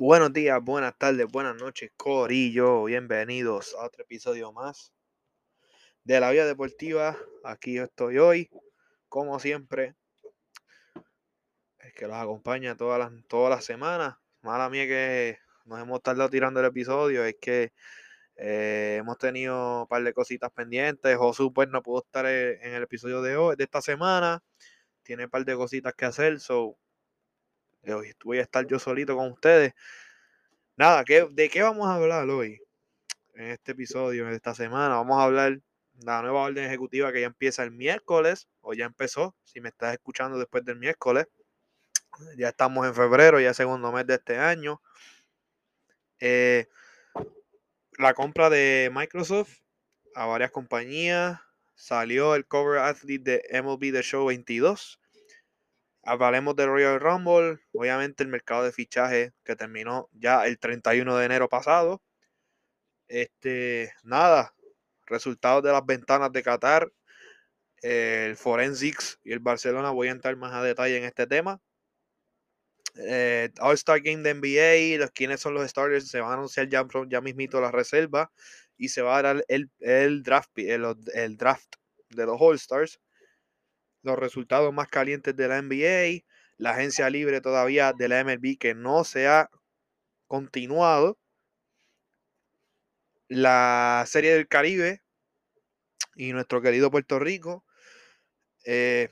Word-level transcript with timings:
Buenos 0.00 0.32
días, 0.32 0.62
buenas 0.62 0.96
tardes, 0.96 1.26
buenas 1.26 1.56
noches, 1.56 1.90
Corillo. 1.96 2.84
Bienvenidos 2.84 3.74
a 3.74 3.84
otro 3.84 4.04
episodio 4.04 4.52
más 4.52 4.92
de 6.04 6.20
la 6.20 6.30
Vida 6.30 6.46
Deportiva. 6.46 7.16
Aquí 7.42 7.78
estoy 7.78 8.18
hoy, 8.18 8.48
como 9.08 9.40
siempre. 9.40 9.96
Es 11.80 11.92
que 11.94 12.06
los 12.06 12.14
acompaña 12.14 12.76
todas 12.76 13.00
las, 13.00 13.10
todas 13.26 13.50
las 13.50 13.64
semanas. 13.64 14.14
Mala 14.40 14.70
mía 14.70 14.86
que 14.86 15.38
nos 15.64 15.80
hemos 15.80 16.00
tardado 16.00 16.30
tirando 16.30 16.60
el 16.60 16.66
episodio. 16.66 17.24
Es 17.24 17.34
que 17.40 17.72
eh, 18.36 18.98
hemos 19.00 19.18
tenido 19.18 19.80
un 19.80 19.88
par 19.88 20.04
de 20.04 20.12
cositas 20.12 20.52
pendientes. 20.52 21.16
Josu 21.16 21.52
pues 21.52 21.70
no 21.70 21.82
pudo 21.82 22.04
estar 22.06 22.24
eh, 22.24 22.64
en 22.64 22.74
el 22.74 22.84
episodio 22.84 23.20
de 23.20 23.36
hoy, 23.36 23.56
de 23.56 23.64
esta 23.64 23.82
semana. 23.82 24.44
Tiene 25.02 25.24
un 25.24 25.30
par 25.30 25.44
de 25.44 25.56
cositas 25.56 25.92
que 25.94 26.04
hacer. 26.04 26.38
So, 26.38 26.78
hoy 27.86 28.12
voy 28.24 28.38
a 28.38 28.42
estar 28.42 28.66
yo 28.66 28.78
solito 28.78 29.16
con 29.16 29.30
ustedes. 29.32 29.72
Nada, 30.76 31.04
¿de 31.04 31.48
qué 31.50 31.62
vamos 31.62 31.88
a 31.88 31.94
hablar 31.94 32.28
hoy? 32.30 32.60
En 33.34 33.50
este 33.50 33.72
episodio, 33.72 34.26
de 34.26 34.36
esta 34.36 34.54
semana, 34.54 34.96
vamos 34.96 35.18
a 35.18 35.24
hablar 35.24 35.52
de 35.52 36.06
la 36.06 36.22
nueva 36.22 36.42
orden 36.42 36.64
ejecutiva 36.64 37.12
que 37.12 37.20
ya 37.20 37.26
empieza 37.26 37.62
el 37.62 37.70
miércoles, 37.70 38.48
o 38.60 38.74
ya 38.74 38.84
empezó, 38.84 39.34
si 39.44 39.60
me 39.60 39.68
estás 39.70 39.92
escuchando 39.92 40.38
después 40.38 40.64
del 40.64 40.78
miércoles. 40.78 41.26
Ya 42.36 42.48
estamos 42.48 42.86
en 42.86 42.94
febrero, 42.94 43.40
ya 43.40 43.54
segundo 43.54 43.92
mes 43.92 44.06
de 44.06 44.14
este 44.14 44.38
año. 44.38 44.80
Eh, 46.20 46.66
la 47.98 48.14
compra 48.14 48.50
de 48.50 48.90
Microsoft 48.92 49.58
a 50.14 50.26
varias 50.26 50.50
compañías. 50.50 51.40
Salió 51.74 52.34
el 52.34 52.46
cover 52.46 52.80
athlete 52.80 53.42
de 53.50 53.62
MLB 53.62 53.92
The 53.92 54.02
Show 54.02 54.26
22 54.26 54.98
Hablaremos 56.08 56.56
del 56.56 56.68
Royal 56.68 57.00
Rumble, 57.00 57.58
obviamente 57.72 58.22
el 58.22 58.30
mercado 58.30 58.64
de 58.64 58.72
fichaje 58.72 59.34
que 59.44 59.56
terminó 59.56 60.08
ya 60.12 60.46
el 60.46 60.58
31 60.58 61.14
de 61.14 61.26
enero 61.26 61.50
pasado. 61.50 62.02
Este, 63.08 63.92
nada, 64.04 64.54
resultados 65.06 65.62
de 65.62 65.70
las 65.70 65.84
ventanas 65.84 66.32
de 66.32 66.42
Qatar, 66.42 66.90
el 67.82 68.36
Forensics 68.36 69.18
y 69.22 69.32
el 69.32 69.40
Barcelona, 69.40 69.90
voy 69.90 70.08
a 70.08 70.12
entrar 70.12 70.34
más 70.36 70.54
a 70.54 70.62
detalle 70.62 70.96
en 70.96 71.04
este 71.04 71.26
tema. 71.26 71.60
Eh, 72.96 73.50
All-Star 73.60 74.00
Game 74.00 74.22
de 74.22 74.32
NBA, 74.32 74.98
los 74.98 75.10
quiénes 75.10 75.40
son 75.40 75.52
los 75.52 75.68
starters, 75.68 76.08
se 76.08 76.20
van 76.20 76.30
a 76.30 76.34
anunciar 76.34 76.70
ya, 76.70 76.86
ya 77.08 77.20
mismito 77.20 77.60
la 77.60 77.70
reserva 77.70 78.32
y 78.78 78.88
se 78.88 79.02
va 79.02 79.18
a 79.18 79.22
dar 79.22 79.44
el, 79.48 79.70
el 79.80 80.22
draft, 80.22 80.50
el, 80.56 80.86
el 81.12 81.36
draft 81.36 81.76
de 82.08 82.24
los 82.24 82.38
All-Stars 82.40 82.98
los 84.08 84.18
resultados 84.18 84.72
más 84.72 84.88
calientes 84.88 85.36
de 85.36 85.48
la 85.48 85.62
NBA, 85.62 86.24
la 86.56 86.70
agencia 86.70 87.08
libre 87.10 87.40
todavía 87.40 87.92
de 87.92 88.08
la 88.08 88.24
MLB 88.24 88.58
que 88.58 88.74
no 88.74 89.04
se 89.04 89.28
ha 89.28 89.50
continuado, 90.26 91.18
la 93.28 94.04
Serie 94.06 94.34
del 94.34 94.48
Caribe 94.48 95.02
y 96.16 96.32
nuestro 96.32 96.60
querido 96.62 96.90
Puerto 96.90 97.18
Rico, 97.18 97.64
eh, 98.64 99.10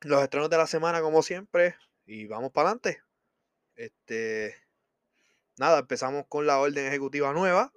los 0.00 0.22
estrenos 0.22 0.50
de 0.50 0.56
la 0.56 0.66
semana 0.66 1.00
como 1.00 1.22
siempre 1.22 1.76
y 2.06 2.26
vamos 2.26 2.50
para 2.52 2.70
adelante. 2.70 3.02
Este, 3.76 4.56
nada, 5.58 5.80
empezamos 5.80 6.24
con 6.28 6.46
la 6.46 6.58
orden 6.58 6.86
ejecutiva 6.86 7.32
nueva 7.32 7.72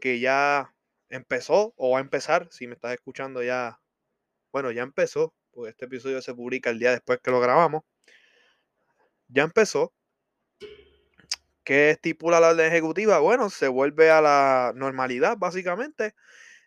que 0.00 0.20
ya 0.20 0.74
empezó 1.08 1.72
o 1.76 1.92
va 1.92 1.98
a 1.98 2.02
empezar, 2.02 2.48
si 2.50 2.66
me 2.66 2.74
estás 2.74 2.92
escuchando 2.92 3.42
ya 3.42 3.80
bueno, 4.54 4.70
ya 4.70 4.82
empezó, 4.84 5.34
porque 5.50 5.70
este 5.70 5.86
episodio 5.86 6.22
se 6.22 6.32
publica 6.32 6.70
el 6.70 6.78
día 6.78 6.92
después 6.92 7.18
que 7.20 7.32
lo 7.32 7.40
grabamos. 7.40 7.82
Ya 9.26 9.42
empezó. 9.42 9.92
¿Qué 11.64 11.90
estipula 11.90 12.38
la 12.38 12.50
orden 12.50 12.68
ejecutiva? 12.72 13.18
Bueno, 13.18 13.50
se 13.50 13.66
vuelve 13.66 14.10
a 14.10 14.20
la 14.20 14.72
normalidad, 14.76 15.36
básicamente. 15.36 16.14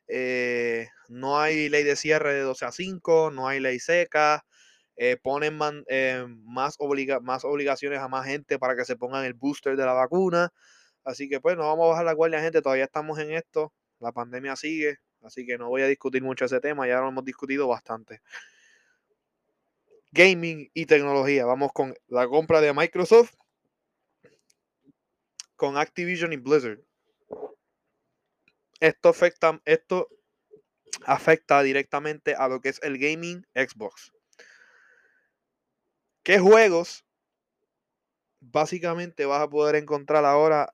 Eh, 0.09 0.89
no 1.07 1.39
hay 1.39 1.69
ley 1.69 1.85
de 1.85 1.95
cierre 1.95 2.33
de 2.33 2.41
12 2.41 2.65
a 2.65 2.73
5, 2.73 3.31
no 3.31 3.47
hay 3.47 3.61
ley 3.61 3.79
seca. 3.79 4.43
Eh, 4.97 5.15
ponen 5.23 5.57
eh, 5.87 6.25
más, 6.43 6.75
más 7.21 7.45
obligaciones 7.45 7.99
a 7.99 8.09
más 8.09 8.25
gente 8.25 8.59
para 8.59 8.75
que 8.75 8.83
se 8.83 8.97
pongan 8.97 9.23
el 9.23 9.33
booster 9.33 9.77
de 9.77 9.85
la 9.85 9.93
vacuna. 9.93 10.49
Así 11.05 11.29
que 11.29 11.39
pues 11.39 11.55
no 11.55 11.63
vamos 11.67 11.85
a 11.85 11.89
bajar 11.91 12.05
la 12.05 12.13
guardia, 12.13 12.41
gente. 12.41 12.61
Todavía 12.61 12.83
estamos 12.83 13.17
en 13.19 13.31
esto. 13.31 13.71
La 13.99 14.11
pandemia 14.11 14.57
sigue. 14.57 14.97
Así 15.27 15.45
que 15.45 15.57
no 15.57 15.67
voy 15.67 15.81
a 15.81 15.87
discutir 15.87 16.23
mucho 16.23 16.45
ese 16.45 16.61
tema, 16.61 16.87
ya 16.87 17.01
lo 17.01 17.09
hemos 17.09 17.25
discutido 17.25 17.67
bastante. 17.67 18.21
Gaming 20.11 20.71
y 20.73 20.85
tecnología. 20.85 21.45
Vamos 21.45 21.71
con 21.73 21.93
la 22.07 22.25
compra 22.27 22.61
de 22.61 22.73
Microsoft 22.73 23.33
con 25.57 25.75
Activision 25.77 26.31
y 26.31 26.37
Blizzard. 26.37 26.79
Esto 28.79 29.09
afecta, 29.09 29.59
esto 29.65 30.07
afecta 31.03 31.61
directamente 31.61 32.33
a 32.35 32.47
lo 32.47 32.61
que 32.61 32.69
es 32.69 32.81
el 32.81 32.97
gaming 32.97 33.45
Xbox. 33.53 34.13
¿Qué 36.23 36.39
juegos 36.39 37.03
básicamente 38.39 39.25
vas 39.25 39.41
a 39.41 39.49
poder 39.49 39.75
encontrar 39.75 40.23
ahora 40.23 40.73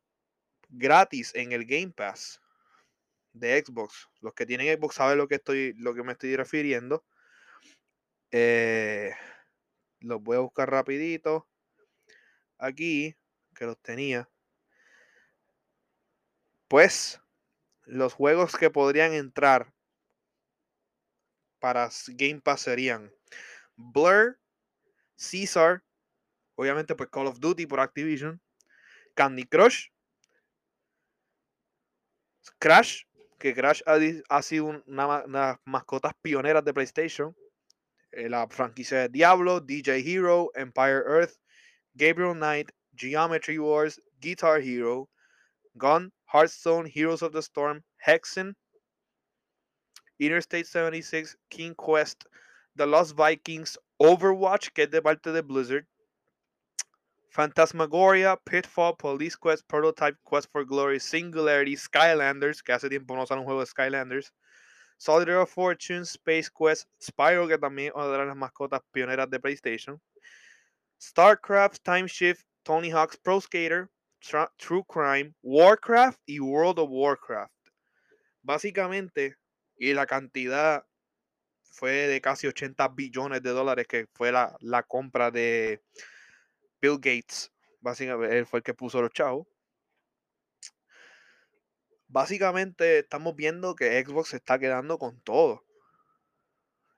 gratis 0.69 1.33
en 1.33 1.53
el 1.53 1.65
Game 1.65 1.91
Pass? 1.91 2.42
De 3.33 3.63
Xbox. 3.63 4.09
Los 4.21 4.33
que 4.33 4.45
tienen 4.45 4.75
Xbox 4.77 4.95
saben 4.95 5.17
lo 5.17 5.27
que 5.27 5.35
estoy, 5.35 5.73
lo 5.73 5.93
que 5.93 6.03
me 6.03 6.13
estoy 6.13 6.35
refiriendo. 6.35 7.03
Eh, 8.31 9.11
los 9.99 10.21
voy 10.21 10.37
a 10.37 10.41
buscar 10.41 10.69
rapidito. 10.69 11.47
Aquí, 12.57 13.15
que 13.55 13.65
los 13.65 13.79
tenía. 13.81 14.29
Pues, 16.67 17.21
los 17.85 18.13
juegos 18.13 18.55
que 18.55 18.69
podrían 18.69 19.13
entrar 19.13 19.73
para 21.59 21.89
Game 22.07 22.41
Pass 22.41 22.61
serían 22.61 23.13
Blur, 23.75 24.39
Caesar, 25.15 25.83
obviamente 26.55 26.95
pues 26.95 27.09
Call 27.09 27.27
of 27.27 27.39
Duty 27.39 27.65
por 27.65 27.79
Activision, 27.79 28.41
Candy 29.15 29.45
Crush, 29.45 29.87
Crash, 32.59 33.03
que 33.43 33.53
Crash 33.53 33.81
ha, 33.85 34.41
sido 34.41 34.81
una, 34.87 35.25
las 35.27 35.57
mascotas 35.65 36.13
pioneras 36.21 36.63
de 36.63 36.73
PlayStation. 36.73 37.35
Eh, 38.13 38.29
la 38.29 38.47
franquicia 38.47 38.99
de 38.99 39.09
Diablo, 39.09 39.59
DJ 39.59 39.99
Hero, 39.99 40.49
Empire 40.55 41.03
Earth, 41.05 41.35
Gabriel 41.93 42.35
Knight, 42.35 42.71
Geometry 42.95 43.59
Wars, 43.59 43.99
Guitar 44.21 44.61
Hero, 44.61 45.09
Gun, 45.75 46.13
Hearthstone, 46.31 46.85
Heroes 46.85 47.21
of 47.21 47.33
the 47.33 47.41
Storm, 47.41 47.83
Hexen, 48.07 48.55
Interstate 50.19 50.65
76, 50.65 51.35
King 51.49 51.75
Quest, 51.75 52.25
The 52.77 52.85
Lost 52.85 53.13
Vikings, 53.17 53.77
Overwatch, 53.99 54.71
que 54.73 54.83
es 54.83 54.89
de 54.89 55.01
parte 55.01 55.33
de 55.33 55.41
Blizzard, 55.41 55.85
Phantasmagoria, 57.33 58.37
Pitfall, 58.45 58.95
Police 58.95 59.35
Quest, 59.35 59.67
Prototype, 59.67 60.15
Quest 60.23 60.51
for 60.51 60.63
Glory, 60.63 60.99
Singularity, 60.99 61.75
Skylanders, 61.75 62.61
que 62.61 62.73
hace 62.73 62.87
tiempo 62.89 63.15
no 63.15 63.25
sale 63.25 63.39
un 63.39 63.45
juego 63.45 63.61
de 63.61 63.65
Skylanders, 63.65 64.31
Solitaire 64.99 65.39
of 65.39 65.49
Fortune, 65.49 66.03
Space 66.03 66.47
Quest, 66.51 66.87
Spyro, 67.01 67.47
que 67.47 67.57
también 67.57 67.87
es 67.87 67.95
una 67.95 68.07
de 68.07 68.25
las 68.27 68.35
mascotas 68.35 68.81
pioneras 68.91 69.27
de 69.31 69.39
PlayStation, 69.39 69.99
StarCraft, 71.01 71.81
Time 71.83 72.07
Shift, 72.07 72.45
Tony 72.61 72.91
Hawk's 72.91 73.17
Pro 73.17 73.41
Skater, 73.41 73.89
True 74.57 74.83
Crime, 74.87 75.33
Warcraft 75.41 76.19
y 76.27 76.39
World 76.39 76.77
of 76.77 76.89
Warcraft. 76.91 77.51
Básicamente, 78.43 79.37
y 79.75 79.95
la 79.95 80.05
cantidad 80.05 80.85
fue 81.63 81.91
de 81.91 82.21
casi 82.21 82.45
80 82.45 82.89
billones 82.89 83.41
de 83.41 83.49
dólares 83.49 83.87
que 83.87 84.05
fue 84.13 84.31
la, 84.31 84.55
la 84.59 84.83
compra 84.83 85.31
de 85.31 85.81
Bill 86.83 86.97
Gates, 86.97 87.49
básicamente, 87.79 88.43
fue 88.43 88.59
el 88.59 88.63
que 88.63 88.73
puso 88.73 89.01
los 89.01 89.13
chavos. 89.13 89.47
Básicamente 92.07 92.99
estamos 92.99 93.37
viendo 93.37 93.73
que 93.73 94.03
Xbox 94.03 94.31
se 94.31 94.35
está 94.35 94.59
quedando 94.59 94.97
con 94.97 95.21
todo. 95.21 95.63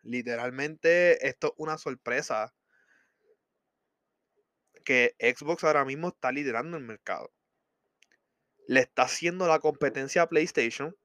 Literalmente 0.02 1.28
esto 1.28 1.50
es 1.50 1.54
una 1.58 1.78
sorpresa 1.78 2.52
que 4.84 5.16
Xbox 5.20 5.64
ahora 5.64 5.86
mismo 5.86 6.08
está 6.08 6.32
liderando 6.32 6.78
el 6.78 6.84
mercado. 6.84 7.32
Le 8.68 8.80
está 8.80 9.04
haciendo 9.04 9.48
la 9.48 9.60
competencia 9.60 10.24
a 10.24 10.30
PlayStation. 10.30 10.98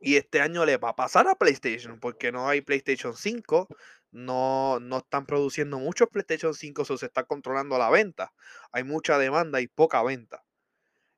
Y 0.00 0.16
este 0.16 0.40
año 0.40 0.64
le 0.64 0.76
va 0.76 0.90
a 0.90 0.96
pasar 0.96 1.28
a 1.28 1.36
PlayStation 1.36 2.00
porque 2.00 2.32
no 2.32 2.48
hay 2.48 2.62
PlayStation 2.62 3.16
5, 3.16 3.68
no, 4.10 4.80
no 4.80 4.98
están 4.98 5.26
produciendo 5.26 5.78
muchos 5.78 6.08
PlayStation 6.08 6.54
5, 6.54 6.82
o 6.82 6.98
se 6.98 7.06
está 7.06 7.24
controlando 7.24 7.78
la 7.78 7.90
venta. 7.90 8.32
Hay 8.72 8.84
mucha 8.84 9.18
demanda 9.18 9.60
y 9.60 9.68
poca 9.68 10.02
venta. 10.02 10.44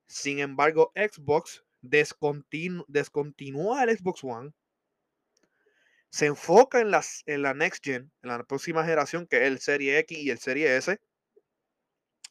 Sin 0.06 0.40
embargo, 0.40 0.92
Xbox 0.94 1.64
descontinúa 1.82 3.84
el 3.84 3.96
Xbox 3.96 4.24
One. 4.24 4.52
Se 6.10 6.26
enfoca 6.26 6.80
en, 6.80 6.90
en 7.26 7.42
la 7.42 7.54
Next 7.54 7.84
Gen, 7.84 8.12
en 8.22 8.28
la 8.28 8.44
próxima 8.44 8.82
generación, 8.84 9.26
que 9.26 9.38
es 9.38 9.42
el 9.44 9.58
Serie 9.60 9.98
X 9.98 10.18
y 10.18 10.30
el 10.30 10.38
Serie 10.38 10.76
S. 10.76 10.98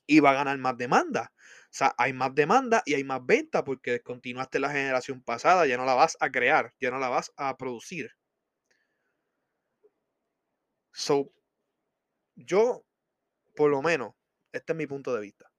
y 0.08 0.20
va 0.20 0.32
a 0.32 0.34
ganar 0.34 0.58
más 0.58 0.78
demanda. 0.78 1.32
O 1.66 1.72
sea, 1.72 1.94
hay 1.98 2.14
más 2.14 2.34
demanda 2.36 2.82
y 2.86 2.96
hay 2.96 3.04
más 3.04 3.26
venta 3.26 3.64
porque 3.64 3.92
descontinuaste 3.92 4.60
la 4.60 4.72
generación 4.72 5.22
pasada, 5.22 5.68
ya 5.68 5.78
no 5.78 5.86
la 5.86 5.94
vas 5.94 6.18
a 6.20 6.32
crear, 6.32 6.74
ya 6.82 6.92
no 6.92 7.00
la 7.00 7.10
vas 7.10 7.32
a 7.38 7.56
producir. 7.58 8.12
So, 10.92 11.32
yo, 12.36 12.86
por 13.56 13.70
lo 13.70 13.82
menos, 13.82 14.16
este 14.52 14.74
es 14.74 14.78
mi 14.78 14.88
punto 14.88 15.14
de 15.14 15.22
vista. 15.22 15.52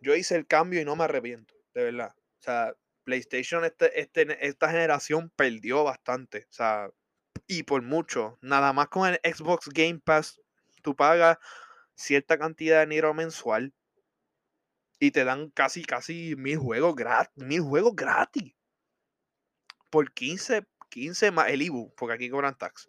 Yo 0.00 0.14
hice 0.14 0.36
el 0.36 0.46
cambio 0.46 0.80
y 0.80 0.84
no 0.84 0.96
me 0.96 1.04
arrepiento, 1.04 1.54
de 1.74 1.84
verdad. 1.84 2.14
O 2.16 2.42
sea, 2.42 2.74
PlayStation 3.04 3.64
este, 3.64 4.00
este, 4.00 4.46
esta 4.46 4.68
generación 4.70 5.30
perdió 5.30 5.84
bastante. 5.84 6.46
O 6.50 6.52
sea, 6.52 6.90
y 7.46 7.62
por 7.62 7.82
mucho. 7.82 8.38
Nada 8.40 8.72
más 8.72 8.88
con 8.88 9.08
el 9.08 9.20
Xbox 9.22 9.68
Game 9.68 10.00
Pass, 10.04 10.40
tú 10.82 10.94
pagas 10.94 11.38
cierta 11.94 12.38
cantidad 12.38 12.80
de 12.80 12.86
dinero 12.86 13.14
mensual 13.14 13.72
y 14.98 15.10
te 15.10 15.24
dan 15.24 15.50
casi, 15.50 15.84
casi 15.84 16.34
mil 16.36 16.58
juegos 16.58 16.94
gratis. 16.94 17.44
Mil 17.44 17.60
juegos 17.60 17.94
gratis. 17.94 18.54
Por 19.90 20.12
15, 20.12 20.66
15 20.90 21.30
más 21.30 21.48
el 21.50 21.62
IBU, 21.62 21.94
porque 21.96 22.14
aquí 22.14 22.30
cobran 22.30 22.56
tax. 22.56 22.86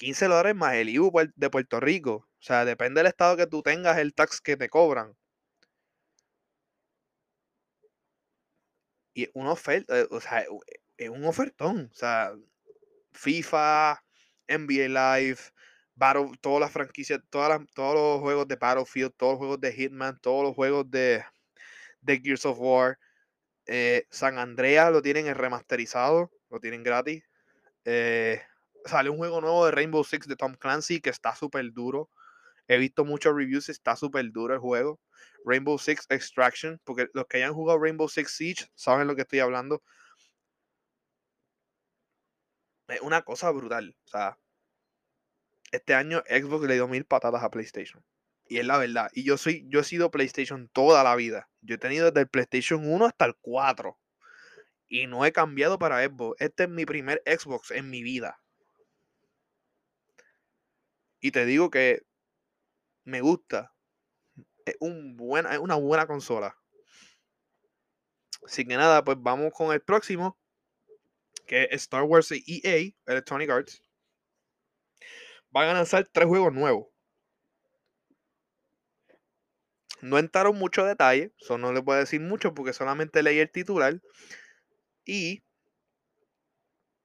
15 0.00 0.26
dólares 0.28 0.56
más 0.56 0.74
el 0.74 0.88
IBU 0.88 1.12
de 1.36 1.50
Puerto 1.50 1.78
Rico. 1.78 2.26
O 2.40 2.42
sea, 2.42 2.64
depende 2.64 3.00
del 3.00 3.08
estado 3.08 3.36
que 3.36 3.46
tú 3.46 3.62
tengas, 3.62 3.98
el 3.98 4.14
tax 4.14 4.40
que 4.40 4.56
te 4.56 4.70
cobran. 4.70 5.14
Y 9.14 9.28
una 9.34 9.52
oferta, 9.52 9.98
eh, 10.00 10.06
o 10.10 10.20
sea, 10.20 10.44
es 10.96 11.10
un 11.10 11.24
ofertón. 11.24 11.90
O 11.92 11.94
sea, 11.94 12.32
FIFA, 13.12 14.02
NBA 14.48 14.88
Live, 14.88 15.40
Battle, 15.94 16.30
todas 16.40 16.60
las 16.60 16.72
franquicias, 16.72 17.20
todas 17.28 17.60
todos 17.74 17.94
los 17.94 18.20
juegos 18.20 18.48
de 18.48 18.56
Battlefield, 18.56 19.12
todos 19.16 19.32
los 19.32 19.38
juegos 19.38 19.60
de 19.60 19.72
Hitman, 19.72 20.18
todos 20.20 20.44
los 20.44 20.54
juegos 20.54 20.90
de, 20.90 21.22
de 22.00 22.20
Gears 22.20 22.46
of 22.46 22.58
War. 22.58 22.98
Eh, 23.66 24.06
San 24.10 24.38
Andreas 24.38 24.90
lo 24.92 25.02
tienen 25.02 25.34
remasterizado, 25.34 26.32
lo 26.50 26.60
tienen 26.60 26.82
gratis. 26.82 27.22
Eh, 27.84 28.42
sale 28.84 29.10
un 29.10 29.18
juego 29.18 29.40
nuevo 29.40 29.64
de 29.66 29.72
Rainbow 29.72 30.04
Six 30.04 30.26
de 30.26 30.36
Tom 30.36 30.54
Clancy 30.54 31.00
que 31.00 31.10
está 31.10 31.34
súper 31.34 31.72
duro. 31.72 32.10
He 32.68 32.78
visto 32.78 33.04
muchos 33.04 33.34
reviews, 33.34 33.68
está 33.68 33.96
súper 33.96 34.30
duro 34.30 34.54
el 34.54 34.60
juego. 34.60 35.00
Rainbow 35.44 35.78
Six 35.78 36.06
Extraction, 36.08 36.80
porque 36.84 37.08
los 37.14 37.26
que 37.26 37.38
hayan 37.38 37.52
jugado 37.52 37.78
Rainbow 37.80 38.08
Six 38.08 38.30
Siege 38.30 38.66
saben 38.74 39.06
lo 39.06 39.16
que 39.16 39.22
estoy 39.22 39.40
hablando. 39.40 39.82
Es 42.88 43.00
una 43.00 43.22
cosa 43.22 43.50
brutal. 43.50 43.96
O 44.04 44.08
sea, 44.08 44.38
este 45.72 45.94
año 45.94 46.22
Xbox 46.28 46.66
le 46.66 46.74
dio 46.74 46.88
mil 46.88 47.04
patadas 47.04 47.42
a 47.42 47.50
PlayStation. 47.50 48.04
Y 48.48 48.58
es 48.58 48.66
la 48.66 48.78
verdad. 48.78 49.10
Y 49.14 49.24
yo 49.24 49.36
soy, 49.36 49.64
yo 49.68 49.80
he 49.80 49.84
sido 49.84 50.10
PlayStation 50.10 50.68
toda 50.72 51.04
la 51.04 51.14
vida. 51.14 51.48
Yo 51.60 51.76
he 51.76 51.78
tenido 51.78 52.06
desde 52.06 52.22
el 52.22 52.28
PlayStation 52.28 52.84
1 52.84 53.06
hasta 53.06 53.26
el 53.26 53.36
4. 53.40 53.96
Y 54.88 55.06
no 55.06 55.24
he 55.24 55.32
cambiado 55.32 55.78
para 55.78 56.04
Xbox. 56.04 56.40
Este 56.40 56.64
es 56.64 56.68
mi 56.68 56.84
primer 56.84 57.22
Xbox 57.24 57.70
en 57.70 57.90
mi 57.90 58.02
vida. 58.02 58.39
Y 61.20 61.32
te 61.32 61.44
digo 61.44 61.70
que 61.70 62.02
me 63.04 63.20
gusta. 63.20 63.74
Es, 64.64 64.76
un 64.80 65.16
es 65.50 65.58
una 65.58 65.74
buena 65.76 66.06
consola. 66.06 66.56
Así 68.44 68.64
que 68.64 68.76
nada, 68.76 69.04
pues 69.04 69.18
vamos 69.20 69.52
con 69.52 69.72
el 69.72 69.82
próximo. 69.82 70.38
Que 71.46 71.68
Star 71.72 72.04
Wars 72.04 72.32
EA, 72.32 72.92
Electronic 73.06 73.50
Arts. 73.50 73.84
Van 75.50 75.68
a 75.68 75.74
lanzar 75.74 76.08
tres 76.12 76.26
juegos 76.26 76.52
nuevos. 76.52 76.86
No 80.00 80.18
entraron 80.18 80.56
mucho 80.56 80.84
detalle, 80.84 81.34
eso 81.38 81.58
no 81.58 81.72
les 81.72 81.84
voy 81.84 81.96
a 81.96 81.98
decir 81.98 82.20
mucho 82.20 82.54
porque 82.54 82.72
solamente 82.72 83.22
leí 83.22 83.38
el 83.38 83.50
titular. 83.50 84.00
Y 85.04 85.42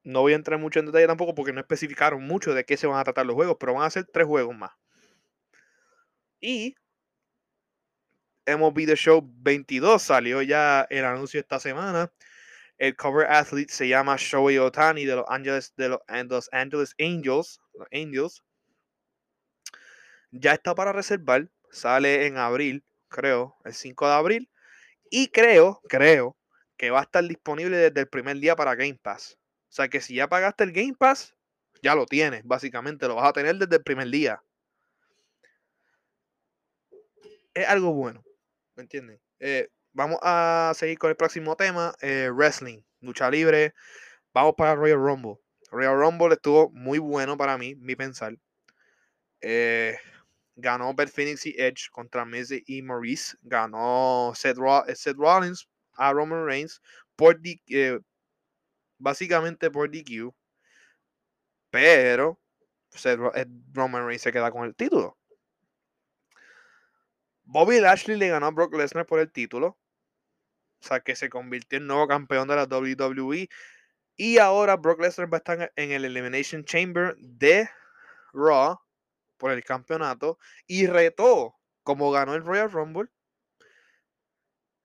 no 0.06 0.22
voy 0.22 0.34
a 0.34 0.36
entrar 0.36 0.60
mucho 0.60 0.80
en 0.80 0.86
detalle 0.86 1.08
tampoco 1.08 1.34
porque 1.36 1.52
no 1.52 1.60
especificaron 1.60 2.24
mucho 2.24 2.54
de 2.54 2.64
qué 2.64 2.78
se 2.78 2.88
van 2.88 3.00
a 3.00 3.04
tratar 3.04 3.26
los 3.26 3.36
juegos, 3.36 3.58
pero 3.60 3.74
van 3.74 3.84
a 3.84 3.90
ser 3.90 4.06
tres 4.06 4.28
juegos 4.28 4.56
más. 4.56 4.72
Y 6.40 6.76
MLB 8.46 8.86
The 8.86 8.96
Show 8.96 9.28
22 9.38 10.02
salió 10.02 10.44
ya 10.44 10.86
el 10.92 11.06
anuncio 11.06 11.40
esta 11.40 11.60
semana. 11.60 12.14
El 12.78 12.96
cover 12.96 13.26
athlete 13.32 13.74
se 13.74 13.88
llama 13.88 14.16
Shohei 14.18 14.60
Otani 14.60 15.06
de 15.06 15.16
los 15.16 15.26
Angeles, 15.28 15.74
de 15.76 15.90
los, 15.90 16.00
Angeles 16.08 16.94
Angels, 17.00 17.60
los 17.74 17.88
Angels. 17.92 18.44
Ya 20.30 20.54
está 20.54 20.76
para 20.76 20.94
reservar. 20.94 21.50
Sale 21.72 22.28
en 22.28 22.38
abril, 22.38 22.86
creo, 23.08 23.56
el 23.66 23.74
5 23.74 24.08
de 24.08 24.14
abril. 24.14 24.50
Y 25.10 25.30
creo, 25.30 25.82
creo, 25.90 26.38
que 26.78 26.92
va 26.92 27.00
a 27.00 27.04
estar 27.04 27.24
disponible 27.24 27.78
desde 27.78 28.02
el 28.02 28.08
primer 28.08 28.38
día 28.38 28.56
para 28.56 28.76
Game 28.76 29.00
Pass. 29.02 29.40
Sea 29.76 29.90
que 29.90 30.00
si 30.00 30.16
ya 30.16 30.30
pagaste 30.30 30.64
el 30.64 30.72
Game 30.72 30.96
Pass, 30.98 31.36
ya 31.84 31.96
lo 31.96 32.06
tienes, 32.06 32.46
básicamente. 32.46 33.10
Lo 33.10 33.16
vas 33.16 33.28
a 33.28 33.34
tener 33.34 33.58
desde 33.58 33.76
el 33.76 33.84
primer 33.84 34.08
día. 34.10 34.42
Es 37.54 37.68
algo 37.68 37.92
bueno. 37.94 38.24
¿Me 38.78 38.84
entienden? 38.84 39.20
Eh, 39.38 39.68
vamos 39.92 40.18
a 40.22 40.72
seguir 40.76 40.98
con 40.98 41.10
el 41.10 41.18
próximo 41.18 41.58
tema. 41.58 41.94
Eh, 42.00 42.30
wrestling, 42.34 42.84
lucha 43.02 43.30
libre. 43.30 43.74
Vamos 44.34 44.54
para 44.58 44.76
Royal 44.76 44.98
Rumble. 44.98 45.40
Royal 45.70 46.00
Rumble 46.00 46.36
estuvo 46.36 46.70
muy 46.70 46.98
bueno 46.98 47.36
para 47.36 47.58
mí, 47.58 47.76
mi 47.76 47.98
pensar. 47.98 48.38
Eh, 49.42 49.98
ganó 50.56 50.94
Beth 50.94 51.12
Phoenix 51.12 51.46
y 51.48 51.54
Edge 51.58 51.90
contra 51.92 52.24
Miz 52.24 52.50
y 52.66 52.82
Maurice. 52.82 53.36
Ganó 53.42 54.32
Seth, 54.36 54.56
Rollins 55.18 55.68
a 55.98 56.14
Roman 56.14 56.46
Reigns 56.46 56.82
por 57.18 57.42
básicamente 58.98 59.70
por 59.72 59.90
DQ. 59.90 60.34
Pero 61.70 62.40
Roman 63.74 64.06
Reigns 64.06 64.22
se 64.22 64.32
queda 64.32 64.52
con 64.52 64.66
el 64.66 64.76
título. 64.76 65.18
Bobby 67.44 67.80
Lashley 67.80 68.18
le 68.18 68.30
ganó 68.30 68.48
a 68.48 68.52
Brock 68.52 68.74
Lesnar 68.74 69.06
por 69.06 69.20
el 69.20 69.32
título. 69.32 69.78
O 70.82 70.88
sea, 70.88 71.00
que 71.00 71.16
se 71.16 71.30
convirtió 71.30 71.78
en 71.78 71.88
nuevo 71.88 72.08
campeón 72.08 72.48
de 72.48 72.56
la 72.56 72.64
WWE. 72.64 73.50
Y 74.18 74.38
ahora 74.38 74.78
Brock 74.78 75.02
Lesnar 75.02 75.32
va 75.32 75.38
a 75.38 75.40
estar 75.40 75.74
en 75.76 75.92
el 75.92 76.06
Elimination 76.06 76.64
Chamber 76.64 77.16
de 77.18 77.70
Raw 78.34 78.80
por 79.38 79.52
el 79.52 79.64
campeonato. 79.64 80.40
Y 80.68 80.88
retó, 80.88 81.56
como 81.84 82.12
ganó 82.12 82.34
el 82.36 82.44
Royal 82.44 82.72
Rumble 82.72 83.10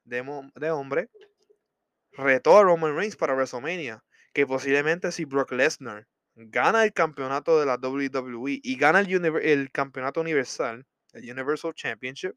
de, 0.05 0.51
de 0.57 0.71
hombre, 0.71 1.09
retó 2.13 2.59
a 2.59 2.63
Roman 2.63 2.97
Reigns 2.97 3.17
para 3.17 3.35
WrestleMania. 3.35 4.03
Que 4.33 4.47
posiblemente 4.47 5.11
si 5.13 5.25
Brock 5.25 5.53
Lesnar 5.53 6.07
gana 6.35 6.85
el 6.85 6.93
campeonato 6.93 7.59
de 7.59 7.67
la 7.67 7.77
WWE 7.77 8.61
y 8.63 8.77
gana 8.77 9.01
el, 9.01 9.25
el 9.43 9.71
campeonato 9.73 10.21
universal, 10.21 10.87
el 11.13 11.31
Universal 11.31 11.75
Championship, 11.75 12.37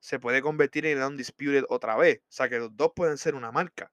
se 0.00 0.18
puede 0.18 0.42
convertir 0.42 0.84
en 0.86 1.02
Undisputed 1.02 1.64
otra 1.68 1.96
vez. 1.96 2.18
O 2.18 2.32
sea 2.32 2.48
que 2.48 2.58
los 2.58 2.76
dos 2.76 2.92
pueden 2.94 3.16
ser 3.16 3.34
una 3.34 3.50
marca. 3.52 3.90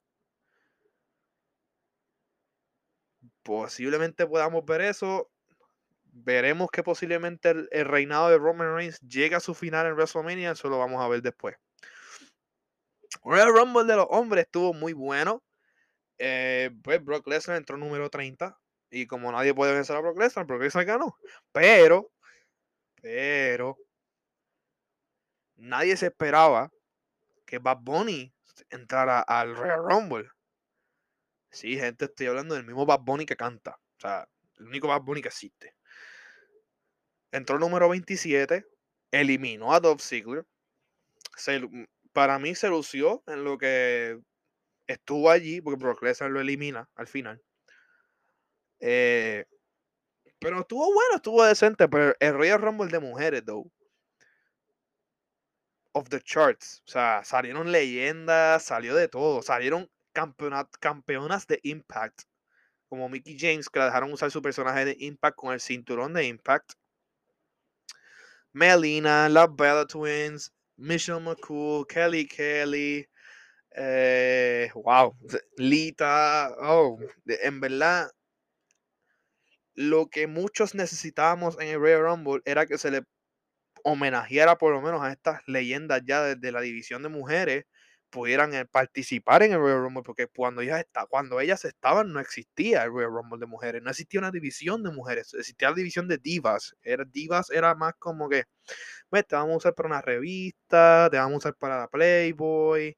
Posiblemente 3.44 4.28
podamos 4.28 4.66
ver 4.66 4.82
eso. 4.82 5.32
Veremos 6.04 6.70
que 6.70 6.84
posiblemente 6.84 7.52
el, 7.52 7.86
reinado 7.86 8.30
de 8.30 8.38
Roman 8.38 8.76
Reigns 8.76 9.00
llegue 9.00 9.36
a 9.36 9.40
su 9.40 9.54
final 9.54 9.88
en 9.88 9.94
WrestleMania. 9.94 10.52
Eso 10.52 10.70
lo 10.70 10.80
vamos 10.80 11.02
a 11.02 11.08
ver 11.08 11.22
después. 11.22 11.56
Royal 13.24 13.54
Rumble 13.54 13.86
de 13.86 13.96
los 13.96 14.08
hombres 14.10 14.46
estuvo 14.46 14.74
muy 14.74 14.94
bueno. 14.94 15.44
Eh, 16.18 16.72
pues 16.84 17.04
Brock 17.04 17.28
Lesnar 17.28 17.58
entró 17.58 17.78
número 17.78 18.10
30. 18.10 18.58
Y 18.92 19.08
como 19.08 19.32
nadie 19.32 19.54
puede 19.54 19.74
vencer 19.74 19.96
a 19.96 20.02
Brock 20.02 20.20
Lesnar, 20.20 20.46
Brock 20.46 20.62
Lesnar 20.62 20.86
ganó. 20.86 21.18
Pero, 21.52 22.12
pero, 23.02 23.78
nadie 25.56 25.96
se 25.96 26.08
esperaba 26.08 26.72
que 27.46 27.60
Bad 27.60 27.80
Bunny 27.82 28.34
entrara 28.70 29.22
al 29.22 29.56
Royal 29.56 29.84
Rumble. 29.84 30.30
Sí, 31.52 31.78
gente, 31.78 32.06
estoy 32.06 32.28
hablando 32.28 32.56
del 32.56 32.66
mismo 32.66 32.86
Bad 32.86 33.02
Bunny 33.02 33.26
que 33.26 33.36
canta. 33.36 33.80
O 33.98 34.00
sea, 34.00 34.28
el 34.58 34.68
único 34.68 34.88
Bad 34.88 35.02
Bunny 35.02 35.22
que 35.22 35.30
existe. 35.30 35.76
Entró 37.32 37.58
número 37.60 37.88
27, 37.90 38.66
eliminó 39.12 39.74
a 39.74 39.80
Dolph 39.80 40.02
Ziggler. 40.02 40.46
Para 42.14 42.40
mí 42.40 42.56
se 42.56 42.70
lució 42.70 43.24
en 43.28 43.44
lo 43.44 43.58
que 43.58 44.20
estuvo 44.88 45.30
allí, 45.30 45.62
porque 45.62 45.84
Brock 45.84 46.04
Lesnar 46.04 46.32
lo 46.32 46.42
elimina 46.42 46.90
al 46.96 47.08
final. 47.08 47.42
Eh, 48.80 49.46
pero 50.40 50.62
estuvo 50.62 50.94
bueno, 50.94 51.16
estuvo 51.16 51.44
decente. 51.44 51.88
Pero 51.88 52.16
el 52.20 52.34
Royal 52.34 52.62
Rumble 52.62 52.92
de 52.92 53.00
mujeres, 53.00 53.46
though 53.46 53.72
of 55.94 56.10
the 56.10 56.22
charts. 56.22 56.82
O 56.88 56.92
sea, 56.92 57.24
salieron 57.24 57.72
leyendas, 57.72 58.64
salió 58.64 58.96
de 58.96 59.08
todo. 59.08 59.42
Salieron 59.42 59.90
campeonas 60.14 61.48
de 61.48 61.60
Impact. 61.64 62.24
Como 62.90 63.10
Mickey 63.10 63.38
James, 63.40 63.70
que 63.70 63.80
la 63.80 63.86
dejaron 63.86 64.12
usar 64.12 64.32
su 64.32 64.42
personaje 64.42 64.86
de 64.86 64.96
Impact 65.00 65.36
con 65.36 65.54
el 65.54 65.62
cinturón 65.62 66.14
de 66.14 66.26
Impact. 66.26 66.74
Melina, 68.54 69.30
las 69.30 69.48
Bella 69.56 69.86
Twins, 69.86 70.54
Michelle 70.82 71.22
McCool, 71.22 71.86
Kelly 71.88 72.28
Kelly, 72.28 73.08
eh, 73.76 74.70
wow, 74.74 75.16
Lita, 75.58 76.56
oh, 76.60 77.00
en 77.26 77.60
verdad, 77.62 78.10
lo 79.76 80.08
que 80.10 80.28
muchos 80.28 80.76
necesitábamos 80.76 81.60
en 81.60 81.70
el 81.70 81.80
Royal 81.80 82.02
Rumble 82.02 82.42
era 82.46 82.66
que 82.66 82.78
se 82.78 82.92
le 82.92 83.04
homenajeara 83.84 84.58
por 84.58 84.74
lo 84.74 84.82
menos 84.82 85.02
a 85.02 85.12
estas 85.12 85.42
leyendas 85.48 86.02
ya 86.06 86.22
desde 86.24 86.52
la 86.52 86.62
división 86.62 87.04
de 87.04 87.10
mujeres 87.10 87.66
pudieran 88.12 88.54
eh, 88.54 88.66
participar 88.66 89.44
en 89.44 89.54
el 89.54 89.60
Royal 89.60 89.82
Rumble, 89.84 90.04
porque 90.04 90.28
cuando 90.28 90.62
ellas, 90.62 90.80
está, 90.82 91.06
cuando 91.08 91.40
ellas 91.40 91.66
estaban 91.66 92.14
no 92.14 92.20
existía 92.20 92.84
el 92.84 92.92
Royal 92.92 93.12
Rumble 93.12 93.40
de 93.40 93.48
mujeres, 93.48 93.82
no 93.82 93.90
existía 93.90 94.20
una 94.20 94.32
división 94.32 94.84
de 94.84 94.92
mujeres, 94.92 95.34
existía 95.34 95.70
la 95.70 95.76
división 95.76 96.08
de 96.08 96.18
divas. 96.20 96.76
Era, 96.84 97.06
divas 97.06 97.50
era 97.52 97.76
más 97.76 97.94
como 98.00 98.30
que, 98.30 98.46
pues, 99.10 99.28
te 99.28 99.36
vamos 99.36 99.56
a 99.56 99.58
usar 99.58 99.76
para 99.76 99.88
una 99.90 100.02
revista, 100.02 101.10
te 101.12 101.18
vamos 101.18 101.36
a 101.36 101.38
usar 101.50 101.56
para 101.56 101.88
Playboy, 101.90 102.98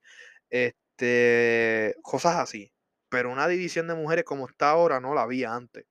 este, 0.50 1.96
cosas 2.04 2.38
así. 2.38 2.74
Pero 3.10 3.32
una 3.32 3.48
división 3.48 3.88
de 3.88 3.96
mujeres 3.96 4.26
como 4.26 4.48
está 4.50 4.72
ahora 4.72 5.00
no 5.00 5.14
la 5.16 5.24
había 5.24 5.54
antes. 5.56 5.86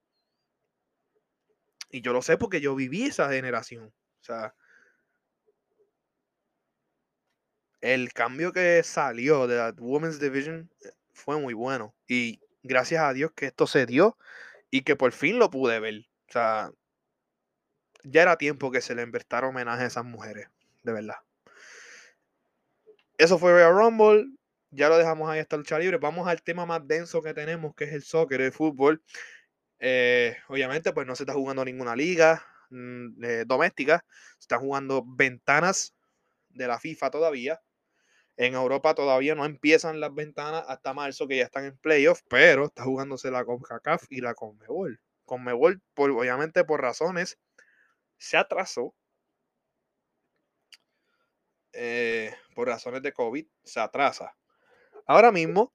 Y 1.91 2.01
yo 2.01 2.13
lo 2.13 2.23
sé 2.23 2.37
porque 2.39 2.61
yo 2.61 2.75
viví 2.75 3.05
esa 3.05 3.31
generación. 3.31 3.87
O 3.89 4.25
sea, 4.25 4.55
el 7.83 8.13
cambio 8.13 8.53
que 8.53 8.83
salió 8.85 9.47
de 9.47 9.57
la 9.57 9.75
Women's 9.77 10.21
Division 10.21 10.71
eh, 10.85 10.91
fue 11.13 11.39
muy 11.39 11.53
bueno. 11.53 11.95
Y 12.09 12.41
gracias 12.63 13.03
a 13.03 13.13
Dios 13.13 13.33
que 13.35 13.47
esto 13.47 13.67
se 13.67 13.85
dio 13.87 14.17
y 14.71 14.83
que 14.83 14.97
por 14.97 15.13
fin 15.13 15.39
lo 15.39 15.51
pude 15.51 15.81
ver. 15.81 16.07
O 16.29 16.33
sea, 16.33 16.71
ya 18.05 18.23
era 18.23 18.39
tiempo 18.39 18.71
que 18.71 18.81
se 18.81 18.95
le 18.95 19.03
invertara 19.03 19.49
homenaje 19.49 19.83
a 19.83 19.87
esas 19.87 20.05
mujeres, 20.05 20.49
de 20.83 20.93
verdad. 20.93 21.17
Eso 23.19 23.39
fue 23.39 23.53
Royal 23.53 23.75
Rumble. 23.75 24.27
Ya 24.71 24.89
lo 24.89 24.97
dejamos 24.97 25.29
ahí 25.29 25.41
hasta 25.41 25.57
lucha 25.57 25.79
libre. 25.79 25.99
Vamos 25.99 26.27
al 26.27 26.43
tema 26.43 26.65
más 26.65 26.87
denso 26.87 27.21
que 27.21 27.35
tenemos, 27.35 27.75
que 27.75 27.85
es 27.85 27.93
el 27.93 28.03
soccer, 28.03 28.41
el 28.41 28.53
fútbol. 28.53 29.03
Eh, 29.81 30.37
obviamente, 30.49 30.93
pues 30.93 31.07
no 31.07 31.17
se 31.17 31.25
está 31.25 31.35
jugando 31.35 31.65
ninguna 31.65 31.95
liga 31.97 32.45
mm, 32.71 33.25
eh, 33.25 33.45
doméstica. 33.47 34.05
Se 34.39 34.45
están 34.45 34.61
jugando 34.61 35.05
ventanas 35.05 35.95
de 36.49 36.67
la 36.69 36.79
FIFA 36.79 37.11
todavía. 37.11 37.61
En 38.43 38.55
Europa 38.55 38.97
todavía 38.97 39.37
no 39.37 39.45
empiezan 39.45 40.01
las 40.01 40.13
ventanas 40.13 40.65
hasta 40.67 40.93
marzo, 40.93 41.29
que 41.29 41.37
ya 41.37 41.45
están 41.45 41.65
en 41.65 41.79
playoffs, 41.79 42.25
pero 42.29 42.65
está 42.65 42.83
jugándose 42.83 43.31
la 43.31 43.45
CONCACAF 43.45 44.07
y 44.11 44.21
la 44.21 44.35
CONMEBOL. 44.35 45.01
CONMEBOL, 45.27 45.81
por, 45.95 46.11
obviamente 46.11 46.65
por 46.65 46.81
razones, 46.81 47.39
se 48.19 48.37
atrasó. 48.37 48.97
Eh, 51.73 52.35
por 52.57 52.67
razones 52.67 53.03
de 53.03 53.13
COVID, 53.13 53.47
se 53.63 53.79
atrasa. 53.79 54.37
Ahora 55.07 55.31
mismo, 55.31 55.73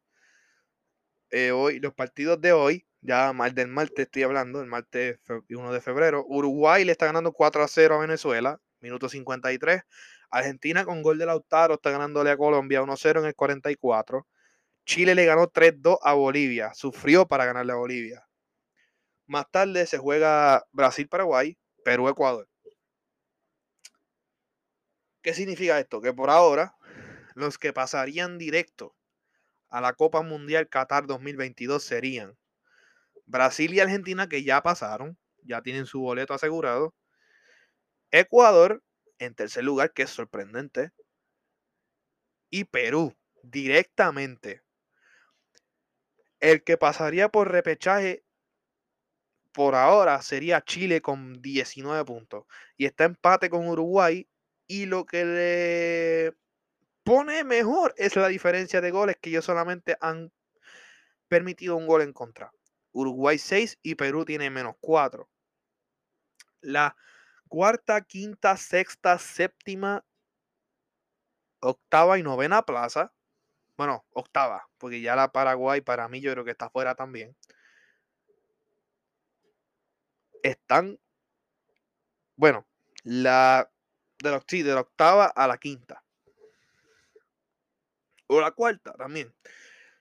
eh, 1.29 1.51
hoy, 1.51 1.79
los 1.79 1.93
partidos 1.93 2.41
de 2.41 2.51
hoy, 2.51 2.85
ya 2.99 3.31
mal 3.31 3.55
del 3.55 3.69
martes 3.69 4.07
estoy 4.07 4.23
hablando, 4.23 4.59
el 4.59 4.67
martes 4.67 5.21
1 5.47 5.71
de 5.71 5.79
febrero, 5.79 6.25
Uruguay 6.27 6.83
le 6.83 6.91
está 6.91 7.05
ganando 7.05 7.31
4 7.31 7.63
a 7.63 7.67
0 7.69 7.95
a 7.95 7.99
Venezuela, 7.99 8.59
minuto 8.81 9.07
53. 9.07 9.83
Argentina 10.29 10.85
con 10.85 11.01
gol 11.01 11.17
de 11.17 11.25
Lautaro 11.25 11.75
está 11.75 11.91
ganándole 11.91 12.31
a 12.31 12.37
Colombia 12.37 12.81
1-0 12.81 13.19
en 13.19 13.25
el 13.25 13.35
44. 13.35 14.27
Chile 14.85 15.15
le 15.15 15.25
ganó 15.25 15.47
3-2 15.47 15.97
a 16.01 16.13
Bolivia. 16.13 16.73
Sufrió 16.73 17.27
para 17.27 17.45
ganarle 17.45 17.73
a 17.73 17.75
Bolivia. 17.77 18.27
Más 19.25 19.49
tarde 19.51 19.85
se 19.85 19.97
juega 19.97 20.65
Brasil-Paraguay, 20.71 21.57
Perú-Ecuador. 21.83 22.47
¿Qué 25.21 25.33
significa 25.33 25.79
esto? 25.79 25.99
Que 25.99 26.13
por 26.13 26.29
ahora 26.29 26.75
los 27.35 27.57
que 27.57 27.73
pasarían 27.73 28.37
directo 28.37 28.95
a 29.69 29.81
la 29.81 29.93
Copa 29.93 30.21
Mundial 30.21 30.69
Qatar 30.69 31.05
2022 31.05 31.83
serían 31.83 32.37
Brasil 33.25 33.73
y 33.73 33.81
Argentina 33.81 34.29
que 34.29 34.43
ya 34.43 34.63
pasaron, 34.63 35.17
ya 35.43 35.61
tienen 35.61 35.85
su 35.85 35.99
boleto 35.99 36.33
asegurado. 36.33 36.95
Ecuador 38.11 38.81
en 39.19 39.35
tercer 39.35 39.63
lugar, 39.63 39.93
que 39.93 40.03
es 40.03 40.09
sorprendente. 40.09 40.91
Y 42.49 42.65
Perú, 42.65 43.15
directamente. 43.43 44.63
El 46.39 46.63
que 46.63 46.77
pasaría 46.77 47.29
por 47.29 47.51
repechaje 47.51 48.23
por 49.51 49.73
ahora 49.73 50.21
sería 50.21 50.61
Chile 50.61 51.01
con 51.01 51.41
19 51.41 52.05
puntos. 52.05 52.45
Y 52.77 52.85
está 52.85 53.05
empate 53.05 53.49
con 53.49 53.67
Uruguay. 53.67 54.27
Y 54.67 54.85
lo 54.85 55.05
que 55.05 55.25
le 55.25 56.37
pone 57.03 57.43
mejor 57.43 57.93
es 57.97 58.15
la 58.15 58.27
diferencia 58.27 58.81
de 58.81 58.91
goles 58.91 59.17
que 59.19 59.29
ellos 59.29 59.45
solamente 59.45 59.97
han 60.01 60.31
permitido 61.27 61.75
un 61.75 61.87
gol 61.87 62.01
en 62.01 62.13
contra. 62.13 62.51
Uruguay 62.91 63.37
6 63.37 63.79
y 63.81 63.95
Perú 63.95 64.25
tiene 64.25 64.49
menos 64.49 64.75
4. 64.79 65.29
La 66.61 66.95
cuarta, 67.47 68.01
quinta, 68.01 68.57
sexta, 68.57 69.17
séptima, 69.17 70.05
octava 71.59 72.17
y 72.19 72.23
novena 72.23 72.63
plaza. 72.63 73.13
Bueno, 73.77 74.05
octava, 74.11 74.67
porque 74.77 75.01
ya 75.01 75.15
la 75.15 75.31
Paraguay 75.31 75.81
para 75.81 76.07
mí 76.07 76.21
yo 76.21 76.31
creo 76.31 76.43
que 76.43 76.51
está 76.51 76.69
fuera 76.69 76.95
también. 76.95 77.35
Están, 80.43 80.99
bueno, 82.35 82.65
la 83.03 83.69
de 84.19 84.31
la, 84.31 84.39
de 84.39 84.73
la 84.73 84.81
octava 84.81 85.25
a 85.25 85.47
la 85.47 85.57
quinta. 85.57 86.03
O 88.27 88.41
la 88.41 88.51
cuarta 88.51 88.93
también. 88.93 89.33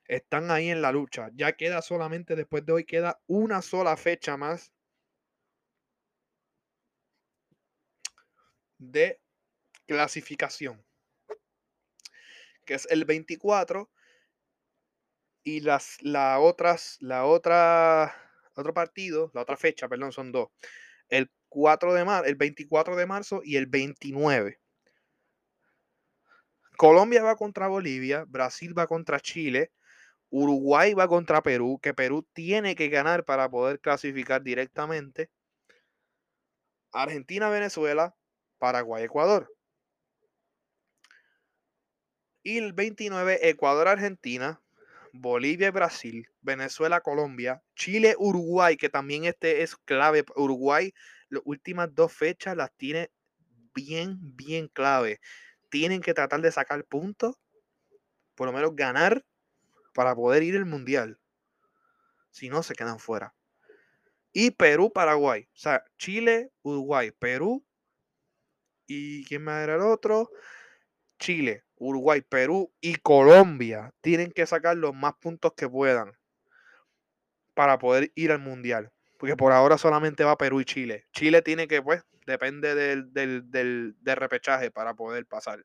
Están 0.06 0.50
ahí 0.50 0.70
en 0.70 0.82
la 0.82 0.92
lucha. 0.92 1.30
Ya 1.34 1.52
queda 1.52 1.82
solamente 1.82 2.36
después 2.36 2.64
de 2.64 2.72
hoy, 2.72 2.84
queda 2.84 3.20
una 3.26 3.62
sola 3.62 3.96
fecha 3.96 4.36
más 4.36 4.72
de 8.78 9.20
clasificación, 9.86 10.84
que 12.64 12.74
es 12.74 12.86
el 12.90 13.04
24 13.04 13.90
y 15.42 15.60
las 15.60 16.02
la 16.02 16.40
otras 16.40 16.96
la 17.00 17.24
otra 17.24 18.14
otro 18.54 18.74
partido, 18.74 19.30
la 19.34 19.42
otra 19.42 19.56
fecha, 19.56 19.88
perdón, 19.88 20.12
son 20.12 20.32
dos. 20.32 20.48
El 21.08 21.30
4 21.48 21.94
de 21.94 22.04
mar, 22.04 22.26
el 22.26 22.36
24 22.36 22.96
de 22.96 23.06
marzo 23.06 23.40
y 23.44 23.56
el 23.56 23.66
29. 23.66 24.58
Colombia 26.76 27.22
va 27.22 27.36
contra 27.36 27.68
Bolivia, 27.68 28.24
Brasil 28.26 28.76
va 28.76 28.86
contra 28.86 29.20
Chile, 29.20 29.72
Uruguay 30.30 30.94
va 30.94 31.08
contra 31.08 31.42
Perú, 31.42 31.78
que 31.82 31.94
Perú 31.94 32.26
tiene 32.32 32.74
que 32.74 32.88
ganar 32.88 33.24
para 33.24 33.48
poder 33.48 33.80
clasificar 33.80 34.42
directamente. 34.42 35.30
Argentina, 36.92 37.48
Venezuela, 37.48 38.14
Paraguay, 38.58 39.04
Ecuador. 39.04 39.52
Y 42.42 42.58
el 42.58 42.72
29, 42.72 43.48
Ecuador, 43.48 43.88
Argentina, 43.88 44.62
Bolivia, 45.12 45.70
Brasil, 45.70 46.28
Venezuela, 46.40 47.00
Colombia, 47.00 47.62
Chile, 47.74 48.14
Uruguay, 48.18 48.76
que 48.76 48.88
también 48.88 49.24
este 49.24 49.62
es 49.62 49.76
clave. 49.76 50.24
Uruguay, 50.36 50.92
las 51.28 51.42
últimas 51.44 51.94
dos 51.94 52.12
fechas 52.12 52.56
las 52.56 52.72
tiene 52.76 53.10
bien, 53.74 54.18
bien 54.36 54.68
clave. 54.68 55.20
Tienen 55.70 56.00
que 56.00 56.14
tratar 56.14 56.40
de 56.40 56.52
sacar 56.52 56.84
puntos, 56.84 57.36
por 58.34 58.46
lo 58.46 58.52
menos 58.52 58.76
ganar, 58.76 59.24
para 59.94 60.14
poder 60.14 60.42
ir 60.42 60.56
al 60.56 60.66
mundial. 60.66 61.18
Si 62.30 62.48
no, 62.48 62.62
se 62.62 62.74
quedan 62.74 62.98
fuera. 62.98 63.34
Y 64.32 64.50
Perú, 64.50 64.92
Paraguay. 64.92 65.48
O 65.54 65.56
sea, 65.56 65.82
Chile, 65.98 66.52
Uruguay, 66.62 67.10
Perú, 67.10 67.64
¿Y 68.86 69.24
quién 69.24 69.42
más 69.42 69.62
era 69.62 69.74
el 69.74 69.82
otro? 69.82 70.30
Chile, 71.18 71.64
Uruguay, 71.76 72.20
Perú 72.22 72.72
y 72.80 72.96
Colombia 72.96 73.92
tienen 74.00 74.30
que 74.30 74.46
sacar 74.46 74.76
los 74.76 74.94
más 74.94 75.14
puntos 75.14 75.52
que 75.56 75.68
puedan 75.68 76.12
para 77.54 77.78
poder 77.78 78.12
ir 78.14 78.32
al 78.32 78.38
Mundial. 78.38 78.92
Porque 79.18 79.36
por 79.36 79.52
ahora 79.52 79.78
solamente 79.78 80.24
va 80.24 80.36
Perú 80.36 80.60
y 80.60 80.64
Chile. 80.64 81.06
Chile 81.12 81.40
tiene 81.40 81.66
que, 81.66 81.80
pues, 81.80 82.04
depende 82.26 82.74
del, 82.74 83.12
del, 83.12 83.94
repechaje 84.04 84.70
para 84.70 84.94
poder 84.94 85.26
pasar. 85.26 85.64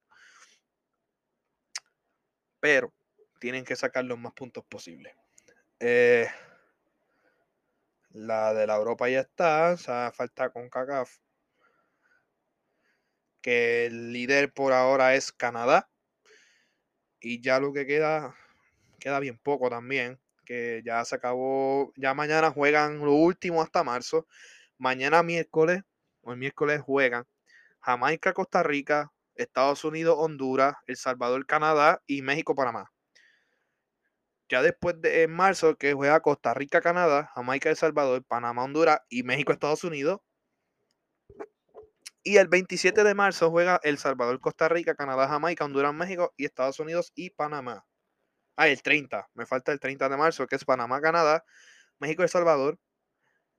Pero 2.61 2.93
tienen 3.39 3.65
que 3.65 3.75
sacar 3.75 4.05
los 4.05 4.17
más 4.17 4.33
puntos 4.33 4.63
posibles. 4.69 5.13
Eh, 5.79 6.27
la 8.11 8.53
de 8.53 8.67
la 8.67 8.75
Europa 8.77 9.09
ya 9.09 9.19
está. 9.19 9.71
O 9.71 9.77
sea, 9.77 10.11
falta 10.13 10.49
con 10.49 10.69
CACAF 10.69 11.11
que 13.41 13.85
el 13.85 14.13
líder 14.13 14.53
por 14.53 14.73
ahora 14.73 15.15
es 15.15 15.31
Canadá. 15.31 15.89
Y 17.19 17.41
ya 17.41 17.59
lo 17.59 17.73
que 17.73 17.85
queda, 17.85 18.35
queda 18.99 19.19
bien 19.19 19.37
poco 19.37 19.69
también, 19.69 20.19
que 20.45 20.81
ya 20.85 21.03
se 21.05 21.15
acabó, 21.15 21.93
ya 21.95 22.13
mañana 22.13 22.51
juegan 22.51 22.99
lo 22.99 23.13
último 23.13 23.61
hasta 23.61 23.83
marzo. 23.83 24.27
Mañana 24.77 25.23
miércoles, 25.23 25.83
o 26.21 26.31
el 26.31 26.37
miércoles 26.37 26.81
juegan 26.81 27.25
Jamaica, 27.81 28.33
Costa 28.33 28.63
Rica, 28.63 29.11
Estados 29.35 29.83
Unidos, 29.85 30.15
Honduras, 30.17 30.75
El 30.87 30.97
Salvador, 30.97 31.45
Canadá 31.45 32.01
y 32.07 32.21
México, 32.21 32.55
Panamá. 32.55 32.91
Ya 34.49 34.61
después 34.61 34.99
de 35.01 35.27
marzo, 35.27 35.77
que 35.77 35.93
juega 35.93 36.19
Costa 36.19 36.53
Rica, 36.53 36.81
Canadá, 36.81 37.31
Jamaica, 37.35 37.69
El 37.69 37.77
Salvador, 37.77 38.23
Panamá, 38.25 38.63
Honduras 38.63 38.99
y 39.09 39.23
México, 39.23 39.51
Estados 39.53 39.83
Unidos. 39.83 40.19
Y 42.23 42.37
el 42.37 42.47
27 42.47 43.03
de 43.03 43.15
marzo 43.15 43.49
juega 43.49 43.79
El 43.83 43.97
Salvador, 43.97 44.39
Costa 44.39 44.69
Rica, 44.69 44.95
Canadá, 44.95 45.27
Jamaica, 45.27 45.65
Honduras, 45.65 45.93
México 45.93 46.33
y 46.37 46.45
Estados 46.45 46.79
Unidos 46.79 47.11
y 47.15 47.31
Panamá. 47.31 47.85
Ah, 48.55 48.67
el 48.67 48.81
30. 48.81 49.29
Me 49.33 49.45
falta 49.45 49.71
el 49.71 49.79
30 49.79 50.07
de 50.07 50.17
marzo, 50.17 50.45
que 50.47 50.55
es 50.55 50.65
Panamá, 50.65 51.01
Canadá, 51.01 51.43
México, 51.99 52.21
El 52.23 52.29
Salvador, 52.29 52.79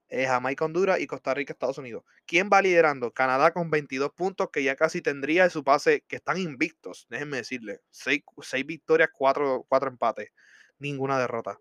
eh, 0.09 0.26
Jamaica, 0.26 0.64
Honduras 0.64 1.00
y 1.00 1.07
Costa 1.07 1.35
Rica, 1.35 1.54
Estados 1.54 1.78
Unidos. 1.78 2.04
¿Quién 2.26 2.50
va 2.52 2.62
liderando? 2.62 3.12
Canadá 3.12 3.52
con 3.52 3.71
22 3.71 4.12
puntos, 4.12 4.50
que 4.52 4.62
ya 4.62 4.76
casi 4.76 5.02
tendría 5.02 5.50
su 5.50 5.64
pase, 5.64 6.04
que 6.07 6.16
están 6.16 6.38
invictos, 6.38 7.07
déjenme 7.09 7.38
decirle. 7.38 7.81
6, 7.90 8.23
victorias, 8.66 9.09
4, 9.12 9.64
4 9.69 9.88
empates 9.88 10.31
ninguna 10.78 11.19
derrota. 11.19 11.59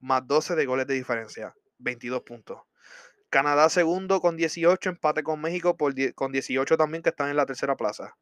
Más 0.00 0.26
12 0.26 0.54
de 0.54 0.66
goles 0.66 0.86
de 0.86 0.94
diferencia, 0.94 1.54
22 1.78 2.22
puntos. 2.22 2.60
Canadá 3.32 3.70
segundo 3.70 4.20
con 4.20 4.36
18, 4.36 4.90
empate 4.90 5.22
con 5.22 5.40
México 5.40 5.74
con 6.14 6.32
18 6.32 6.76
también 6.76 7.02
que 7.02 7.08
están 7.08 7.30
en 7.30 7.36
la 7.36 7.46
tercera 7.46 7.76
plaza. 7.76 8.14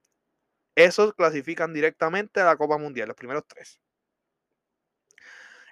Esos 0.77 1.15
clasifican 1.15 1.75
directamente 1.75 2.41
a 2.41 2.45
la 2.45 2.57
Copa 2.57 2.79
Mundial, 2.79 3.09
los 3.09 3.17
primeros 3.17 3.45
tres. 3.49 3.81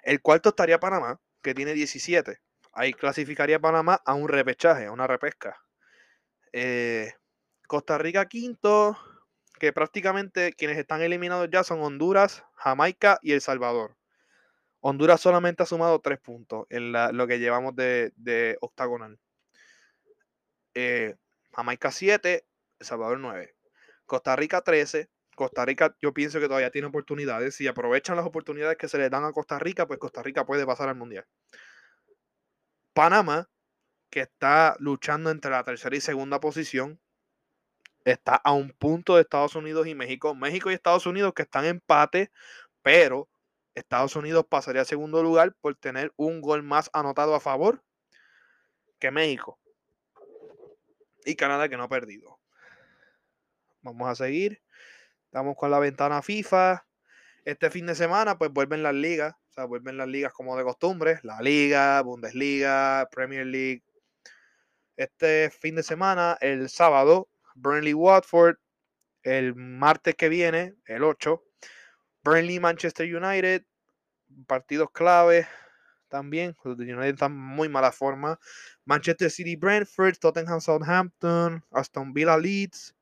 El 0.03 0.21
cuarto 0.21 0.49
estaría 0.49 0.77
Panamá, 0.81 1.21
que 1.41 1.53
tiene 1.53 1.73
17. 1.73 2.37
Ahí 2.73 2.93
clasificaría 2.93 3.59
Panamá 3.59 4.01
a 4.05 4.13
un 4.13 4.27
repechaje, 4.27 4.87
a 4.87 4.91
una 4.91 5.07
repesca. 5.07 5.57
Eh, 6.51 7.13
Costa 7.65 7.97
Rica 7.97 8.25
quinto, 8.27 8.97
que 9.57 9.71
prácticamente 9.71 10.51
quienes 10.51 10.77
están 10.77 11.01
eliminados 11.01 11.47
ya 11.49 11.63
son 11.63 11.81
Honduras, 11.81 12.43
Jamaica 12.55 13.19
y 13.21 13.31
El 13.31 13.39
Salvador. 13.39 13.95
Honduras 14.81 15.21
solamente 15.21 15.63
ha 15.63 15.65
sumado 15.65 16.01
tres 16.01 16.19
puntos 16.19 16.65
en 16.69 16.91
lo 16.91 17.25
que 17.25 17.39
llevamos 17.39 17.73
de, 17.77 18.57
octagonal. 18.59 19.17
Eh, 20.81 21.17
Jamaica 21.51 21.91
7, 21.91 22.45
El 22.79 22.85
Salvador 22.85 23.19
9. 23.19 23.53
Costa 24.05 24.37
Rica 24.37 24.61
13. 24.61 25.09
Costa 25.35 25.65
Rica 25.65 25.93
yo 26.01 26.13
pienso 26.13 26.39
que 26.39 26.47
todavía 26.47 26.71
tiene 26.71 26.87
oportunidades. 26.87 27.55
Si 27.55 27.67
aprovechan 27.67 28.15
las 28.15 28.25
oportunidades 28.25 28.77
que 28.77 28.87
se 28.87 28.97
le 28.97 29.09
dan 29.09 29.25
a 29.25 29.33
Costa 29.33 29.59
Rica, 29.59 29.85
pues 29.87 29.99
Costa 29.99 30.23
Rica 30.23 30.45
puede 30.45 30.65
pasar 30.65 30.87
al 30.87 30.95
Mundial. 30.95 31.25
Panamá, 32.93 33.49
que 34.09 34.21
está 34.21 34.77
luchando 34.79 35.31
entre 35.31 35.51
la 35.51 35.65
tercera 35.65 35.97
y 35.97 36.01
segunda 36.01 36.39
posición, 36.39 37.01
está 38.05 38.35
a 38.35 38.53
un 38.53 38.71
punto 38.71 39.15
de 39.15 39.23
Estados 39.23 39.55
Unidos 39.55 39.85
y 39.85 39.95
México. 39.95 40.33
México 40.33 40.71
y 40.71 40.75
Estados 40.75 41.05
Unidos 41.05 41.33
que 41.33 41.41
están 41.41 41.65
en 41.65 41.71
empate, 41.71 42.31
pero 42.83 43.27
Estados 43.75 44.15
Unidos 44.15 44.45
pasaría 44.47 44.83
a 44.83 44.85
segundo 44.85 45.21
lugar 45.23 45.53
por 45.59 45.75
tener 45.75 46.13
un 46.15 46.39
gol 46.39 46.63
más 46.63 46.89
anotado 46.93 47.35
a 47.35 47.41
favor 47.41 47.83
que 48.97 49.11
México. 49.11 49.58
Y 51.29 51.35
Canadá 51.35 51.69
que 51.69 51.77
no 51.77 51.83
ha 51.83 51.89
perdido. 51.89 52.39
Vamos 53.81 54.09
a 54.09 54.15
seguir. 54.15 54.63
Estamos 55.25 55.55
con 55.55 55.69
la 55.69 55.77
ventana 55.77 56.23
FIFA. 56.23 56.87
Este 57.45 57.69
fin 57.69 57.85
de 57.85 57.93
semana, 57.93 58.39
pues 58.39 58.51
vuelven 58.51 58.81
las 58.81 58.95
ligas. 58.95 59.35
O 59.49 59.51
sea, 59.53 59.65
vuelven 59.65 59.97
las 59.97 60.07
ligas 60.07 60.33
como 60.33 60.57
de 60.57 60.63
costumbre. 60.63 61.19
La 61.21 61.39
Liga, 61.39 62.01
Bundesliga, 62.01 63.07
Premier 63.11 63.45
League. 63.45 63.83
Este 64.97 65.51
fin 65.51 65.75
de 65.75 65.83
semana, 65.83 66.35
el 66.41 66.67
sábado, 66.67 67.29
Burnley 67.53 67.93
Watford. 67.93 68.57
El 69.21 69.53
martes 69.53 70.15
que 70.15 70.29
viene, 70.29 70.73
el 70.87 71.03
8, 71.03 71.43
Burnley, 72.23 72.59
Manchester 72.59 73.15
United, 73.15 73.65
partidos 74.47 74.89
clave 74.91 75.47
también. 76.09 76.55
Los 76.63 76.77
de 76.77 76.93
United 76.93 77.29
muy 77.29 77.69
mala 77.69 77.91
forma. 77.91 78.39
Manchester 78.85 79.31
City, 79.31 79.55
Brentford, 79.55 80.17
Tottenham, 80.17 80.59
Southampton, 80.59 81.63
Aston 81.71 82.13
Villa, 82.13 82.37
Leeds. 82.37 82.95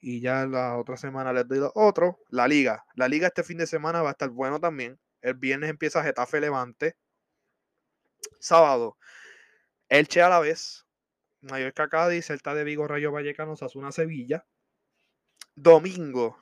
Y 0.00 0.20
ya 0.20 0.46
la 0.46 0.76
otra 0.76 0.96
semana 0.96 1.32
les 1.32 1.48
doy 1.48 1.60
otro. 1.74 2.18
La 2.28 2.46
liga. 2.46 2.84
La 2.94 3.08
liga 3.08 3.28
este 3.28 3.42
fin 3.42 3.58
de 3.58 3.66
semana 3.66 4.02
va 4.02 4.10
a 4.10 4.12
estar 4.12 4.28
bueno 4.28 4.60
también. 4.60 4.98
El 5.22 5.34
viernes 5.34 5.70
empieza 5.70 6.02
Getafe 6.02 6.40
Levante. 6.40 6.96
Sábado. 8.38 8.98
Elche 9.88 10.20
a 10.20 10.28
la 10.28 10.40
vez. 10.40 10.86
Mallorca 11.40 11.88
Cádiz, 11.88 12.26
Celta 12.26 12.54
de 12.54 12.64
Vigo, 12.64 12.86
Rayo 12.86 13.12
Vallecano, 13.12 13.56
Sasuna 13.56 13.92
Sevilla. 13.92 14.44
Domingo 15.54 16.38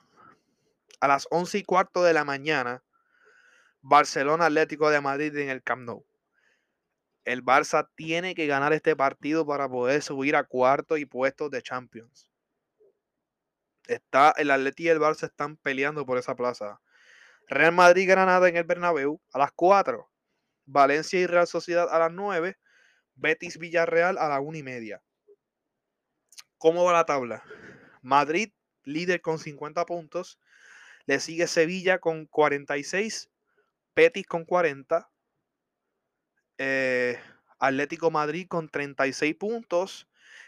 a 1.03 1.07
las 1.09 1.27
11 1.31 1.57
y 1.57 1.63
cuarto 1.63 2.01
de 2.01 2.13
la 2.13 2.23
mañana, 2.23 2.81
Barcelona 3.85 4.45
Atlético 4.45 4.89
de 4.89 5.01
Madrid 5.01 5.35
en 5.35 5.49
el 5.49 5.61
Camp 5.61 5.83
Nou. 5.83 6.05
El 7.25 7.43
Barça 7.43 7.89
tiene 7.95 8.33
que 8.33 8.47
ganar 8.47 8.71
este 8.71 8.95
partido 8.95 9.45
para 9.45 9.67
poder 9.67 10.01
subir 10.01 10.37
a 10.37 10.45
cuarto 10.45 10.95
y 10.95 11.05
puestos 11.05 11.51
de 11.51 11.61
Champions. 11.61 12.29
Está, 13.85 14.33
el 14.37 14.51
Atlético 14.51 14.87
y 14.87 14.89
el 14.89 14.99
Barça 14.99 15.25
están 15.25 15.57
peleando 15.57 16.05
por 16.05 16.17
esa 16.17 16.33
plaza. 16.33 16.79
Real 17.49 17.73
Madrid 17.73 18.07
Granada 18.09 18.47
en 18.47 18.55
el 18.55 18.63
Bernabéu 18.63 19.19
a 19.33 19.39
las 19.39 19.51
4. 19.51 20.09
Valencia 20.65 21.19
y 21.19 21.27
Real 21.27 21.45
Sociedad 21.45 21.89
a 21.91 21.99
las 21.99 22.11
9. 22.13 22.57
Betis 23.15 23.57
Villarreal 23.57 24.17
a 24.17 24.29
las 24.29 24.39
1 24.41 24.57
y 24.57 24.63
media. 24.63 25.03
¿Cómo 26.57 26.85
va 26.85 26.93
la 26.93 27.05
tabla? 27.05 27.43
Madrid 28.01 28.53
líder 28.85 29.19
con 29.19 29.39
50 29.39 29.85
puntos. 29.85 30.39
Le 31.05 31.19
sigue 31.19 31.47
Sevilla 31.47 31.99
con 31.99 32.27
46, 32.27 33.29
Betis 33.95 34.25
con 34.25 34.45
40, 34.45 35.09
eh, 36.57 37.19
Atlético 37.59 38.11
Madrid 38.11 38.47
con 38.47 38.69
36 38.69 39.35
puntos 39.35 40.07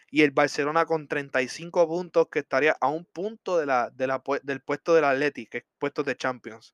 y 0.10 0.22
el 0.24 0.32
Barcelona 0.32 0.86
con 0.86 1.08
35 1.08 1.88
puntos 1.88 2.28
que 2.30 2.40
estaría 2.40 2.78
a 2.80 2.90
un 2.90 3.06
punto 3.06 3.58
del 3.58 4.62
puesto 4.62 4.96
del 4.96 5.06
Atlético, 5.06 5.50
que 5.52 5.58
es 5.60 5.66
puesto 5.80 6.04
de 6.04 6.16
Champions. 6.16 6.74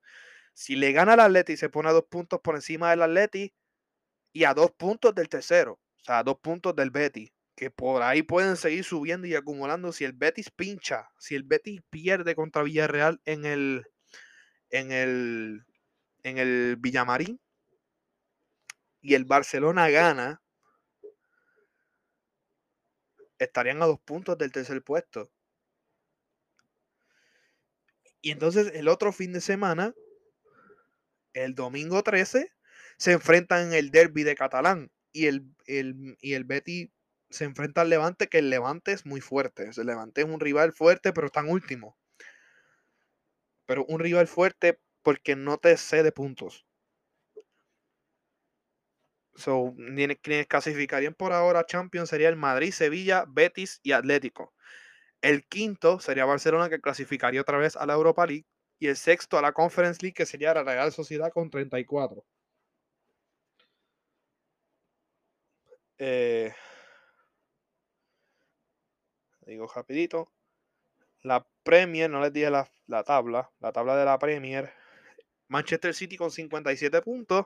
Si 0.53 0.75
le 0.75 0.91
gana 0.91 1.13
al 1.13 1.21
Atlético 1.21 1.57
se 1.57 1.69
pone 1.69 1.89
a 1.89 1.93
dos 1.93 2.05
puntos 2.09 2.39
por 2.41 2.55
encima 2.55 2.89
del 2.91 3.03
Atlético 3.03 3.55
y 4.33 4.43
a 4.45 4.53
dos 4.53 4.71
puntos 4.71 5.15
del 5.15 5.29
tercero, 5.29 5.73
o 5.73 6.03
sea, 6.03 6.19
a 6.19 6.23
dos 6.23 6.39
puntos 6.39 6.75
del 6.75 6.91
Betis 6.91 7.31
que 7.55 7.69
por 7.69 8.01
ahí 8.01 8.23
pueden 8.23 8.57
seguir 8.57 8.83
subiendo 8.83 9.27
y 9.27 9.35
acumulando 9.35 9.91
si 9.91 10.03
el 10.03 10.13
Betis 10.13 10.49
pincha, 10.49 11.11
si 11.19 11.35
el 11.35 11.43
Betis 11.43 11.81
pierde 11.89 12.33
contra 12.33 12.63
Villarreal 12.63 13.21
en 13.25 13.45
el 13.45 13.85
en 14.71 14.91
el 14.91 15.65
en 16.23 16.37
el 16.37 16.75
Villamarín 16.77 17.39
y 19.01 19.15
el 19.15 19.25
Barcelona 19.25 19.89
gana, 19.89 20.41
estarían 23.39 23.81
a 23.81 23.87
dos 23.87 23.99
puntos 23.99 24.37
del 24.37 24.51
tercer 24.51 24.83
puesto. 24.83 25.31
Y 28.21 28.31
entonces 28.31 28.71
el 28.75 28.87
otro 28.87 29.11
fin 29.11 29.33
de 29.33 29.41
semana, 29.41 29.95
el 31.33 31.55
domingo 31.55 32.03
13, 32.03 32.51
se 32.97 33.11
enfrentan 33.13 33.67
en 33.67 33.73
el 33.73 33.89
derby 33.89 34.23
de 34.23 34.35
Catalán 34.35 34.91
y 35.11 35.25
el, 35.25 35.45
el, 35.65 36.17
y 36.21 36.33
el 36.33 36.43
Betis 36.43 36.89
se 37.31 37.45
enfrenta 37.45 37.81
al 37.81 37.89
Levante, 37.89 38.27
que 38.27 38.39
el 38.39 38.49
Levante 38.49 38.91
es 38.91 39.05
muy 39.05 39.21
fuerte. 39.21 39.69
El 39.75 39.87
Levante 39.87 40.21
es 40.21 40.27
un 40.27 40.39
rival 40.39 40.73
fuerte, 40.73 41.13
pero 41.13 41.29
tan 41.29 41.49
último. 41.49 41.97
Pero 43.65 43.85
un 43.85 43.99
rival 43.99 44.27
fuerte 44.27 44.79
porque 45.03 45.35
no 45.35 45.57
te 45.57 45.77
cede 45.77 46.11
puntos. 46.11 46.65
So, 49.35 49.73
quienes 49.75 50.47
clasificarían 50.47 51.13
por 51.13 51.33
ahora 51.33 51.65
Champions 51.65 52.09
sería 52.09 52.29
el 52.29 52.35
Madrid, 52.35 52.71
Sevilla, 52.71 53.25
Betis 53.27 53.79
y 53.83 53.93
Atlético. 53.93 54.53
El 55.21 55.47
quinto 55.47 55.99
sería 55.99 56.25
Barcelona, 56.25 56.69
que 56.69 56.81
clasificaría 56.81 57.41
otra 57.41 57.57
vez 57.57 57.75
a 57.77 57.85
la 57.85 57.93
Europa 57.93 58.25
League. 58.25 58.45
Y 58.79 58.87
el 58.87 58.97
sexto 58.97 59.37
a 59.37 59.41
la 59.41 59.53
Conference 59.53 59.99
League, 60.01 60.15
que 60.15 60.25
sería 60.25 60.53
la 60.53 60.63
Real 60.63 60.91
Sociedad 60.91 61.31
con 61.31 61.49
34. 61.51 62.25
Eh, 65.99 66.51
digo 69.45 69.67
rapidito. 69.67 70.31
La 71.23 71.45
Premier, 71.63 72.09
no 72.09 72.21
les 72.21 72.33
dije 72.33 72.49
la, 72.49 72.67
la, 72.87 73.03
tabla, 73.03 73.51
la 73.59 73.71
tabla 73.71 73.95
de 73.95 74.05
la 74.05 74.17
Premier. 74.19 74.80
Manchester 75.51 75.93
City 75.93 76.15
con 76.15 76.31
57 76.31 77.01
puntos. 77.01 77.45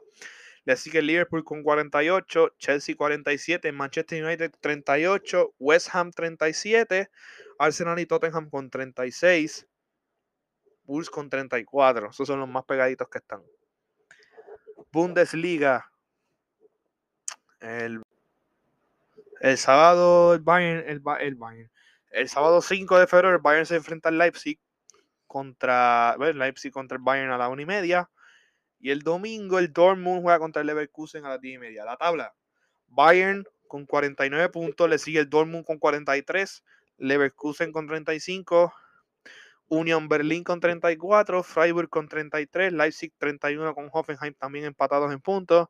Le 0.63 0.75
sigue 0.77 1.01
Liverpool 1.01 1.43
con 1.43 1.63
48, 1.63 2.53
Chelsea 2.57 2.95
47, 2.95 3.71
Manchester 3.71 4.23
United 4.23 4.51
38, 4.59 5.55
West 5.59 5.89
Ham 5.93 6.11
37, 6.11 7.09
Arsenal 7.59 7.99
y 7.99 8.05
Tottenham 8.05 8.49
con 8.49 8.69
36, 8.69 9.67
Bulls 10.83 11.09
con 11.09 11.29
34. 11.29 12.11
Esos 12.11 12.27
son 12.27 12.39
los 12.39 12.49
más 12.49 12.63
pegaditos 12.65 13.09
que 13.09 13.17
están. 13.17 13.43
Bundesliga. 14.91 15.91
El, 17.59 18.03
el 19.41 19.57
sábado 19.57 20.35
el 20.35 20.41
Bayern, 20.41 20.87
el, 20.87 21.01
el 21.21 21.35
Bayern 21.35 21.71
El 22.11 22.29
sábado 22.29 22.61
5 22.61 22.99
de 22.99 23.07
febrero 23.07 23.35
el 23.35 23.41
Bayern 23.41 23.65
se 23.65 23.75
enfrenta 23.75 24.09
al 24.09 24.19
Leipzig 24.19 24.59
contra 25.27 26.15
bueno, 26.17 26.39
Leipzig 26.39 26.71
contra 26.71 26.97
el 26.97 27.03
Bayern 27.03 27.31
a 27.31 27.37
la 27.37 27.49
una 27.49 27.61
y 27.61 27.65
media. 27.65 28.09
Y 28.79 28.91
el 28.91 29.01
domingo 29.01 29.59
el 29.59 29.73
Dortmund 29.73 30.21
juega 30.21 30.39
contra 30.39 30.61
el 30.61 30.67
Leverkusen 30.67 31.25
a 31.25 31.29
las 31.29 31.41
10 31.41 31.55
y 31.55 31.57
media. 31.59 31.85
La 31.85 31.97
tabla. 31.97 32.33
Bayern 32.87 33.45
con 33.67 33.85
49 33.85 34.49
puntos, 34.49 34.89
le 34.89 34.97
sigue 34.97 35.19
el 35.19 35.29
Dortmund 35.29 35.65
con 35.65 35.79
43, 35.79 36.63
Leverkusen 36.97 37.71
con 37.71 37.87
35, 37.87 38.73
Union 39.67 40.07
Berlin 40.07 40.43
con 40.43 40.59
34, 40.59 41.43
Freiburg 41.43 41.89
con 41.89 42.07
33, 42.07 42.73
Leipzig 42.73 43.13
31 43.17 43.73
con 43.73 43.89
Hoffenheim 43.91 44.33
también 44.35 44.65
empatados 44.65 45.11
en 45.11 45.19
puntos, 45.19 45.67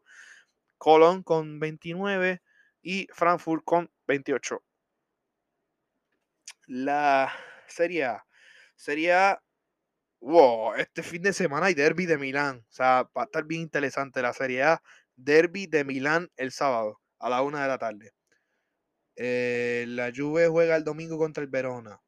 Colón 0.77 1.23
con 1.23 1.59
29 1.59 2.41
y 2.81 3.07
Frankfurt 3.13 3.63
con 3.63 3.89
28. 4.07 4.61
La 6.67 7.31
Serie 7.67 8.05
A. 8.05 8.25
Sería, 8.75 9.41
wow, 10.25 10.73
este 10.75 11.03
fin 11.03 11.21
de 11.21 11.33
semana 11.33 11.67
hay 11.67 11.75
derby 11.75 12.07
de 12.07 12.17
Milán. 12.17 12.65
O 12.67 12.73
sea, 12.73 13.03
va 13.15 13.23
a 13.23 13.25
estar 13.25 13.45
bien 13.45 13.61
interesante 13.61 14.21
la 14.21 14.33
Serie 14.33 14.63
A. 14.63 14.81
Derby 15.15 15.67
de 15.67 15.85
Milán 15.85 16.31
el 16.35 16.51
sábado 16.51 16.99
a 17.19 17.29
la 17.29 17.41
una 17.43 17.61
de 17.61 17.67
la 17.67 17.77
tarde. 17.77 18.11
Eh, 19.15 19.85
la 19.87 20.11
Juve 20.13 20.47
juega 20.47 20.75
el 20.75 20.83
domingo 20.83 21.17
contra 21.17 21.43
el 21.43 21.49
Verona. 21.49 22.01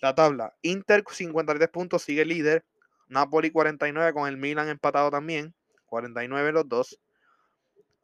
La 0.00 0.14
tabla. 0.14 0.54
Inter 0.62 1.04
53 1.08 1.68
puntos, 1.68 2.02
sigue 2.02 2.24
líder. 2.24 2.64
Napoli 3.08 3.50
49 3.50 4.12
con 4.12 4.28
el 4.28 4.36
Milan 4.36 4.68
empatado 4.68 5.10
también. 5.10 5.54
49 5.86 6.52
los 6.52 6.68
dos. 6.68 6.98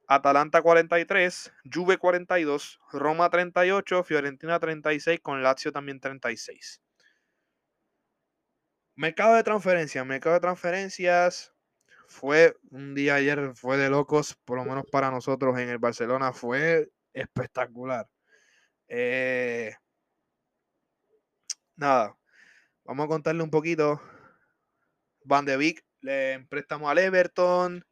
Atalanta 0.07 0.62
43, 0.62 1.53
Juve 1.71 1.99
42, 1.99 2.81
Roma 2.92 3.29
38, 3.29 4.05
Fiorentina 4.05 4.59
36 4.59 5.21
con 5.21 5.42
Lazio 5.42 5.71
también 5.71 6.01
36. 6.01 6.81
Mercado 8.99 9.37
de 9.37 9.45
transferencias, 9.45 10.05
mercado 10.05 10.35
de 10.35 10.41
transferencias 10.41 11.55
fue 12.09 12.57
un 12.73 12.97
día 12.97 13.15
ayer, 13.15 13.55
fue 13.55 13.77
de 13.77 13.89
locos, 13.91 14.35
por 14.45 14.59
lo 14.59 14.65
menos 14.65 14.87
para 14.91 15.09
nosotros 15.09 15.57
en 15.57 15.69
el 15.69 15.79
Barcelona, 15.79 16.33
fue 16.33 16.91
espectacular. 17.13 18.09
Eh, 18.89 19.73
nada, 21.77 22.17
vamos 22.83 23.05
a 23.05 23.09
contarle 23.09 23.45
un 23.45 23.51
poquito. 23.51 24.03
Van 25.23 25.45
de 25.45 25.57
Beek 25.57 25.85
le 26.01 26.45
préstamo 26.49 26.91
al 26.91 26.99
Everton. 26.99 27.87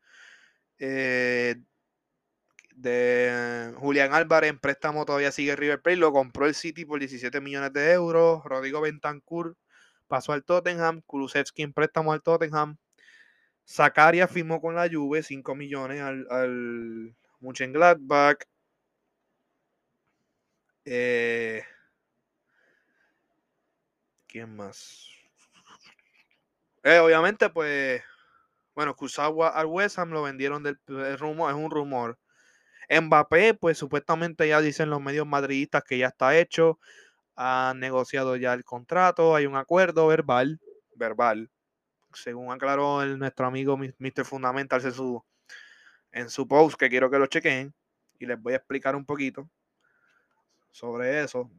Eh, 0.81 1.55
de 2.75 3.73
Julián 3.77 4.13
Álvarez 4.13 4.51
en 4.51 4.59
préstamo 4.59 5.05
todavía 5.05 5.31
sigue 5.31 5.55
River 5.55 5.81
Plate, 5.81 5.99
lo 5.99 6.13
compró 6.13 6.47
el 6.47 6.57
City 6.57 6.85
por 6.85 6.99
17 6.99 7.41
millones 7.41 7.73
de 7.73 7.93
euros. 7.93 8.43
Rodrigo 8.43 8.81
Bentancur 8.81 9.57
pasó 10.07 10.33
al 10.33 10.45
Tottenham, 10.45 11.03
Kulusevski 11.07 11.63
en 11.63 11.73
préstamo 11.73 12.13
al 12.13 12.23
Tottenham. 12.23 12.77
Zakaria 13.67 14.29
firmó 14.29 14.61
con 14.61 14.75
la 14.75 14.89
Juve 14.91 15.23
5 15.23 15.55
millones 15.55 16.01
al, 16.01 16.27
al 16.31 17.17
Mönchengladbach. 17.41 18.39
Eh, 20.85 21.63
¿Quién 24.29 24.55
más? 24.55 25.09
Eh, 26.85 26.99
obviamente, 27.01 27.51
pues, 27.51 28.03
bueno, 28.75 28.95
Kusawa 28.95 29.49
al 29.49 29.67
West 29.67 29.99
Ham 29.99 30.11
lo 30.11 30.23
vendieron 30.23 30.63
del 30.63 30.79
rumor, 31.19 31.51
es 31.51 31.57
un 31.57 31.71
rumor. 31.71 32.19
Mbappé, 32.89 33.55
pues 33.55 33.79
supuestamente 33.79 34.47
ya 34.49 34.61
dicen 34.61 34.91
los 34.91 35.01
medios 35.01 35.27
madridistas 35.27 35.83
que 35.85 35.99
ya 35.99 36.09
está 36.09 36.39
hecho, 36.39 36.79
han 37.37 37.79
negociado 37.79 38.37
ya 38.37 38.55
el 38.55 38.65
contrato, 38.65 39.35
hay 39.37 39.47
un 39.47 39.57
acuerdo 39.57 40.07
verbal, 40.07 40.59
verbal, 40.95 41.51
según 42.13 42.51
aclaró 42.51 43.05
nuestro 43.05 43.47
amigo 43.47 43.77
Mr. 43.77 44.25
Fundamental 44.25 44.83
en 44.85 44.93
su, 44.93 45.23
en 46.13 46.31
su 46.31 46.49
post, 46.49 46.79
que 46.79 46.89
quiero 46.89 47.11
que 47.11 47.19
lo 47.19 47.27
chequen, 47.27 47.75
y 48.19 48.27
les 48.27 48.41
voy 48.41 48.55
a 48.55 48.57
explicar 48.57 48.97
un 48.97 49.05
poquito 49.05 49.49
sobre 50.71 51.23
eso. 51.23 51.51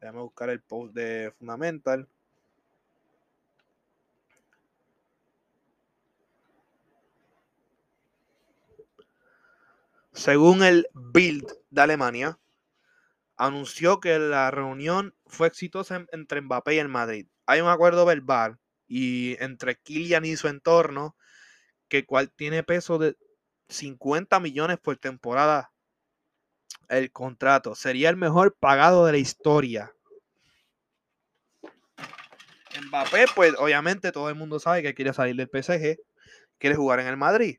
Déjame 0.00 0.20
buscar 0.20 0.48
el 0.50 0.60
post 0.62 0.94
de 0.94 1.32
Fundamental. 1.38 2.08
Según 10.12 10.62
el 10.62 10.86
Bild 10.94 11.52
de 11.70 11.80
Alemania, 11.80 12.38
anunció 13.36 14.00
que 14.00 14.18
la 14.18 14.50
reunión 14.50 15.14
fue 15.26 15.48
exitosa 15.48 16.06
entre 16.12 16.40
Mbappé 16.40 16.74
y 16.74 16.78
el 16.78 16.88
Madrid. 16.88 17.26
Hay 17.46 17.60
un 17.60 17.68
acuerdo 17.68 18.06
verbal 18.06 18.58
y 18.86 19.36
entre 19.42 19.76
Kylian 19.76 20.24
y 20.24 20.36
su 20.36 20.48
entorno 20.48 21.16
que 21.88 22.06
cual 22.06 22.30
tiene 22.30 22.62
peso 22.62 22.98
de 22.98 23.16
50 23.68 24.40
millones 24.40 24.78
por 24.78 24.96
temporada 24.96 25.72
el 26.88 27.10
contrato. 27.12 27.74
Sería 27.74 28.10
el 28.10 28.16
mejor 28.16 28.56
pagado 28.58 29.06
de 29.06 29.12
la 29.12 29.18
historia. 29.18 29.92
Mbappé, 32.86 33.26
pues 33.34 33.54
obviamente 33.58 34.12
todo 34.12 34.28
el 34.28 34.34
mundo 34.34 34.58
sabe 34.58 34.82
que 34.82 34.94
quiere 34.94 35.12
salir 35.12 35.36
del 35.36 35.48
PSG, 35.48 35.98
quiere 36.58 36.76
jugar 36.76 37.00
en 37.00 37.06
el 37.06 37.16
Madrid. 37.16 37.58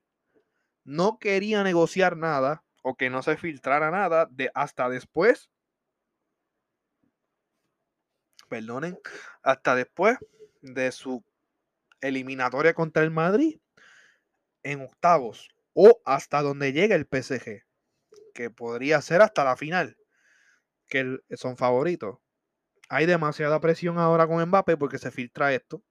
No 0.84 1.18
quería 1.20 1.64
negociar 1.64 2.18
nada 2.18 2.64
o 2.84 2.96
que 2.96 3.10
no 3.10 3.24
se 3.24 3.38
filtrara 3.38 3.90
nada 3.92 4.28
de 4.30 4.52
hasta 4.54 4.90
después. 4.90 5.50
Perdonen, 8.48 8.98
hasta 9.44 9.76
después 9.76 10.18
de 10.62 10.92
su 10.92 11.24
eliminatoria 12.02 12.74
contra 12.74 13.04
el 13.04 13.12
Madrid 13.12 13.60
en 14.64 14.82
octavos 14.82 15.50
o 15.74 16.02
hasta 16.06 16.42
donde 16.42 16.74
llegue 16.74 16.96
el 16.96 17.06
PSG 17.06 17.64
que 18.34 18.50
podría 18.50 19.02
ser 19.02 19.22
hasta 19.22 19.44
la 19.44 19.56
final, 19.56 19.98
que 20.88 21.20
son 21.32 21.58
favoritos. 21.58 22.18
Hay 22.90 23.06
demasiada 23.06 23.60
presión 23.60 23.98
ahora 23.98 24.28
con 24.28 24.46
Mbappé 24.46 24.78
porque 24.78 25.00
se 25.00 25.10
filtra 25.10 25.54
esto. 25.54 25.82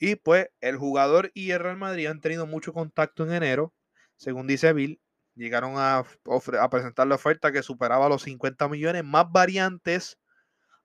Y 0.00 0.16
pues 0.16 0.48
el 0.60 0.76
jugador 0.76 1.30
y 1.34 1.52
el 1.52 1.60
Real 1.60 1.76
Madrid 1.76 2.06
han 2.06 2.20
tenido 2.20 2.46
mucho 2.46 2.72
contacto 2.72 3.24
en 3.24 3.32
enero, 3.32 3.72
según 4.16 4.46
dice 4.46 4.72
Bill. 4.72 5.00
Llegaron 5.38 5.74
a, 5.76 5.98
a 6.00 6.70
presentar 6.70 7.06
la 7.06 7.14
oferta 7.14 7.52
que 7.52 7.62
superaba 7.62 8.08
los 8.08 8.22
50 8.22 8.68
millones 8.68 9.04
más 9.04 9.30
variantes 9.30 10.18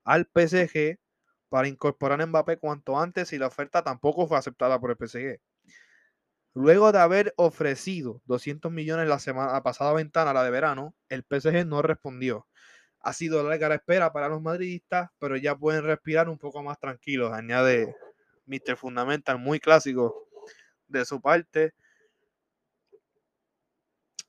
al 0.04 0.26
PSG 0.26 0.98
para 1.48 1.68
incorporar 1.68 2.22
a 2.22 2.26
Mbappé 2.26 2.58
cuanto 2.58 2.98
antes 3.00 3.32
y 3.32 3.38
la 3.38 3.48
oferta 3.48 3.82
tampoco 3.82 4.28
fue 4.28 4.38
aceptada 4.38 4.80
por 4.80 4.90
el 4.92 4.96
PSG. 4.96 5.40
Luego 6.54 6.92
de 6.92 7.00
haber 7.00 7.34
ofrecido 7.36 8.22
200 8.26 8.70
millones 8.70 9.08
la 9.08 9.18
semana 9.18 9.62
pasada 9.62 9.92
ventana, 9.92 10.32
la 10.32 10.44
de 10.44 10.50
verano, 10.50 10.94
el 11.08 11.24
PSG 11.24 11.66
no 11.66 11.82
respondió. 11.82 12.46
Ha 13.00 13.12
sido 13.12 13.42
larga 13.48 13.68
la 13.68 13.76
espera 13.76 14.12
para 14.12 14.28
los 14.28 14.42
madridistas, 14.42 15.10
pero 15.18 15.36
ya 15.36 15.56
pueden 15.56 15.84
respirar 15.84 16.28
un 16.28 16.38
poco 16.38 16.62
más 16.62 16.78
tranquilos, 16.78 17.32
añade 17.32 17.96
Mr. 18.46 18.76
Fundamental, 18.76 19.38
muy 19.38 19.60
clásico 19.60 20.28
de 20.88 21.04
su 21.04 21.20
parte. 21.20 21.74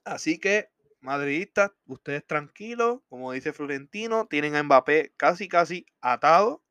Así 0.06 0.40
que, 0.40 0.70
madridistas, 1.02 1.72
ustedes 1.88 2.26
tranquilos, 2.26 3.02
como 3.10 3.32
dice 3.32 3.52
Florentino, 3.52 4.28
tienen 4.28 4.56
a 4.56 4.64
Mbappé 4.64 5.14
casi, 5.18 5.50
casi 5.50 5.86
atado. 6.00 6.64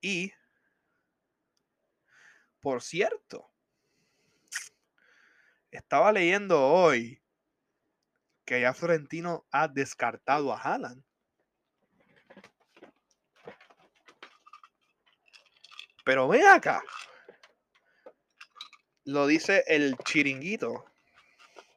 Y 0.00 0.32
por 2.60 2.82
cierto, 2.82 3.48
estaba 5.70 6.10
leyendo 6.10 6.60
hoy 6.60 7.22
que 8.44 8.60
ya 8.60 8.74
Florentino 8.74 9.46
ha 9.52 9.68
descartado 9.68 10.52
a 10.52 10.60
Haaland. 10.60 11.04
Pero 16.04 16.26
ven 16.26 16.46
acá. 16.46 16.82
Lo 19.04 19.28
dice 19.28 19.62
el 19.68 19.96
chiringuito. 19.98 20.84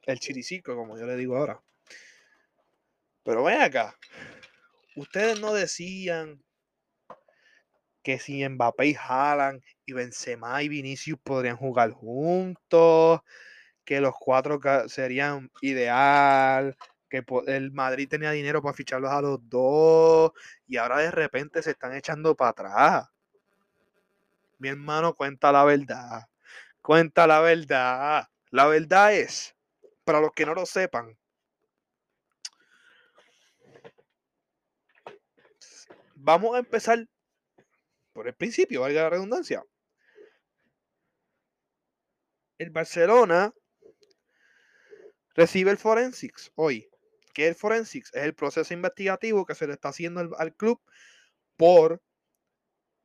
El 0.06 0.18
chiricico, 0.18 0.74
como 0.74 0.98
yo 0.98 1.06
le 1.06 1.16
digo 1.16 1.36
ahora. 1.36 1.60
Pero 3.22 3.44
ven 3.44 3.60
acá. 3.60 3.96
Ustedes 4.96 5.40
no 5.40 5.52
decían 5.52 6.42
que 8.02 8.18
si 8.18 8.46
Mbappé 8.48 8.86
y 8.86 8.96
Haaland 8.98 9.62
y 9.84 9.92
Benzema 9.92 10.62
y 10.62 10.68
Vinicius 10.68 11.18
podrían 11.22 11.56
jugar 11.56 11.90
juntos, 11.92 13.20
que 13.84 14.00
los 14.00 14.14
cuatro 14.18 14.60
serían 14.88 15.50
ideal, 15.60 16.76
que 17.08 17.24
el 17.48 17.72
Madrid 17.72 18.08
tenía 18.08 18.30
dinero 18.30 18.62
para 18.62 18.74
ficharlos 18.74 19.10
a 19.10 19.20
los 19.20 19.38
dos 19.48 20.32
y 20.66 20.76
ahora 20.76 20.98
de 20.98 21.10
repente 21.10 21.62
se 21.62 21.72
están 21.72 21.94
echando 21.94 22.34
para 22.36 22.50
atrás. 22.50 23.08
Mi 24.58 24.68
hermano 24.68 25.14
cuenta 25.14 25.50
la 25.50 25.64
verdad. 25.64 26.28
Cuenta 26.82 27.26
la 27.26 27.40
verdad. 27.40 28.28
La 28.50 28.66
verdad 28.66 29.14
es, 29.14 29.56
para 30.10 30.20
los 30.20 30.32
que 30.32 30.44
no 30.44 30.54
lo 30.54 30.66
sepan, 30.66 31.16
vamos 36.16 36.56
a 36.56 36.58
empezar 36.58 37.06
por 38.12 38.26
el 38.26 38.34
principio, 38.34 38.80
valga 38.80 39.02
la 39.02 39.10
redundancia. 39.10 39.62
El 42.58 42.70
Barcelona 42.70 43.54
recibe 45.34 45.70
el 45.70 45.78
Forensics 45.78 46.50
hoy. 46.56 46.90
¿Qué 47.32 47.44
es 47.44 47.50
el 47.50 47.54
Forensics? 47.54 48.12
Es 48.12 48.24
el 48.24 48.34
proceso 48.34 48.74
investigativo 48.74 49.46
que 49.46 49.54
se 49.54 49.68
le 49.68 49.74
está 49.74 49.90
haciendo 49.90 50.28
al, 50.36 50.56
club 50.56 50.82
por 51.56 52.02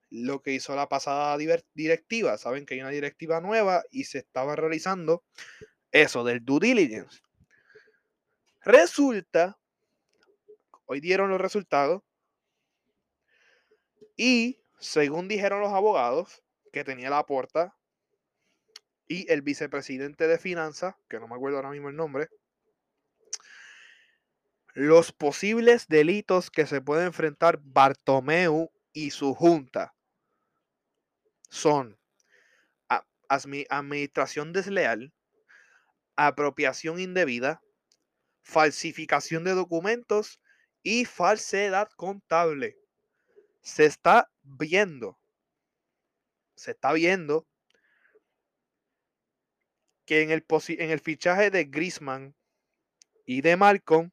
lo 0.10 0.42
que 0.42 0.54
hizo 0.54 0.76
la 0.76 0.90
pasada 0.90 1.38
directiva. 1.38 2.40
Saben 2.40 2.66
que 2.66 2.74
hay 2.74 2.82
una 2.82 2.90
directiva 2.90 3.42
nueva 3.42 3.84
y 3.92 4.06
se 4.06 4.18
estaba 4.18 4.56
realizando 4.56 5.24
eso 5.96 6.26
del 6.26 6.44
due 6.44 6.60
diligence. 6.60 7.22
Resulta, 8.66 9.58
hoy 10.88 11.00
dieron 11.00 11.30
los 11.30 11.40
resultados 11.40 12.04
y 14.18 14.60
según 14.78 15.30
dijeron 15.30 15.62
los 15.62 15.72
abogados 15.72 16.44
que 16.74 16.84
tenía 16.84 17.10
la 17.10 17.26
puerta 17.26 17.78
y 19.08 19.32
el 19.32 19.42
vicepresidente 19.42 20.28
de 20.28 20.38
finanzas, 20.38 20.96
que 21.08 21.18
no 21.18 21.30
me 21.30 21.36
acuerdo 21.36 21.58
ahora 21.58 21.70
mismo 21.70 21.88
el 21.88 21.96
nombre, 21.96 22.28
los 24.74 25.14
posibles 25.14 25.88
delitos 25.88 26.52
que 26.52 26.68
se 26.68 26.82
puede 26.82 27.06
enfrentar 27.06 27.62
Bartomeu 27.64 28.70
y 28.92 29.12
su 29.12 29.34
junta 29.34 29.96
son 31.50 31.98
administración 33.30 34.52
desleal, 34.52 35.15
apropiación 36.16 37.00
indebida, 37.00 37.62
falsificación 38.42 39.44
de 39.44 39.52
documentos 39.52 40.40
y 40.84 41.06
falsedad 41.06 41.90
contable. 41.96 42.78
Se 43.62 43.86
está 43.86 44.30
viendo, 44.44 45.20
se 46.56 46.72
está 46.72 46.94
viendo 46.94 47.48
que 50.06 50.22
en 50.22 50.32
el, 50.32 50.46
en 50.50 50.92
el 50.92 51.00
fichaje 51.00 51.50
de 51.50 51.66
Grisman 51.66 52.36
y 53.26 53.42
de 53.42 53.58
Malcolm 53.58 54.12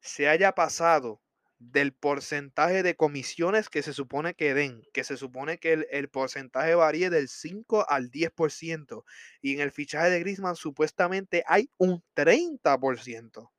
se 0.00 0.28
haya 0.28 0.52
pasado 0.52 1.22
del 1.60 1.92
porcentaje 1.92 2.82
de 2.82 2.96
comisiones 2.96 3.68
que 3.68 3.82
se 3.82 3.92
supone 3.92 4.34
que 4.34 4.54
den, 4.54 4.82
que 4.94 5.04
se 5.04 5.18
supone 5.18 5.58
que 5.58 5.86
el, 5.90 6.08
porcentaje 6.08 6.74
varíe 6.74 7.10
del 7.10 7.28
5 7.28 7.84
al 7.88 8.10
10%, 8.10 9.04
y 9.42 9.54
en 9.54 9.60
el 9.60 9.70
fichaje 9.70 10.08
de 10.08 10.20
Grisman 10.20 10.56
supuestamente 10.56 11.44
hay 11.46 11.70
un 11.76 12.02
30%. 12.16 13.50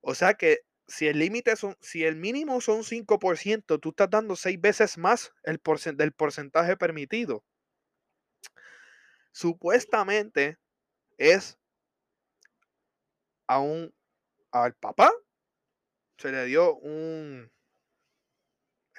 O 0.00 0.14
sea 0.16 0.34
que 0.34 0.62
si 0.88 1.06
el 1.06 1.20
límite 1.20 1.54
son, 1.54 1.76
si 1.80 2.04
el 2.04 2.16
mínimo 2.16 2.60
son 2.60 2.82
5%, 2.82 3.80
tú 3.80 3.90
estás 3.90 4.10
dando 4.10 4.34
seis 4.34 4.60
veces 4.60 4.98
más 4.98 5.32
el 5.44 5.60
del 5.96 6.12
porcentaje 6.12 6.76
permitido. 6.76 7.44
Supuestamente 9.30 10.58
es 11.18 11.56
a 13.46 13.60
un, 13.60 13.94
al 14.50 14.74
papá 14.74 15.12
se 16.18 16.32
le 16.32 16.44
dio 16.44 16.74
un... 16.76 17.50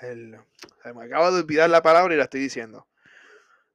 El, 0.02 0.40
se 0.82 0.94
me 0.94 1.04
acaba 1.04 1.30
de 1.30 1.42
olvidar 1.42 1.70
la 1.70 1.82
palabra 1.82 2.14
y 2.14 2.18
la 2.18 2.24
estoy 2.24 2.40
diciendo. 2.40 2.88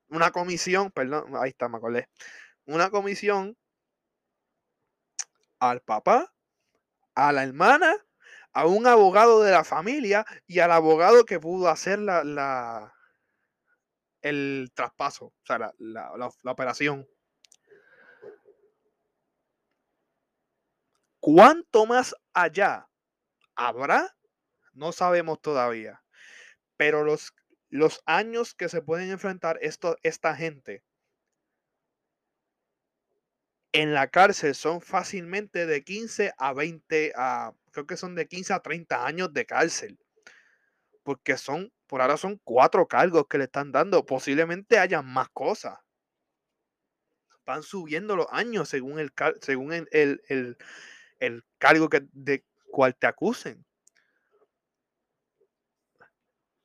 Una 0.09 0.31
comisión, 0.31 0.91
perdón, 0.91 1.37
ahí 1.37 1.51
está, 1.51 1.69
me 1.69 1.77
acordé. 1.77 2.09
Una 2.65 2.89
comisión 2.89 3.57
al 5.59 5.83
papá, 5.83 6.33
a 7.15 7.33
la 7.33 7.45
hermana, 7.45 7.95
a 8.53 8.67
un 8.67 8.87
abogado 8.87 9.43
de 9.43 9.53
la 9.53 9.65
familia 9.65 10.25
y 10.47 10.61
al 10.61 10.73
abogado 10.73 11.27
que 11.27 11.39
pudo 11.39 11.69
hacer 11.69 11.99
la, 11.99 12.25
la 12.25 12.95
el 14.23 14.73
traspaso, 14.75 15.27
o 15.27 15.35
sea, 15.45 15.59
la, 15.59 16.33
la 16.43 16.51
operación. 16.51 17.07
¿Cuánto 21.21 21.85
más 21.85 22.15
allá 22.33 22.89
¿Habrá? 23.57 24.15
No 24.73 24.93
sabemos 24.93 25.41
todavía. 25.41 26.03
Pero 26.77 27.05
los, 27.05 27.35
los 27.71 28.03
años 28.07 28.55
que 28.55 28.69
se 28.69 28.83
pueden 28.83 29.11
enfrentar 29.11 29.59
esto, 29.63 29.97
esta 30.03 30.35
gente 30.37 30.83
en 33.75 33.93
la 33.93 34.07
cárcel 34.07 34.55
son 34.55 34.81
fácilmente 34.81 35.67
de 35.67 35.83
15 35.83 36.33
a 36.39 36.53
20, 36.53 37.13
a, 37.17 37.53
creo 37.73 37.87
que 37.89 37.97
son 37.97 38.15
de 38.15 38.29
15 38.29 38.53
a 38.53 38.61
30 38.61 39.05
años 39.05 39.33
de 39.35 39.47
cárcel. 39.47 39.99
Porque 41.03 41.37
son, 41.37 41.73
por 41.89 42.01
ahora 42.01 42.17
son 42.17 42.41
cuatro 42.45 42.87
cargos 42.87 43.27
que 43.29 43.37
le 43.37 43.45
están 43.45 43.73
dando. 43.73 44.07
Posiblemente 44.07 44.79
haya 44.79 45.03
más 45.03 45.29
cosas. 45.31 45.77
Van 47.45 47.65
subiendo 47.65 48.15
los 48.15 48.29
años 48.31 48.69
según 48.69 49.01
el, 49.01 49.13
según 49.41 49.73
el, 49.73 49.89
el, 49.91 50.57
el 51.19 51.45
cargo 51.59 51.89
que, 51.89 52.07
cual 52.75 52.97
te 52.97 53.07
acusen. 53.07 53.65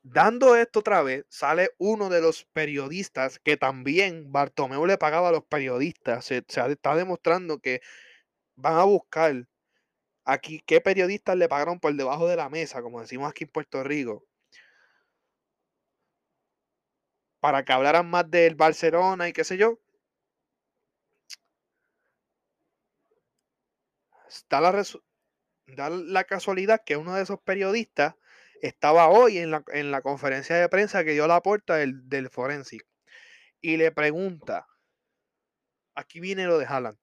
Dando 0.02 0.56
esto 0.56 0.80
otra 0.80 1.04
vez, 1.04 1.26
sale 1.30 1.69
uno 1.78 2.10
de 2.10 2.22
los 2.22 2.45
periodistas 2.45 3.38
que 3.39 3.58
también 3.58 4.32
Bartomeu 4.32 4.86
le 4.88 4.98
pagaba 4.98 5.30
a 5.30 5.32
los 5.32 5.45
periodistas. 5.45 6.26
Se, 6.26 6.43
está 6.48 6.95
demostrando 6.95 7.60
que 7.60 7.82
van 8.56 8.78
a 8.78 8.86
buscar 8.86 9.48
aquí 10.26 10.62
qué 10.65 10.82
periodistas 10.82 11.38
le 11.38 11.50
pagaron 11.50 11.80
por 11.80 11.93
debajo 11.95 12.28
de 12.28 12.38
la 12.38 12.50
mesa, 12.50 12.82
como 12.82 13.02
decimos 13.02 13.30
aquí 13.30 13.45
en 13.45 13.52
Puerto 13.52 13.84
Rico, 13.84 14.26
para 17.39 17.63
que 17.65 17.74
hablaran 17.74 18.10
más 18.10 18.30
del 18.32 18.56
Barcelona 18.56 19.28
y 19.30 19.34
qué 19.34 19.43
sé 19.43 19.58
yo. 19.58 19.80
Está 24.30 24.62
la, 24.62 24.72
da 25.75 25.89
la 25.89 26.23
casualidad 26.23 26.84
que 26.86 26.97
uno 26.97 27.15
de 27.15 27.23
esos 27.23 27.39
periodistas 27.41 28.15
estaba 28.62 29.08
hoy 29.08 29.38
en 29.38 29.51
la, 29.51 30.01
conferencia 30.01 30.55
de 30.55 30.69
prensa 30.69 31.03
que 31.03 31.12
dio 31.12 31.27
la 31.27 31.41
puerta 31.41 31.75
del, 31.75 32.08
del 32.10 32.29
Forensic 32.29 32.86
y 33.62 33.77
le 33.77 33.91
pregunta, 33.91 34.67
aquí 35.95 36.19
viene 36.19 36.45
lo 36.45 36.58
de 36.58 36.65
Haaland, 36.65 36.97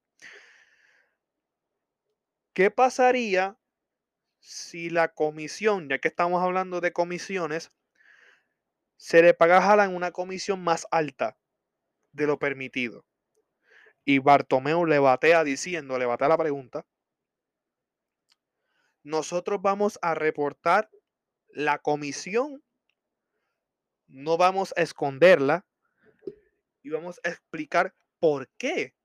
¿qué 2.52 2.70
pasaría 2.70 3.58
si 4.38 4.90
la 4.90 5.08
comisión, 5.12 5.88
ya 5.88 5.98
que 5.98 6.08
estamos 6.08 6.42
hablando 6.42 6.80
de 6.80 6.92
comisiones, 6.92 7.72
se 8.96 9.22
le 9.22 9.34
paga 9.34 9.58
a 9.58 9.72
Haaland 9.72 9.94
una 9.94 10.12
comisión 10.12 10.62
más 10.62 10.86
alta 10.90 11.36
de 12.12 12.26
lo 12.26 12.38
permitido? 12.38 13.04
Y 14.04 14.20
Bartomeu 14.20 14.86
le 14.86 14.98
batea 14.98 15.44
diciendo, 15.44 15.98
le 15.98 16.06
batea 16.06 16.28
la 16.28 16.38
pregunta, 16.38 16.86
nosotros 19.06 19.62
vamos 19.62 20.00
a 20.02 20.16
reportar 20.16 20.90
la 21.50 21.78
comisión, 21.78 22.64
no 24.08 24.36
vamos 24.36 24.74
a 24.76 24.82
esconderla 24.82 25.64
y 26.82 26.90
vamos 26.90 27.20
a 27.22 27.28
explicar 27.28 27.94
por 28.18 28.48
qué 28.58 28.96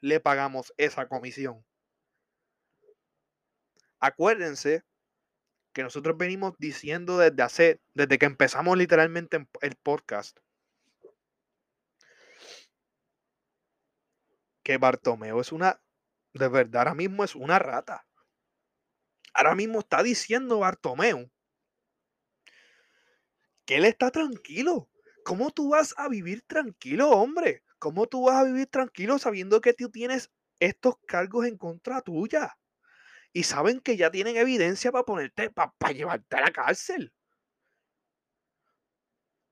le 0.00 0.20
pagamos 0.20 0.72
esa 0.76 1.08
comisión. 1.08 1.66
Acuérdense 3.98 4.84
que 5.72 5.82
nosotros 5.82 6.16
venimos 6.16 6.54
diciendo 6.58 7.18
desde 7.18 7.42
hace, 7.42 7.82
desde 7.94 8.18
que 8.18 8.26
empezamos 8.26 8.78
literalmente 8.78 9.44
el 9.60 9.74
podcast, 9.74 10.38
que 14.62 14.78
Bartomeo 14.78 15.40
es 15.40 15.50
una, 15.50 15.82
de 16.32 16.46
verdad 16.46 16.82
ahora 16.82 16.94
mismo 16.94 17.24
es 17.24 17.34
una 17.34 17.58
rata. 17.58 18.06
Ahora 19.34 19.54
mismo 19.54 19.80
está 19.80 20.02
diciendo 20.02 20.58
Bartomeu 20.58 21.30
que 23.64 23.76
él 23.76 23.84
está 23.84 24.10
tranquilo. 24.10 24.88
¿Cómo 25.24 25.50
tú 25.50 25.70
vas 25.70 25.94
a 25.96 26.08
vivir 26.08 26.42
tranquilo, 26.42 27.10
hombre? 27.10 27.62
¿Cómo 27.78 28.06
tú 28.06 28.24
vas 28.24 28.36
a 28.36 28.44
vivir 28.44 28.66
tranquilo 28.66 29.18
sabiendo 29.18 29.60
que 29.60 29.72
tú 29.72 29.90
tienes 29.90 30.30
estos 30.58 30.96
cargos 31.06 31.46
en 31.46 31.56
contra 31.56 32.00
tuya? 32.00 32.58
Y 33.32 33.44
saben 33.44 33.80
que 33.80 33.96
ya 33.96 34.10
tienen 34.10 34.36
evidencia 34.36 34.92
para 34.92 35.04
ponerte, 35.04 35.50
para, 35.50 35.72
llevarte 35.92 36.36
a 36.36 36.40
la 36.42 36.50
cárcel. 36.50 37.12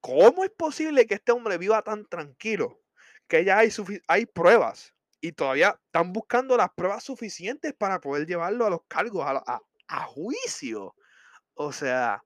¿Cómo 0.01 0.45
es 0.45 0.51
posible 0.51 1.07
que 1.07 1.15
este 1.15 1.33
hombre 1.33 1.57
viva 1.59 1.83
tan 1.83 2.07
tranquilo? 2.07 2.81
Que 3.29 3.45
ya 3.45 3.59
hay, 3.59 4.27
pruebas 4.27 4.95
y 5.21 5.33
todavía 5.33 5.81
están 5.87 6.13
buscando 6.13 6.57
las 6.57 6.71
pruebas 6.71 7.05
suficientes 7.05 7.75
para 7.75 8.01
poder 8.01 8.27
llevarlo 8.27 8.67
a 8.67 8.71
los 8.71 8.81
cargos, 8.89 9.25
a 9.27 9.61
juicio. 9.99 10.95
O 11.55 11.73
sea, 11.73 12.23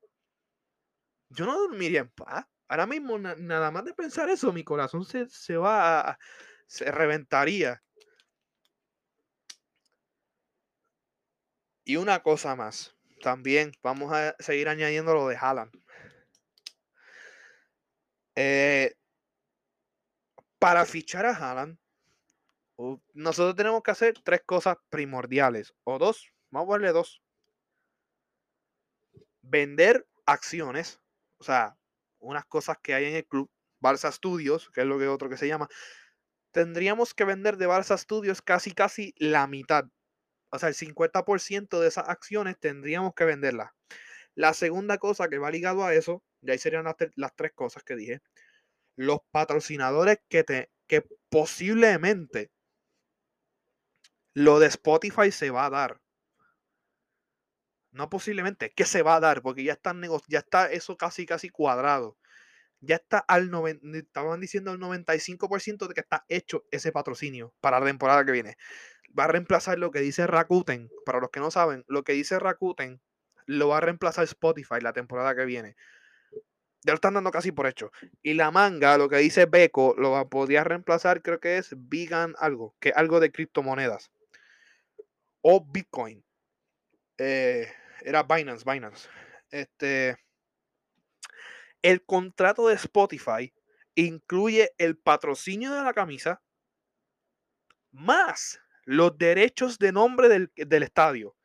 yo 1.30 1.46
no 1.46 1.58
dormiría 1.58 2.00
en 2.00 2.10
paz. 2.10 2.46
Ahora 2.68 2.86
mismo, 2.86 3.18
nada 3.18 3.70
más 3.70 3.84
de 3.84 3.94
pensar 3.94 4.28
eso, 4.30 4.52
mi 4.52 4.64
corazón 4.64 5.04
se, 5.04 5.28
se 5.28 5.56
va 5.56 6.00
a, 6.10 6.18
se 6.66 6.90
reventaría. 6.90 7.82
Y 11.84 11.96
una 11.96 12.22
cosa 12.22 12.56
más. 12.56 12.96
también 13.22 13.72
vamos 13.82 14.12
a 14.12 14.34
seguir 14.38 14.68
añadiendo 14.68 15.14
lo 15.14 15.28
de 15.28 15.36
Haaland. 15.36 15.72
Eh, 18.36 18.94
para 20.58 20.84
fichar 20.84 21.24
a 21.26 21.36
Haaland, 21.36 21.78
nosotros 23.14 23.54
tenemos 23.56 23.82
que 23.82 23.90
hacer 23.92 24.14
tres 24.22 24.42
cosas 24.44 24.76
primordiales, 24.90 25.74
o 25.84 25.98
dos, 25.98 26.32
vamos 26.50 26.66
a 26.66 26.68
ponerle 26.68 26.92
dos. 26.92 27.23
Vender 29.46 30.06
acciones, 30.26 31.00
o 31.38 31.44
sea, 31.44 31.76
unas 32.18 32.44
cosas 32.46 32.78
que 32.82 32.94
hay 32.94 33.04
en 33.04 33.16
el 33.16 33.26
club, 33.26 33.50
Barça 33.80 34.10
Studios, 34.10 34.70
que 34.70 34.80
es 34.80 34.86
lo 34.86 34.98
que 34.98 35.08
otro 35.08 35.28
que 35.28 35.36
se 35.36 35.46
llama, 35.46 35.68
tendríamos 36.52 37.14
que 37.14 37.24
vender 37.24 37.56
de 37.56 37.68
Barça 37.68 37.98
Studios 37.98 38.40
casi 38.40 38.72
casi 38.72 39.14
la 39.18 39.46
mitad. 39.46 39.84
O 40.50 40.58
sea, 40.58 40.68
el 40.68 40.74
50% 40.74 41.80
de 41.80 41.88
esas 41.88 42.08
acciones 42.08 42.58
tendríamos 42.58 43.12
que 43.14 43.24
venderlas. 43.24 43.72
La 44.34 44.54
segunda 44.54 44.98
cosa 44.98 45.28
que 45.28 45.38
va 45.38 45.50
ligado 45.50 45.84
a 45.84 45.94
eso, 45.94 46.22
y 46.40 46.50
ahí 46.50 46.58
serían 46.58 46.84
las, 46.84 46.96
las 47.16 47.34
tres 47.36 47.52
cosas 47.54 47.84
que 47.84 47.96
dije, 47.96 48.20
los 48.96 49.18
patrocinadores 49.30 50.18
que, 50.28 50.44
te, 50.44 50.70
que 50.86 51.04
posiblemente 51.28 52.50
lo 54.34 54.58
de 54.58 54.66
Spotify 54.66 55.30
se 55.30 55.50
va 55.50 55.66
a 55.66 55.70
dar. 55.70 56.00
No 57.94 58.10
posiblemente, 58.10 58.72
que 58.72 58.84
se 58.84 59.02
va 59.02 59.16
a 59.16 59.20
dar, 59.20 59.40
porque 59.40 59.64
ya 59.64 59.74
están 59.74 60.02
ya 60.28 60.40
está 60.40 60.66
eso 60.70 60.96
casi 60.96 61.26
casi 61.26 61.48
cuadrado. 61.48 62.18
Ya 62.80 62.96
está 62.96 63.18
al 63.18 63.50
90, 63.50 63.98
estaban 63.98 64.40
diciendo 64.40 64.72
al 64.72 64.78
95% 64.80 65.86
de 65.88 65.94
que 65.94 66.00
está 66.00 66.24
hecho 66.28 66.64
ese 66.72 66.92
patrocinio 66.92 67.54
para 67.60 67.80
la 67.80 67.86
temporada 67.86 68.24
que 68.24 68.32
viene. 68.32 68.56
Va 69.18 69.24
a 69.24 69.28
reemplazar 69.28 69.78
lo 69.78 69.92
que 69.92 70.00
dice 70.00 70.26
Rakuten. 70.26 70.90
Para 71.06 71.20
los 71.20 71.30
que 71.30 71.40
no 71.40 71.50
saben, 71.52 71.84
lo 71.88 72.02
que 72.04 72.14
dice 72.14 72.38
Rakuten 72.38 73.00
lo 73.46 73.68
va 73.68 73.78
a 73.78 73.80
reemplazar 73.80 74.24
Spotify 74.24 74.80
la 74.80 74.92
temporada 74.92 75.34
que 75.36 75.44
viene. 75.44 75.76
Ya 76.82 76.92
lo 76.92 76.96
están 76.96 77.14
dando 77.14 77.30
casi 77.30 77.52
por 77.52 77.66
hecho. 77.66 77.92
Y 78.22 78.34
la 78.34 78.50
manga, 78.50 78.98
lo 78.98 79.08
que 79.08 79.18
dice 79.18 79.46
Beco, 79.46 79.94
lo 79.96 80.28
podría 80.28 80.64
reemplazar, 80.64 81.22
creo 81.22 81.40
que 81.40 81.58
es 81.58 81.74
Vegan 81.76 82.34
algo, 82.38 82.74
que 82.80 82.90
algo 82.90 83.20
de 83.20 83.32
criptomonedas. 83.32 84.10
O 85.42 85.64
Bitcoin. 85.64 86.24
Eh, 87.18 87.68
era 88.04 88.22
Binance, 88.22 88.64
Binance. 88.64 89.08
Este, 89.50 90.16
el 91.82 92.04
contrato 92.04 92.68
de 92.68 92.74
Spotify 92.74 93.52
incluye 93.94 94.72
el 94.78 94.96
patrocinio 94.96 95.72
de 95.72 95.82
la 95.82 95.92
camisa 95.92 96.42
más 97.90 98.60
los 98.84 99.16
derechos 99.16 99.78
de 99.78 99.92
nombre 99.92 100.28
del, 100.28 100.52
del 100.56 100.82
estadio. 100.82 101.36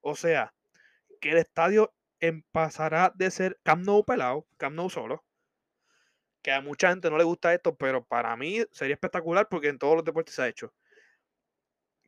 O 0.00 0.14
sea, 0.16 0.54
que 1.20 1.32
el 1.32 1.38
estadio 1.38 1.92
pasará 2.52 3.12
de 3.14 3.30
ser 3.30 3.58
Camp 3.62 3.84
Nou 3.84 4.04
pelado, 4.04 4.46
Camp 4.56 4.74
Nou 4.74 4.88
solo. 4.88 5.24
Que 6.42 6.52
a 6.52 6.60
mucha 6.60 6.90
gente 6.90 7.10
no 7.10 7.18
le 7.18 7.24
gusta 7.24 7.52
esto, 7.52 7.76
pero 7.76 8.04
para 8.04 8.36
mí 8.36 8.64
sería 8.70 8.94
espectacular 8.94 9.48
porque 9.48 9.68
en 9.68 9.78
todos 9.78 9.96
los 9.96 10.04
deportes 10.04 10.34
se 10.34 10.42
ha 10.42 10.48
hecho. 10.48 10.72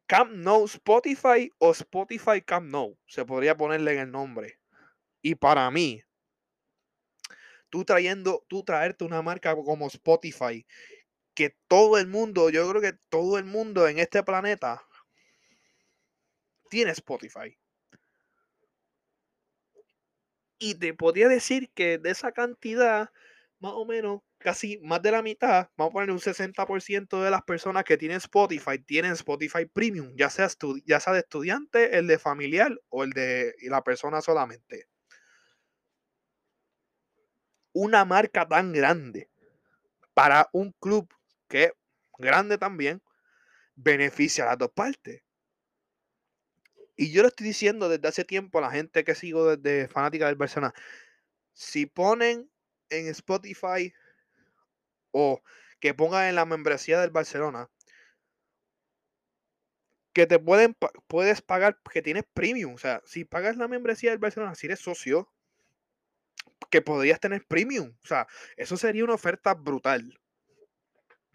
Camp 0.09 0.33
Nou 0.33 0.64
Spotify 0.64 1.53
o 1.59 1.71
Spotify 1.73 2.40
Camp 2.40 2.71
Nou. 2.71 2.97
Se 3.07 3.27
podría 3.27 3.55
ponerle 3.57 3.92
en 3.92 3.99
el 3.99 4.11
nombre. 4.11 4.59
Y 5.21 5.35
para 5.35 5.71
mí, 5.71 6.03
tú 7.68 7.85
trayendo, 7.85 8.42
tú 8.49 8.64
traerte 8.64 9.05
una 9.05 9.21
marca 9.21 9.55
como 9.55 9.87
Spotify, 9.88 10.66
que 11.35 11.55
todo 11.68 11.99
el 11.99 12.07
mundo, 12.07 12.49
yo 12.49 12.68
creo 12.71 12.81
que 12.81 12.99
todo 13.11 13.37
el 13.37 13.44
mundo 13.44 13.87
en 13.87 13.99
este 13.99 14.23
planeta 14.23 14.83
tiene 16.71 16.92
Spotify. 16.92 17.59
Y 20.59 20.75
te 20.75 20.94
podría 20.94 21.29
decir 21.29 21.71
que 21.75 21.99
de 21.99 22.11
esa 22.11 22.33
cantidad, 22.33 23.11
más 23.61 23.73
o 23.75 23.85
menos, 23.85 24.23
casi 24.38 24.79
más 24.79 25.03
de 25.03 25.11
la 25.12 25.22
mitad, 25.22 25.68
vamos 25.77 25.90
a 25.90 25.94
poner 25.94 26.11
un 26.11 26.20
60% 26.20 27.22
de 27.22 27.31
las 27.31 27.42
personas 27.42 27.85
que 27.85 27.96
tienen 27.96 28.18
Spotify, 28.18 28.79
tienen 28.79 29.12
Spotify 29.12 29.66
Premium, 29.66 30.14
ya 30.16 30.31
sea, 30.31 30.48
ya 30.87 31.01
sea 31.01 31.12
de 31.12 31.20
estudiante, 31.20 31.98
el 31.98 32.07
de 32.07 32.18
familiar 32.18 32.81
o 32.88 33.05
el 33.05 33.11
de 33.11 33.55
la 33.62 33.83
persona 33.83 34.20
solamente. 34.20 34.87
Una 37.72 38.05
marca 38.05 38.46
tan 38.48 38.72
grande 38.72 39.29
para 40.14 40.48
un 40.53 40.72
club 40.81 41.12
que 41.48 41.64
es 41.64 41.72
grande 42.18 42.59
también, 42.59 43.03
beneficia 43.77 44.44
a 44.44 44.48
las 44.48 44.59
dos 44.59 44.70
partes. 44.72 45.22
Y 46.96 47.12
yo 47.12 47.22
lo 47.22 47.29
estoy 47.29 47.46
diciendo 47.46 47.88
desde 47.88 48.09
hace 48.09 48.24
tiempo 48.24 48.59
a 48.59 48.62
la 48.62 48.70
gente 48.72 49.05
que 49.05 49.14
sigo 49.14 49.57
desde 49.57 49.87
fanática 49.88 50.27
del 50.27 50.35
Barcelona. 50.35 50.74
Si 51.53 51.87
ponen 51.87 52.51
en 52.90 53.07
Spotify 53.09 53.92
o 55.18 55.42
que 55.81 55.94
pongan 55.94 56.28
en 56.28 56.35
la 56.35 56.44
membresía 56.44 57.00
del 57.00 57.11
Barcelona 57.11 57.68
que 60.12 60.26
te 60.26 60.38
pueden 60.38 60.76
puedes 61.07 61.42
pagar 61.42 61.81
que 61.92 62.02
tienes 62.02 62.24
premium, 62.35 62.74
o 62.74 62.78
sea, 62.78 63.02
si 63.04 63.24
pagas 63.24 63.57
la 63.57 63.68
membresía 63.68 64.11
del 64.11 64.18
Barcelona, 64.18 64.54
si 64.54 64.66
eres 64.66 64.81
socio, 64.81 65.33
que 66.70 66.83
podrías 66.83 67.20
tener 67.20 67.46
premium, 67.46 67.94
o 68.02 68.07
sea, 68.07 68.26
eso 68.57 68.76
sería 68.76 69.04
una 69.04 69.14
oferta 69.14 69.54
brutal. 69.54 70.18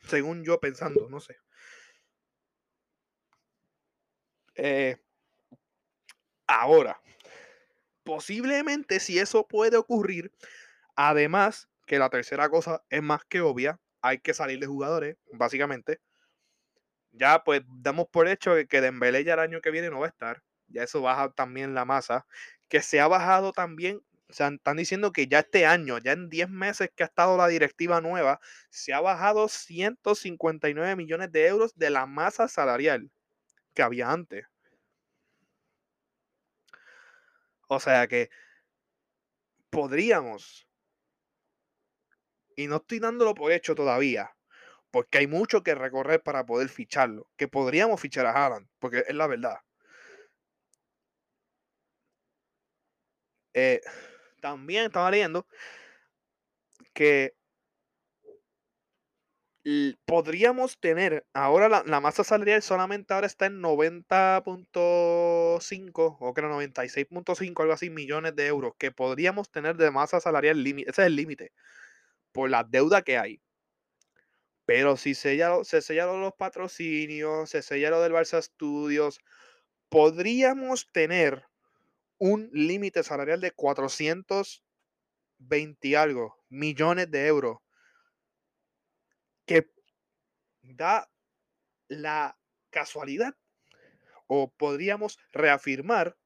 Según 0.08 0.44
yo 0.44 0.60
pensando, 0.60 1.08
no 1.10 1.20
sé. 1.22 1.38
Eh, 4.56 4.98
Ahora, 6.48 7.02
posiblemente 8.04 9.00
si 9.00 9.18
eso 9.18 9.48
puede 9.48 9.78
ocurrir, 9.78 10.32
además 10.96 11.70
que 11.94 12.00
la 12.00 12.10
tercera 12.10 12.50
cosa 12.50 12.84
es 12.90 13.04
más 13.04 13.24
que 13.24 13.42
obvia, 13.42 13.80
hay 14.02 14.18
que 14.18 14.34
salir 14.34 14.60
de 14.60 14.66
jugadores, 14.66 15.16
básicamente. 15.32 16.00
Ya 17.12 17.44
pues 17.44 17.62
damos 17.68 18.08
por 18.08 18.28
hecho 18.28 18.56
que, 18.68 18.82
Dembélé 18.82 19.24
ya 19.24 19.36
el 19.36 19.40
año 19.42 19.62
que 19.62 19.70
viene 19.70 19.92
no 19.92 20.00
va 20.00 20.08
a 20.08 20.10
estar. 20.10 20.42
Ya 20.66 20.82
eso 20.82 21.04
baja 21.04 21.30
también 21.34 21.76
la 21.76 21.86
masa. 21.86 22.26
Que 22.68 22.82
se 22.82 23.00
ha 23.00 23.08
bajado 23.08 23.52
también, 23.54 24.02
o 24.28 24.34
sea, 24.34 24.48
están 24.48 24.78
diciendo 24.78 25.12
que 25.12 25.28
ya 25.28 25.42
este 25.42 25.68
año, 25.68 26.00
ya 26.00 26.14
en 26.14 26.30
10 26.32 26.50
meses 26.50 26.90
que 26.96 27.04
ha 27.04 27.06
estado 27.06 27.38
la 27.38 27.48
directiva 27.48 28.02
nueva, 28.02 28.40
se 28.72 28.92
ha 28.92 29.00
bajado 29.00 29.48
159 29.48 30.96
millones 30.96 31.32
de 31.32 31.46
euros 31.46 31.76
de 31.76 31.92
la 31.92 32.08
masa 32.08 32.48
salarial 32.48 33.12
que 33.76 33.84
había 33.84 34.10
antes. 34.10 34.48
O 37.68 37.80
sea 37.80 38.08
que 38.08 38.32
podríamos, 39.70 40.68
y 42.56 42.68
no 42.68 42.78
estoy 42.78 43.00
dándolo 43.00 43.34
por 43.36 43.52
hecho 43.52 43.76
todavía, 43.76 44.36
porque 44.92 45.20
hay 45.20 45.28
mucho 45.28 45.64
que 45.64 45.76
recorrer 45.76 46.22
para 46.24 46.46
poder 46.46 46.70
ficharlo, 46.70 47.28
que 47.38 47.48
podríamos 47.48 48.02
fichar 48.02 48.26
a 48.26 48.32
Haaland, 48.32 48.68
porque 48.80 49.04
es 49.08 49.16
la 49.16 49.28
verdad. 49.28 49.60
Eh, 53.54 53.82
también 54.42 54.86
estaba 54.86 55.12
leyendo 55.12 55.46
que 56.94 57.36
podríamos 60.06 60.78
tener, 60.80 61.26
ahora 61.34 61.70
la, 61.70 62.02
masa 62.02 62.24
salarial 62.24 62.62
solamente 62.62 63.14
ahora 63.14 63.28
está 63.28 63.46
en 63.46 63.62
90.5 63.62 66.18
o 66.20 66.34
creo 66.34 66.50
96.5, 66.50 67.62
algo 67.62 67.74
así, 67.74 67.90
millones 67.90 68.36
de 68.36 68.48
euros 68.48 68.74
que 68.78 68.92
podríamos 68.92 69.50
tener 69.50 69.78
de 69.78 69.92
masa 69.92 70.20
salarial 70.20 70.62
límite. 70.62 70.92
Ese 70.92 71.04
es 71.04 71.08
el 71.08 71.16
límite 71.16 71.54
por 72.34 72.50
la 72.50 72.66
deuda 72.66 73.04
que 73.04 73.18
hay. 73.18 73.42
Pero 74.66 74.98
si 74.98 75.16
se 75.16 75.38
sellaron 75.82 76.20
los 76.22 76.34
patrocinios, 76.34 77.50
se 77.50 77.62
sellaron 77.62 78.02
del 78.02 78.14
Barça 78.14 78.42
Studios, 78.42 79.20
podríamos 79.90 80.90
tener 80.92 81.46
un 82.18 82.50
límite 82.54 83.04
salarial 83.04 83.42
de 83.42 83.52
420 83.52 85.98
algo 85.98 86.42
millones 86.50 87.12
de 87.12 87.28
euros 87.28 87.58
que 89.46 89.70
da 90.62 91.12
la 91.90 92.40
casualidad 92.70 93.36
o 94.28 94.50
podríamos 94.52 95.20
reafirmar 95.34 96.18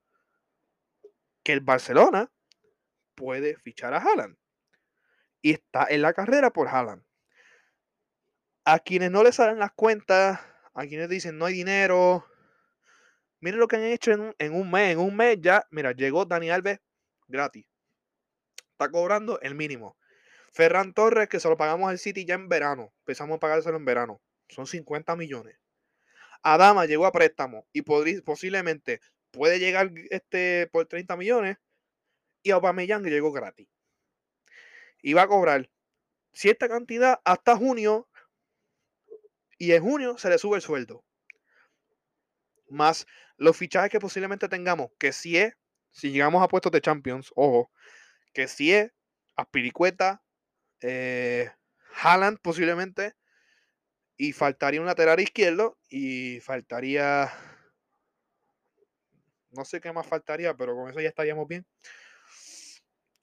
que 1.43 1.53
el 1.53 1.61
Barcelona 1.61 2.31
puede 3.15 3.57
fichar 3.57 3.95
a 3.95 3.97
Haaland 3.97 4.37
y 5.41 5.51
está 5.51 5.87
en 5.89 6.01
la 6.01 6.13
carrera 6.13 6.51
por 6.51 6.67
Haaland. 6.67 7.03
A 8.65 8.79
quienes 8.79 9.11
no 9.11 9.23
les 9.23 9.35
salen 9.35 9.59
las 9.59 9.71
cuentas, 9.71 10.39
a 10.73 10.85
quienes 10.85 11.09
dicen 11.09 11.37
no 11.37 11.45
hay 11.45 11.53
dinero, 11.53 12.25
miren 13.39 13.59
lo 13.59 13.67
que 13.67 13.77
han 13.77 13.83
hecho 13.83 14.11
en 14.11 14.21
un, 14.21 14.35
en 14.39 14.53
un 14.53 14.69
mes. 14.69 14.93
En 14.93 14.99
un 14.99 15.15
mes 15.15 15.37
ya, 15.39 15.65
mira, 15.71 15.91
llegó 15.93 16.25
Dani 16.25 16.49
Alves 16.49 16.79
gratis. 17.27 17.65
Está 18.71 18.89
cobrando 18.89 19.39
el 19.41 19.55
mínimo. 19.55 19.97
Ferran 20.53 20.93
Torres, 20.93 21.29
que 21.29 21.39
se 21.39 21.49
lo 21.49 21.57
pagamos 21.57 21.89
al 21.89 21.99
City 21.99 22.25
ya 22.25 22.35
en 22.35 22.49
verano. 22.49 22.93
Empezamos 22.99 23.37
a 23.37 23.39
pagárselo 23.39 23.77
en 23.77 23.85
verano. 23.85 24.21
Son 24.49 24.65
50 24.65 25.15
millones. 25.15 25.57
Adama 26.43 26.85
llegó 26.85 27.05
a 27.05 27.11
préstamo 27.11 27.67
y 27.73 27.81
posiblemente 27.81 29.01
puede 29.31 29.59
llegar 29.59 29.91
este, 30.09 30.67
por 30.71 30.85
30 30.85 31.17
millones 31.17 31.57
y 32.43 32.51
Aubameyang 32.51 33.03
llegó 33.03 33.31
gratis. 33.31 33.67
Y 35.01 35.13
va 35.13 35.23
a 35.23 35.27
cobrar 35.27 35.69
cierta 36.33 36.67
cantidad 36.67 37.19
hasta 37.25 37.55
junio 37.55 38.07
y 39.57 39.71
en 39.71 39.83
junio 39.83 40.17
se 40.17 40.29
le 40.29 40.37
sube 40.37 40.57
el 40.57 40.61
sueldo. 40.61 41.03
Más 42.69 43.07
los 43.37 43.57
fichajes 43.57 43.89
que 43.89 43.99
posiblemente 43.99 44.49
tengamos, 44.49 44.91
que 44.99 45.11
si 45.13 45.37
es, 45.37 45.53
si 45.91 46.11
llegamos 46.11 46.43
a 46.43 46.47
puestos 46.47 46.71
de 46.71 46.81
Champions, 46.81 47.31
ojo, 47.35 47.71
que 48.33 48.47
si 48.47 48.73
es 48.73 48.91
Aspiricueta, 49.35 50.23
eh, 50.81 51.51
Haaland 52.01 52.39
posiblemente, 52.39 53.15
y 54.17 54.33
faltaría 54.33 54.81
un 54.81 54.87
lateral 54.87 55.19
izquierdo 55.19 55.77
y 55.89 56.39
faltaría, 56.39 57.31
no 59.51 59.63
sé 59.63 59.79
qué 59.79 59.93
más 59.93 60.07
faltaría, 60.07 60.55
pero 60.55 60.75
con 60.75 60.89
eso 60.89 60.99
ya 60.99 61.09
estaríamos 61.09 61.47
bien. 61.47 61.65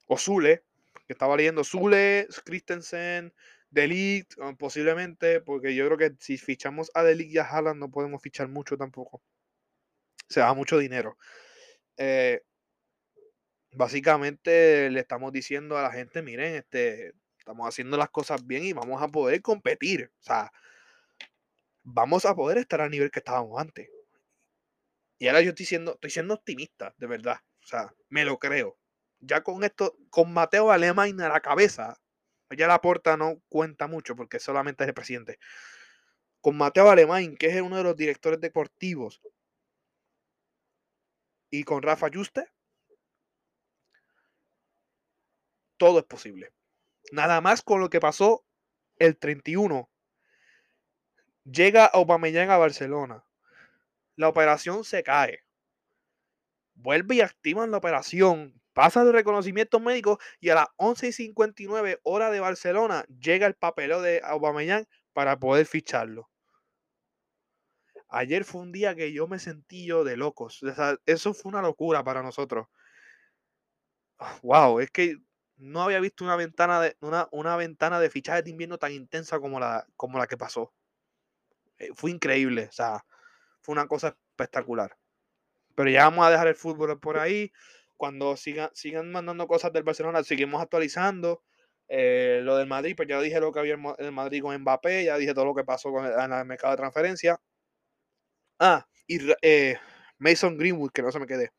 O 0.06 0.16
Zule, 0.16 0.64
que 1.06 1.12
estaba 1.12 1.36
leyendo 1.36 1.64
Zule, 1.64 2.26
Christensen, 2.44 3.32
Delict, 3.70 4.34
posiblemente, 4.58 5.40
porque 5.40 5.74
yo 5.74 5.86
creo 5.86 5.98
que 5.98 6.16
si 6.20 6.38
fichamos 6.38 6.90
a 6.94 7.02
Delict 7.02 7.32
y 7.32 7.38
a 7.38 7.44
Haaland 7.44 7.80
no 7.80 7.90
podemos 7.90 8.22
fichar 8.22 8.48
mucho 8.48 8.76
tampoco. 8.76 9.22
Se 10.28 10.40
da 10.40 10.54
mucho 10.54 10.78
dinero. 10.78 11.18
Eh, 11.96 12.42
básicamente 13.72 14.90
le 14.90 15.00
estamos 15.00 15.32
diciendo 15.32 15.76
a 15.76 15.82
la 15.82 15.90
gente, 15.92 16.22
miren, 16.22 16.54
este, 16.54 17.14
estamos 17.38 17.68
haciendo 17.68 17.96
las 17.96 18.10
cosas 18.10 18.46
bien 18.46 18.64
y 18.64 18.72
vamos 18.72 19.02
a 19.02 19.08
poder 19.08 19.42
competir. 19.42 20.10
O 20.20 20.22
sea, 20.22 20.52
vamos 21.82 22.24
a 22.24 22.34
poder 22.34 22.58
estar 22.58 22.80
al 22.80 22.90
nivel 22.90 23.10
que 23.10 23.20
estábamos 23.20 23.60
antes. 23.60 23.88
Y 25.18 25.28
ahora 25.28 25.42
yo 25.42 25.50
estoy 25.50 25.66
siendo, 25.66 25.94
estoy 25.94 26.10
siendo 26.10 26.34
optimista, 26.34 26.94
de 26.98 27.06
verdad. 27.06 27.38
O 27.62 27.66
sea, 27.66 27.94
me 28.08 28.24
lo 28.24 28.38
creo. 28.38 28.78
Ya 29.26 29.42
con 29.42 29.64
esto, 29.64 29.96
con 30.10 30.32
Mateo 30.32 30.70
Alemán 30.70 31.20
a 31.20 31.28
la 31.28 31.40
cabeza, 31.40 31.98
ya 32.50 32.66
la 32.66 32.80
puerta 32.80 33.16
no 33.16 33.40
cuenta 33.48 33.86
mucho 33.86 34.14
porque 34.16 34.38
solamente 34.38 34.84
es 34.84 34.88
el 34.88 34.94
presidente. 34.94 35.38
Con 36.40 36.56
Mateo 36.56 36.90
Alemán, 36.90 37.36
que 37.36 37.46
es 37.46 37.62
uno 37.62 37.78
de 37.78 37.84
los 37.84 37.96
directores 37.96 38.40
deportivos, 38.40 39.22
y 41.50 41.64
con 41.64 41.82
Rafa 41.82 42.08
Juste, 42.12 42.50
todo 45.78 46.00
es 46.00 46.04
posible. 46.04 46.52
Nada 47.12 47.40
más 47.40 47.62
con 47.62 47.80
lo 47.80 47.88
que 47.88 48.00
pasó 48.00 48.44
el 48.98 49.16
31. 49.16 49.88
Llega 51.44 51.86
Aubameyang 51.86 52.50
a 52.50 52.58
Barcelona. 52.58 53.24
La 54.16 54.28
operación 54.28 54.84
se 54.84 55.02
cae. 55.02 55.44
Vuelve 56.74 57.16
y 57.16 57.20
activan 57.20 57.70
la 57.70 57.78
operación. 57.78 58.60
Pasa 58.74 59.02
el 59.02 59.12
reconocimiento 59.12 59.78
médico 59.80 60.18
y 60.40 60.50
a 60.50 60.56
las 60.56 60.66
11.59 60.76 62.00
hora 62.02 62.30
de 62.30 62.40
Barcelona 62.40 63.04
llega 63.20 63.46
el 63.46 63.54
papeleo 63.54 64.02
de 64.02 64.20
Aubameyang 64.24 64.86
para 65.12 65.38
poder 65.38 65.64
ficharlo. 65.64 66.28
Ayer 68.08 68.44
fue 68.44 68.62
un 68.62 68.72
día 68.72 68.94
que 68.94 69.12
yo 69.12 69.26
me 69.26 69.38
sentí 69.38 69.86
yo 69.86 70.04
de 70.04 70.16
locos. 70.16 70.60
eso 71.06 71.34
fue 71.34 71.50
una 71.50 71.62
locura 71.62 72.04
para 72.04 72.22
nosotros. 72.22 72.66
Wow, 74.42 74.80
es 74.80 74.90
que 74.90 75.18
no 75.56 75.82
había 75.82 76.00
visto 76.00 76.24
una 76.24 76.36
ventana 76.36 76.80
de, 76.80 76.96
una, 77.00 77.28
una 77.30 77.56
ventana 77.56 78.00
de 78.00 78.08
de 78.08 78.50
invierno 78.50 78.78
tan 78.78 78.92
intensa 78.92 79.38
como 79.38 79.60
la, 79.60 79.86
como 79.96 80.18
la 80.18 80.26
que 80.26 80.36
pasó. 80.36 80.72
Eh, 81.78 81.90
fue 81.94 82.10
increíble, 82.10 82.66
o 82.68 82.72
sea, 82.72 83.04
fue 83.60 83.72
una 83.72 83.86
cosa 83.86 84.16
espectacular. 84.30 84.96
Pero 85.74 85.90
ya 85.90 86.04
vamos 86.04 86.26
a 86.26 86.30
dejar 86.30 86.48
el 86.48 86.54
fútbol 86.56 86.98
por 87.00 87.18
ahí. 87.18 87.52
Cuando 87.96 88.36
sigan, 88.36 88.70
sigan 88.74 89.10
mandando 89.12 89.46
cosas 89.46 89.72
del 89.72 89.82
Barcelona, 89.82 90.22
seguimos 90.24 90.60
actualizando. 90.62 91.42
Eh, 91.88 92.40
lo 92.42 92.56
del 92.56 92.66
Madrid, 92.66 92.94
pues 92.96 93.08
ya 93.08 93.20
dije 93.20 93.40
lo 93.40 93.52
que 93.52 93.60
había 93.60 93.76
en 93.98 94.14
Madrid 94.14 94.42
con 94.42 94.56
Mbappé, 94.58 95.04
ya 95.04 95.18
dije 95.18 95.34
todo 95.34 95.44
lo 95.44 95.54
que 95.54 95.64
pasó 95.64 95.92
con 95.92 96.06
el, 96.06 96.12
en 96.12 96.32
el 96.32 96.44
mercado 96.44 96.72
de 96.72 96.78
transferencia. 96.78 97.40
Ah, 98.58 98.86
y 99.06 99.18
eh, 99.42 99.76
Mason 100.18 100.56
Greenwood, 100.56 100.90
que 100.92 101.02
no 101.02 101.12
se 101.12 101.18
me 101.20 101.26
quede. 101.26 101.50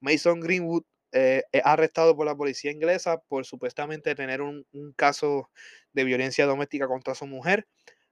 Mason 0.00 0.40
Greenwood 0.40 0.84
eh, 1.12 1.42
arrestado 1.64 2.14
por 2.14 2.26
la 2.26 2.36
policía 2.36 2.70
inglesa 2.70 3.18
por 3.28 3.46
supuestamente 3.46 4.14
tener 4.14 4.42
un, 4.42 4.66
caso 4.94 5.50
de 5.92 6.04
violencia 6.04 6.46
doméstica 6.46 6.86
contra 6.86 7.14
su 7.14 7.26
mujer. 7.26 7.66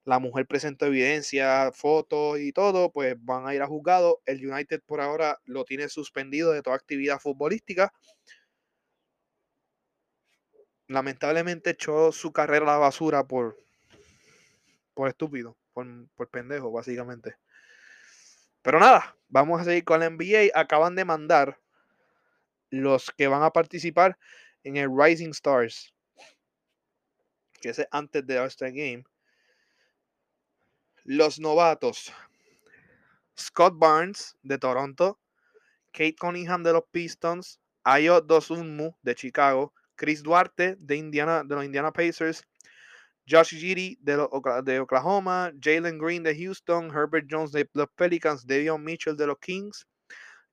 La 0.07 0.21
mujer 0.21 0.47
presentó 0.47 0.87
evidencia, 0.87 1.73
fotos 1.73 2.39
y 2.39 2.53
todo, 2.53 2.93
pues 2.93 3.17
van 3.19 3.49
a 3.49 3.57
ir 3.57 3.61
a 3.61 3.67
juzgado. 3.67 4.23
El 4.25 4.49
United 4.49 4.81
por 4.87 5.01
ahora 5.01 5.41
lo 5.47 5.65
tiene 5.65 5.89
suspendido 5.89 6.53
de 6.53 6.63
toda 6.63 6.77
actividad 6.77 7.19
futbolística. 7.19 7.93
Lamentablemente 10.87 11.71
echó 11.71 12.13
su 12.13 12.33
carrera 12.33 12.67
a 12.67 12.75
la 12.75 12.79
basura 12.79 13.27
por, 13.27 13.59
por 14.95 15.09
estúpido, 15.09 15.57
por, 15.73 15.89
por 16.15 16.29
pendejo, 16.31 16.71
básicamente. 16.71 17.35
Pero 18.63 18.79
nada, 18.79 19.17
vamos 19.27 19.61
a 19.61 19.65
seguir 19.65 19.83
con 19.83 19.99
la 19.99 20.09
NBA. 20.09 20.53
Acaban 20.55 20.95
de 20.95 21.05
mandar 21.05 21.59
los 22.71 23.11
que 23.11 23.27
van 23.27 23.43
a 23.43 23.51
participar 23.51 24.17
en 24.63 24.77
el 24.77 24.89
Rising 24.97 25.31
Stars, 25.31 25.93
que 27.61 27.71
es 27.71 27.85
antes 27.91 28.25
de 28.25 28.39
All-Star 28.39 28.71
Game. 28.71 29.03
Los 31.09 31.39
novatos. 31.39 32.13
Scott 33.39 33.79
Barnes 33.79 34.37
de 34.43 34.59
Toronto, 34.59 35.21
Kate 35.93 36.17
Cunningham 36.17 36.65
de 36.65 36.73
los 36.73 36.83
Pistons, 36.91 37.61
Ayo 37.85 38.21
Dosunmu 38.21 38.91
de 39.03 39.15
Chicago, 39.15 39.73
Chris 39.95 40.21
Duarte 40.21 40.75
de, 40.81 40.97
Indiana, 40.97 41.45
de 41.45 41.55
los 41.55 41.65
Indiana 41.65 41.93
Pacers, 41.93 42.43
Josh 43.25 43.55
Giddy 43.55 43.97
de, 44.01 44.17
Oklahoma, 44.81 45.53
Jalen 45.61 45.97
Green 45.97 46.25
de 46.25 46.35
Houston, 46.35 46.91
Herbert 46.91 47.29
Jones 47.31 47.53
de 47.53 47.71
los 47.75 47.89
Pelicans, 47.95 48.45
Davion 48.45 48.83
Mitchell 48.83 49.17
de 49.17 49.29
los 49.29 49.39
Kings, 49.39 49.87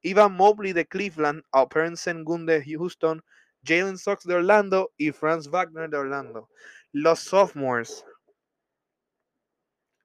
Ivan 0.04 0.34
Mobley 0.34 0.72
de 0.72 0.86
Cleveland, 0.86 1.42
Alperen 1.52 1.98
Sengun 1.98 2.46
de 2.46 2.64
Houston, 2.64 3.24
Jalen 3.64 3.98
Sox 3.98 4.24
de 4.24 4.36
Orlando. 4.36 4.92
Y 4.98 5.12
Franz 5.12 5.48
Wagner 5.48 5.90
de 5.90 5.98
Orlando. 5.98 6.48
Los 6.92 7.22
sophomores. 7.22 8.06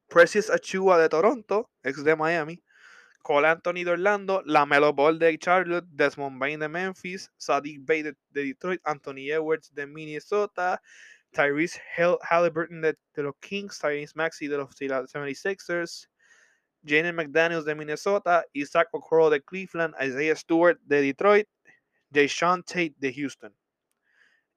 Precious 0.08 0.50
Achua 0.50 0.98
de 0.98 1.08
Toronto, 1.08 1.70
ex 1.82 2.02
de 2.02 2.16
Miami. 2.16 2.62
Cole 3.22 3.46
Anthony 3.46 3.84
de 3.84 3.90
Orlando, 3.90 4.42
Lamelo 4.46 4.94
Ball 4.94 5.18
de 5.18 5.36
Charlotte, 5.36 5.84
Desmond 5.90 6.38
Bain 6.38 6.58
de 6.58 6.68
Memphis, 6.68 7.30
Sadiq 7.36 7.84
Bay 7.84 8.02
de, 8.02 8.16
Detroit, 8.30 8.80
Anthony 8.84 9.30
Edwards 9.30 9.70
de 9.74 9.86
Minnesota, 9.86 10.80
Tyrese 11.32 11.78
Halliburton 12.22 12.80
de, 12.80 12.96
los 13.16 13.34
Kings, 13.40 13.78
Tyrese 13.78 14.16
Maxey 14.16 14.48
de 14.48 14.56
los 14.56 14.74
76ers, 14.74 16.08
Jalen 16.86 17.16
McDaniels 17.16 17.66
de 17.66 17.74
Minnesota, 17.74 18.44
Isaac 18.54 18.88
Okoro 18.92 19.28
de 19.28 19.42
Cleveland, 19.42 19.94
Isaiah 20.00 20.36
Stewart 20.36 20.78
de 20.84 21.02
Detroit, 21.02 21.48
Deshaun 22.08 22.62
Tate 22.62 22.94
de 22.96 23.12
Houston. 23.12 23.54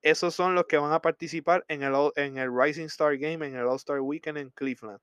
Esos 0.01 0.33
son 0.33 0.55
los 0.55 0.65
que 0.65 0.77
van 0.77 0.93
a 0.93 1.01
participar 1.01 1.63
en 1.67 1.83
el, 1.83 1.93
en 2.15 2.37
el 2.37 2.49
Rising 2.51 2.85
Star 2.85 3.17
Game, 3.17 3.45
en 3.45 3.55
el 3.55 3.67
All-Star 3.67 3.99
Weekend 3.99 4.37
en 4.37 4.49
Cleveland. 4.51 4.99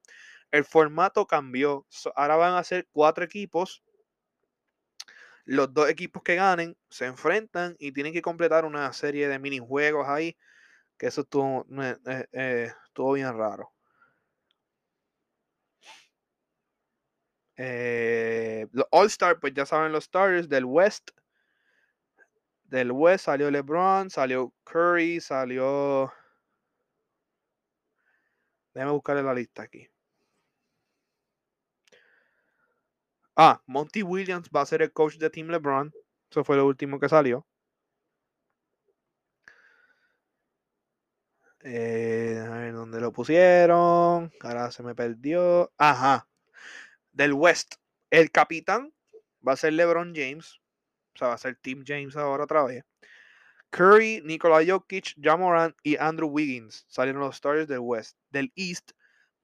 El 0.50 0.64
formato 0.64 1.26
cambió. 1.26 1.86
ahora 2.16 2.36
van 2.36 2.54
a 2.54 2.64
ser 2.64 2.88
cuatro 2.92 3.24
equipos. 3.24 3.82
Los 5.44 5.72
dos 5.72 5.88
equipos 5.88 6.22
que 6.22 6.36
ganen 6.36 6.76
se 6.90 7.06
enfrentan 7.06 7.76
y 7.78 7.92
tienen 7.92 8.12
que 8.12 8.22
completar 8.22 8.64
una 8.64 8.92
serie 8.92 9.28
de 9.28 9.38
minijuegos 9.38 10.08
ahí. 10.08 10.36
Que 10.98 11.06
eso 11.08 11.22
estuvo, 11.22 11.66
eh, 11.82 12.26
eh, 12.32 12.72
estuvo 12.86 13.12
bien 13.14 13.36
raro. 13.36 13.72
Eh, 17.56 18.66
los 18.72 18.86
All 18.90 19.06
Star, 19.08 19.40
pues 19.40 19.52
ya 19.54 19.66
saben 19.66 19.92
los 19.92 20.04
stars 20.04 20.48
del 20.48 20.64
West. 20.64 21.10
Del 22.64 22.92
West 22.92 23.24
salió 23.24 23.50
LeBron, 23.50 24.10
salió 24.10 24.52
Curry, 24.64 25.20
salió. 25.20 26.12
Déjame 28.74 28.92
buscarle 28.92 29.22
la 29.22 29.34
lista 29.34 29.62
aquí. 29.62 29.88
Ah, 33.38 33.62
Monty 33.66 34.02
Williams 34.02 34.50
va 34.54 34.60
a 34.62 34.66
ser 34.66 34.82
el 34.82 34.92
coach 34.92 35.16
de 35.16 35.30
Team 35.30 35.48
LeBron. 35.48 35.92
Eso 36.30 36.44
fue 36.44 36.56
lo 36.56 36.66
último 36.66 37.00
que 37.00 37.08
salió. 37.08 37.46
Eh, 41.60 42.44
a 42.46 42.50
ver 42.58 42.74
dónde 42.74 43.00
lo 43.00 43.12
pusieron. 43.12 44.30
Ahora 44.40 44.70
se 44.70 44.82
me 44.82 44.94
perdió. 44.94 45.72
Ajá 45.78 46.28
del 47.18 47.32
West. 47.34 47.74
El 48.10 48.30
capitán 48.30 48.94
va 49.46 49.52
a 49.52 49.56
ser 49.56 49.74
LeBron 49.74 50.14
James. 50.14 50.60
O 51.14 51.18
sea, 51.18 51.28
va 51.28 51.34
a 51.34 51.38
ser 51.38 51.56
Team 51.56 51.82
James 51.86 52.16
ahora 52.16 52.44
otra 52.44 52.64
vez. 52.64 52.84
Curry, 53.70 54.22
Nikola 54.24 54.64
Jokic, 54.64 55.14
Jamoran 55.20 55.74
y 55.82 55.96
Andrew 55.96 56.30
Wiggins 56.30 56.86
salieron 56.88 57.20
los 57.20 57.34
stars 57.34 57.66
del 57.66 57.80
West. 57.80 58.16
Del 58.30 58.52
East 58.54 58.92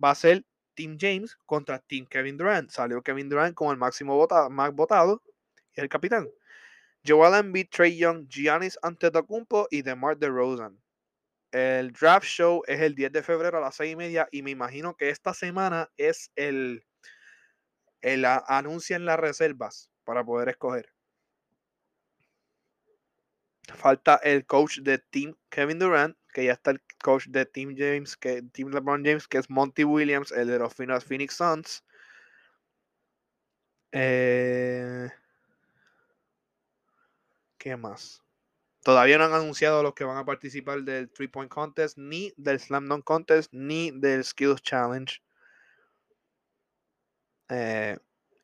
va 0.03 0.13
a 0.13 0.15
ser 0.15 0.47
Team 0.75 0.97
James 1.01 1.37
contra 1.47 1.79
Team 1.79 2.07
Kevin 2.07 2.37
Durant. 2.37 2.71
Salió 2.71 3.03
Kevin 3.03 3.29
Durant 3.29 3.55
como 3.55 3.73
el 3.73 3.79
máximo 3.79 4.17
votado, 4.17 4.51
más 4.51 4.73
votado. 4.73 5.23
y 5.77 5.81
el 5.81 5.89
capitán. 5.89 6.29
Joel 7.07 7.35
Embiid, 7.35 7.69
Trey 7.71 7.97
Young, 7.99 8.27
Giannis 8.29 8.79
Antetokounmpo 8.83 9.69
y 9.71 9.83
DeMar 9.83 10.17
DeRozan. 10.17 10.81
El 11.53 11.93
draft 11.93 12.27
show 12.27 12.63
es 12.67 12.81
el 12.81 12.95
10 12.95 13.13
de 13.13 13.23
febrero 13.23 13.59
a 13.59 13.61
las 13.61 13.77
6 13.77 13.93
y 13.93 13.97
media 13.97 14.29
y 14.33 14.43
me 14.43 14.51
imagino 14.51 14.97
que 14.97 15.11
esta 15.11 15.35
semana 15.35 15.91
es 15.97 16.31
el, 16.35 16.85
el 18.01 18.25
anuncian 18.25 19.05
las 19.05 19.21
reservas 19.21 19.91
para 20.05 20.25
poder 20.25 20.49
escoger. 20.49 20.94
Falta 23.73 24.17
el 24.23 24.45
coach 24.45 24.81
de 24.81 24.99
Team 24.99 25.35
Kevin 25.49 25.79
Durant, 25.79 26.17
que 26.33 26.45
ya 26.45 26.53
está 26.53 26.73
el 26.73 26.83
coach 27.03 27.27
de 27.29 27.47
Team 27.47 27.75
James, 27.77 28.17
que 28.17 28.43
Team 28.43 28.71
LeBron 28.71 29.05
James, 29.05 29.27
que 29.27 29.39
es 29.39 29.49
Monty 29.49 29.85
Williams, 29.85 30.33
el 30.33 30.49
de 30.49 30.59
los 30.59 30.75
Phoenix 30.75 31.35
Suns. 31.35 31.85
Eh, 33.93 35.09
¿Qué 37.57 37.77
más? 37.77 38.23
Todavía 38.83 39.17
no 39.17 39.25
han 39.25 39.33
anunciado 39.33 39.83
los 39.83 39.95
que 39.95 40.05
van 40.05 40.19
a 40.19 40.27
participar 40.27 40.83
del 40.83 41.11
Three 41.11 41.29
Point 41.29 41.51
Contest, 41.51 41.97
ni 41.97 42.35
del 42.37 42.61
Slam 42.61 42.87
Dunk 42.87 43.05
Contest, 43.05 43.51
ni 43.53 43.91
del 43.93 44.25
Skills 44.25 44.61
Challenge. 44.61 45.23
Eh, 47.49 47.97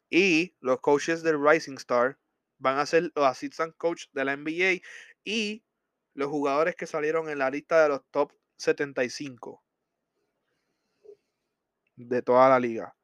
y 0.08 0.54
los 0.60 0.80
coaches 0.80 1.22
del 1.22 1.42
Rising 1.42 1.76
Star 1.76 2.18
van 2.58 2.78
a 2.78 2.86
ser 2.86 3.10
los 3.14 3.26
assistant 3.26 3.76
coach 3.76 4.04
de 4.12 4.24
la 4.24 4.36
NBA 4.36 4.80
y 5.24 5.64
los 6.14 6.28
jugadores 6.28 6.76
que 6.76 6.86
salieron 6.86 7.28
en 7.28 7.38
la 7.38 7.50
lista 7.50 7.82
de 7.82 7.88
los 7.90 8.02
top 8.10 8.32
75 8.56 9.62
de 11.96 12.22
toda 12.22 12.48
la 12.48 12.58
liga. 12.58 12.94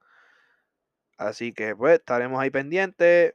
Así 1.17 1.53
que 1.53 1.75
pues 1.75 1.99
estaremos 1.99 2.41
ahí 2.41 2.51
pendientes. 2.51 3.35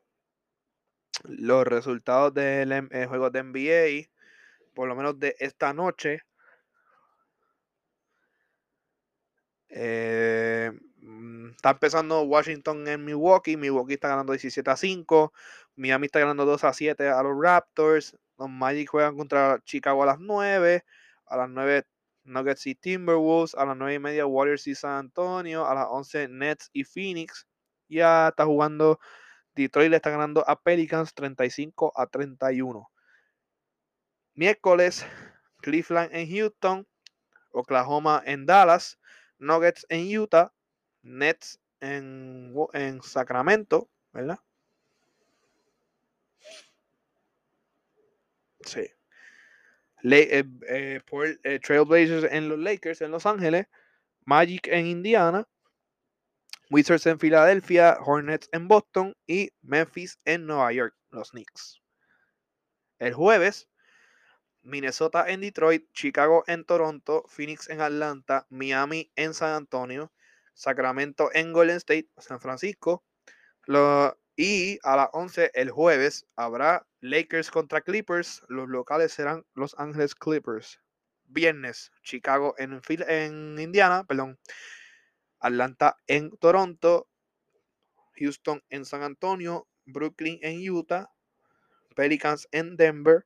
Los 1.23 1.65
resultados 1.65 2.33
del 2.33 2.71
eh, 2.71 3.05
juego 3.07 3.29
de 3.29 3.43
NBA, 3.43 4.09
por 4.73 4.87
lo 4.87 4.95
menos 4.95 5.19
de 5.19 5.35
esta 5.39 5.73
noche. 5.73 6.21
Eh, 9.69 10.71
mm, 10.97 11.51
está 11.51 11.71
empezando 11.71 12.21
Washington 12.23 12.87
en 12.87 13.05
Milwaukee. 13.05 13.57
Milwaukee 13.57 13.93
está 13.93 14.09
ganando 14.09 14.33
17 14.33 14.69
a 14.69 14.75
5. 14.75 15.33
Miami 15.75 16.05
está 16.07 16.19
ganando 16.19 16.45
2 16.45 16.63
a 16.63 16.73
7 16.73 17.09
a 17.09 17.21
los 17.23 17.37
Raptors. 17.39 18.17
Los 18.41 18.49
Magic 18.49 18.89
juegan 18.89 19.15
contra 19.15 19.61
Chicago 19.65 20.01
a 20.01 20.07
las 20.07 20.19
9. 20.19 20.83
A 21.27 21.37
las 21.37 21.47
9 21.47 21.83
Nuggets 22.23 22.65
y 22.65 22.73
Timberwolves. 22.73 23.53
A 23.53 23.65
las 23.65 23.77
9 23.77 23.93
y 23.93 23.99
media 23.99 24.25
Warriors 24.25 24.65
y 24.65 24.73
San 24.73 24.93
Antonio. 24.93 25.67
A 25.67 25.75
las 25.75 25.85
11 25.87 26.27
Nets 26.27 26.71
y 26.73 26.83
Phoenix. 26.83 27.47
Ya 27.87 28.29
está 28.29 28.45
jugando 28.45 28.99
Detroit 29.53 29.91
le 29.91 29.97
está 29.97 30.09
ganando 30.09 30.43
a 30.47 30.59
Pelicans 30.59 31.13
35 31.13 31.93
a 31.95 32.07
31. 32.07 32.89
Miércoles, 34.33 35.05
Cleveland 35.61 36.09
en 36.11 36.27
Houston, 36.31 36.87
Oklahoma 37.51 38.23
en 38.25 38.47
Dallas, 38.47 38.97
Nuggets 39.37 39.85
en 39.89 40.17
Utah, 40.17 40.51
Nets 41.03 41.59
en, 41.79 42.55
en 42.73 43.03
Sacramento, 43.03 43.87
¿verdad? 44.13 44.39
Sí. 48.65 48.87
Eh, 50.03 50.43
eh, 50.67 51.01
eh, 51.43 51.59
Trailblazers 51.59 52.31
en 52.31 52.49
los 52.49 52.57
Lakers 52.57 53.01
en 53.01 53.11
Los 53.11 53.25
Ángeles, 53.25 53.67
Magic 54.25 54.67
en 54.67 54.87
Indiana, 54.87 55.47
Wizards 56.71 57.05
en 57.05 57.19
Filadelfia, 57.19 57.97
Hornets 58.03 58.49
en 58.51 58.67
Boston 58.67 59.15
y 59.27 59.51
Memphis 59.61 60.17
en 60.25 60.47
Nueva 60.47 60.71
York, 60.71 60.95
los 61.11 61.31
Knicks. 61.31 61.81
El 62.97 63.13
jueves, 63.13 63.67
Minnesota 64.63 65.29
en 65.29 65.41
Detroit, 65.41 65.85
Chicago 65.93 66.43
en 66.47 66.65
Toronto, 66.65 67.23
Phoenix 67.27 67.69
en 67.69 67.81
Atlanta, 67.81 68.47
Miami 68.49 69.11
en 69.15 69.33
San 69.33 69.53
Antonio, 69.53 70.11
Sacramento 70.53 71.29
en 71.33 71.53
Golden 71.53 71.77
State, 71.77 72.09
San 72.17 72.39
Francisco. 72.39 73.03
Y 74.35 74.79
a 74.83 74.95
las 74.95 75.09
11 75.13 75.51
el 75.53 75.71
jueves 75.71 76.25
habrá 76.35 76.87
Lakers 77.01 77.51
contra 77.51 77.81
Clippers. 77.81 78.43
Los 78.47 78.69
locales 78.69 79.11
serán 79.13 79.45
Los 79.53 79.75
Ángeles 79.77 80.15
Clippers. 80.15 80.79
Viernes, 81.25 81.91
Chicago 82.03 82.55
en, 82.57 82.81
en 83.07 83.59
Indiana, 83.59 84.03
perdón. 84.03 84.37
Atlanta 85.39 85.97
en 86.07 86.29
Toronto, 86.37 87.07
Houston 88.15 88.61
en 88.69 88.85
San 88.85 89.01
Antonio, 89.01 89.67
Brooklyn 89.85 90.39
en 90.41 90.69
Utah, 90.69 91.11
Pelicans 91.95 92.47
en 92.51 92.77
Denver, 92.77 93.25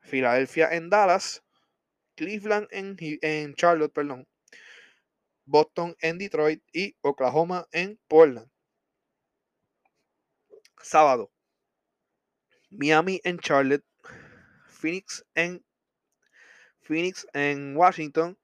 Filadelfia 0.00 0.68
en 0.72 0.88
Dallas, 0.88 1.42
Cleveland 2.14 2.68
en, 2.70 2.96
en 3.00 3.54
Charlotte, 3.54 3.92
perdón, 3.92 4.26
Boston 5.44 5.94
en 6.00 6.18
Detroit 6.18 6.62
y 6.72 6.96
Oklahoma 7.02 7.66
en 7.72 7.98
Portland. 8.08 8.50
Sábado, 10.86 11.32
Miami 12.70 13.20
en 13.24 13.38
Charlotte, 13.38 13.84
Phoenix 14.68 15.24
en 15.34 15.64
Phoenix 16.80 17.26
en 17.32 17.76
Washington, 17.76 18.38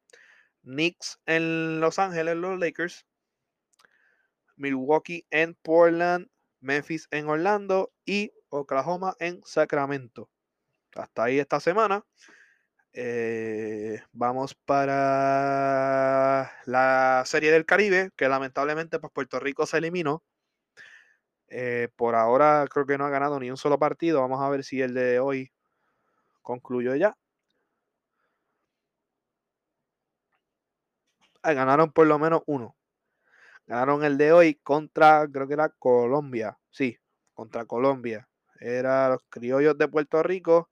Knicks 0.63 1.21
en 1.27 1.81
Los 1.81 1.99
Ángeles, 1.99 2.37
los 2.37 2.59
Lakers. 2.59 3.07
Milwaukee 4.57 5.27
en 5.31 5.55
Portland. 5.55 6.29
Memphis 6.61 7.09
en 7.11 7.29
Orlando. 7.29 7.93
Y 8.05 8.33
Oklahoma 8.49 9.17
en 9.19 9.41
Sacramento. 9.45 10.31
Hasta 10.95 11.25
ahí 11.25 11.39
esta 11.39 11.61
semana. 11.61 12.05
Eh, 12.93 14.03
vamos 14.13 14.55
para 14.55 16.53
la 16.67 17.23
Serie 17.25 17.51
del 17.51 17.65
Caribe, 17.65 18.11
que 18.17 18.29
lamentablemente 18.29 18.99
pues, 18.99 19.13
Puerto 19.13 19.41
Rico 19.41 19.67
se 19.67 19.79
eliminó. 19.79 20.23
Eh, 21.55 21.89
por 21.97 22.15
ahora 22.15 22.65
creo 22.71 22.87
que 22.87 22.97
no 22.97 23.05
ha 23.05 23.11
ganado 23.11 23.39
ni 23.39 23.51
un 23.51 23.59
solo 23.59 23.79
partido. 23.79 24.23
Vamos 24.23 24.41
a 24.43 24.49
ver 24.49 24.65
si 24.65 24.81
el 24.81 24.95
de 24.95 25.21
hoy 25.21 25.53
concluyó 26.43 26.97
ya. 26.97 27.17
Ah, 31.43 31.53
ganaron 31.53 31.93
por 31.93 32.07
lo 32.07 32.19
menos 32.19 32.43
uno. 32.47 32.77
Ganaron 33.67 34.05
el 34.05 34.19
de 34.19 34.33
hoy 34.33 34.55
contra, 34.57 35.29
creo 35.31 35.49
que 35.49 35.55
era 35.55 35.69
Colombia. 35.71 36.59
Sí, 36.71 36.99
contra 37.35 37.67
Colombia. 37.67 38.29
Era 38.61 39.11
los 39.11 39.23
criollos 39.29 39.79
de 39.79 39.89
Puerto 39.89 40.23
Rico. 40.23 40.71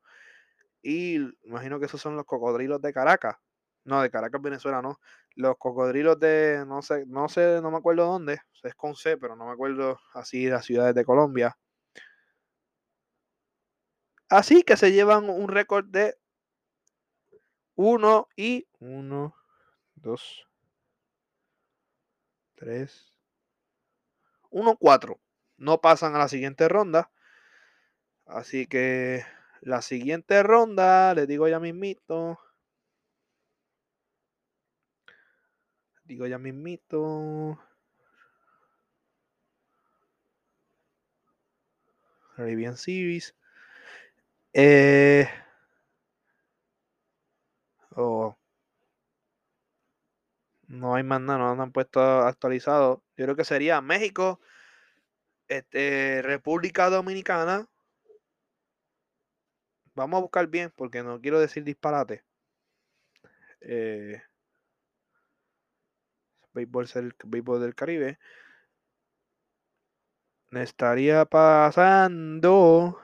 Y 0.83 1.17
imagino 1.45 1.81
que 1.81 1.87
esos 1.87 2.01
son 2.01 2.17
los 2.17 2.27
cocodrilos 2.27 2.83
de 2.83 2.93
Caracas. 2.93 3.37
No, 3.85 4.03
de 4.03 4.11
Caracas, 4.11 4.43
Venezuela, 4.43 4.83
no. 4.83 5.01
Los 5.37 5.57
cocodrilos 5.59 6.21
de, 6.21 6.65
no 6.67 6.83
sé, 6.83 7.05
no 7.07 7.29
sé, 7.29 7.61
no 7.63 7.71
me 7.71 7.79
acuerdo 7.79 8.07
dónde. 8.07 8.41
Es 8.63 8.75
con 8.75 8.95
C, 8.95 9.17
pero 9.17 9.37
no 9.37 9.47
me 9.47 9.53
acuerdo 9.53 9.99
así 10.15 10.47
las 10.49 10.65
ciudades 10.67 10.95
de 10.95 11.05
Colombia. 11.05 11.57
Así 14.29 14.63
que 14.63 14.77
se 14.77 14.93
llevan 14.93 15.29
un 15.29 15.49
récord 15.49 15.85
de 15.87 16.17
1 17.75 18.29
y 18.37 18.69
1, 18.79 19.35
2, 19.97 20.47
3, 22.55 23.13
1, 24.51 24.77
4. 24.77 25.19
No 25.57 25.81
pasan 25.81 26.15
a 26.15 26.19
la 26.19 26.29
siguiente 26.29 26.69
ronda. 26.69 27.11
Así 28.27 28.67
que 28.67 29.25
la 29.61 29.83
siguiente 29.83 30.43
ronda, 30.43 31.15
les 31.15 31.29
digo 31.29 31.49
ya 31.49 31.61
mismito. 31.61 32.39
Digo 36.11 36.27
ya 36.27 36.39
mismito. 36.39 37.57
Caribbean 42.35 42.77
Series. 42.77 43.33
Eh, 44.53 45.29
oh, 47.95 48.37
no 50.67 50.97
hay 50.97 51.05
más 51.05 51.21
nada, 51.21 51.55
no 51.55 51.63
han 51.63 51.71
puesto 51.71 52.01
actualizado. 52.01 53.05
Yo 53.17 53.27
creo 53.27 53.37
que 53.37 53.45
sería 53.45 53.81
México, 53.81 54.41
este, 55.47 56.23
República 56.23 56.91
Dominicana. 56.91 57.69
Vamos 59.95 60.19
a 60.19 60.23
buscar 60.23 60.49
bien 60.49 60.73
porque 60.75 61.05
no 61.05 61.21
quiero 61.21 61.39
decir 61.39 61.63
disparate. 61.63 62.25
Eh, 63.61 64.21
béisbol, 66.53 66.87
béisbol 67.25 67.61
del 67.61 67.75
Caribe. 67.75 68.19
Estaría 70.53 71.25
pasando 71.25 72.99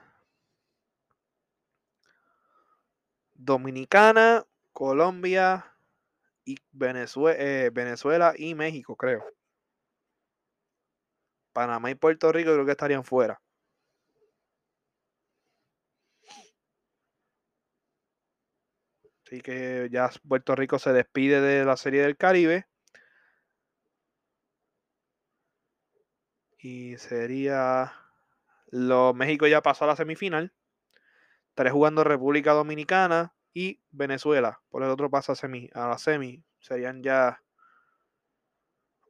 Dominicana, 3.34 4.44
Colombia 4.72 5.72
y 6.44 6.56
Venezuela, 6.72 7.38
eh, 7.40 7.70
Venezuela 7.72 8.34
y 8.36 8.54
México, 8.54 8.96
creo. 8.96 9.24
Panamá 11.52 11.90
y 11.90 11.94
Puerto 11.94 12.32
Rico 12.32 12.52
creo 12.52 12.66
que 12.66 12.72
estarían 12.72 13.04
fuera. 13.04 13.40
Así 19.26 19.40
que 19.40 19.88
ya 19.90 20.10
Puerto 20.28 20.54
Rico 20.54 20.78
se 20.78 20.92
despide 20.92 21.40
de 21.40 21.64
la 21.64 21.76
Serie 21.76 22.02
del 22.02 22.16
Caribe. 22.16 22.66
Y 26.66 26.96
sería. 26.98 27.92
Lo, 28.72 29.14
México 29.14 29.46
ya 29.46 29.62
pasó 29.62 29.84
a 29.84 29.86
la 29.86 29.94
semifinal. 29.94 30.52
Estaré 31.50 31.70
jugando 31.70 32.02
República 32.02 32.54
Dominicana 32.54 33.36
y 33.54 33.80
Venezuela. 33.90 34.60
Por 34.68 34.82
el 34.82 34.90
otro 34.90 35.08
pasa 35.08 35.34
a, 35.34 35.36
semi, 35.36 35.70
a 35.74 35.86
la 35.86 35.96
semi. 35.96 36.42
Serían 36.58 37.04
ya 37.04 37.40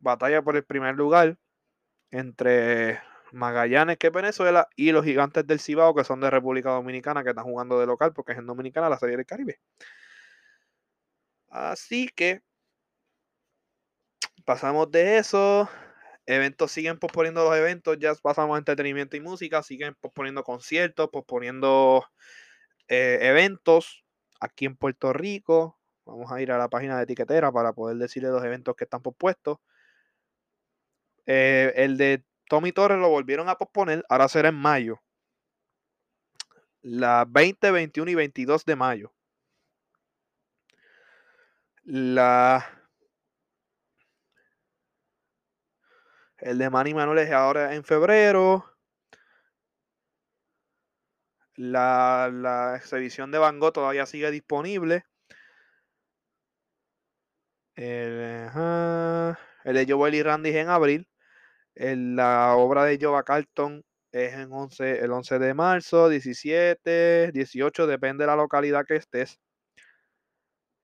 batalla 0.00 0.42
por 0.42 0.57
el 0.57 0.64
primer 0.64 0.96
lugar 0.96 1.38
entre 2.11 3.00
Magallanes, 3.32 3.96
que 3.96 4.09
es 4.09 4.12
Venezuela, 4.12 4.68
y 4.76 4.92
los 4.92 5.07
gigantes 5.07 5.46
del 5.46 5.59
Cibao, 5.59 5.94
que 5.94 6.04
son 6.04 6.20
de 6.20 6.28
República 6.28 6.72
Dominicana, 6.72 7.24
que 7.24 7.30
están 7.30 7.44
jugando 7.46 7.80
de 7.80 7.86
local 7.86 8.12
porque 8.12 8.32
es 8.32 8.38
en 8.38 8.46
Dominicana 8.46 8.90
la 8.90 8.98
Serie 8.98 9.16
del 9.16 9.24
Caribe. 9.24 9.61
Así 11.48 12.11
que 12.14 12.42
pasamos 14.44 14.90
de 14.90 15.16
eso. 15.16 15.70
Eventos 16.27 16.72
siguen 16.72 16.99
posponiendo 16.99 17.45
los 17.45 17.57
eventos, 17.57 17.99
ya 17.99 18.14
pasamos 18.16 18.57
a 18.57 18.59
entretenimiento 18.59 19.16
y 19.16 19.20
música, 19.20 19.62
siguen 19.62 19.95
posponiendo 20.01 20.43
conciertos, 20.43 21.09
posponiendo 21.11 22.05
eh, 22.89 23.18
eventos 23.22 24.05
aquí 24.41 24.66
en 24.66 24.77
Puerto 24.77 25.12
Rico. 25.12 25.79
Vamos 26.05 26.31
a 26.33 26.41
ir 26.41 26.53
a 26.53 26.59
la 26.59 26.68
página 26.68 26.97
de 26.97 27.05
etiquetera 27.05 27.53
para 27.53 27.72
poder 27.72 27.97
decirle 27.97 28.29
los 28.31 28.45
eventos 28.45 28.74
que 28.77 28.85
están 28.85 29.03
pospuestos. 29.03 29.59
Eh, 31.27 31.72
el 31.77 31.97
de 31.97 32.24
Tommy 32.49 32.72
Torres 32.72 32.99
lo 32.99 33.09
volvieron 33.09 33.49
a 33.49 33.57
posponer, 33.57 34.05
ahora 34.09 34.29
será 34.29 34.49
en 34.49 34.57
mayo. 34.57 35.01
La 36.83 37.24
20, 37.29 37.70
21 37.70 38.11
y 38.11 38.14
22 38.14 38.64
de 38.64 38.77
mayo. 38.77 39.12
La. 41.85 42.76
El 46.39 46.59
de 46.59 46.70
Manny 46.70 46.95
Manuel 46.95 47.18
es 47.18 47.32
ahora 47.32 47.74
en 47.74 47.84
febrero. 47.84 48.64
La, 51.57 52.30
la 52.32 52.76
exhibición 52.76 53.30
de 53.30 53.39
Van 53.39 53.59
Gogh 53.59 53.72
todavía 53.72 54.07
sigue 54.07 54.30
disponible. 54.30 55.05
El, 57.76 58.49
el 59.64 59.74
de 59.74 59.87
Joel 59.89 60.14
y 60.14 60.22
Randy 60.22 60.51
es 60.51 60.57
en 60.57 60.68
abril. 60.70 61.09
la 61.74 62.57
obra 62.57 62.84
de 62.84 62.99
Jova 63.01 63.22
Carlton 63.24 63.84
es 64.12 64.34
en 64.34 64.53
11, 64.53 65.01
el 65.01 65.12
11 65.12 65.39
de 65.39 65.55
marzo, 65.55 66.09
17, 66.09 67.32
18, 67.32 67.87
depende 67.87 68.24
de 68.24 68.28
la 68.28 68.37
localidad 68.37 68.87
que 68.87 68.97
estés. 68.97 69.39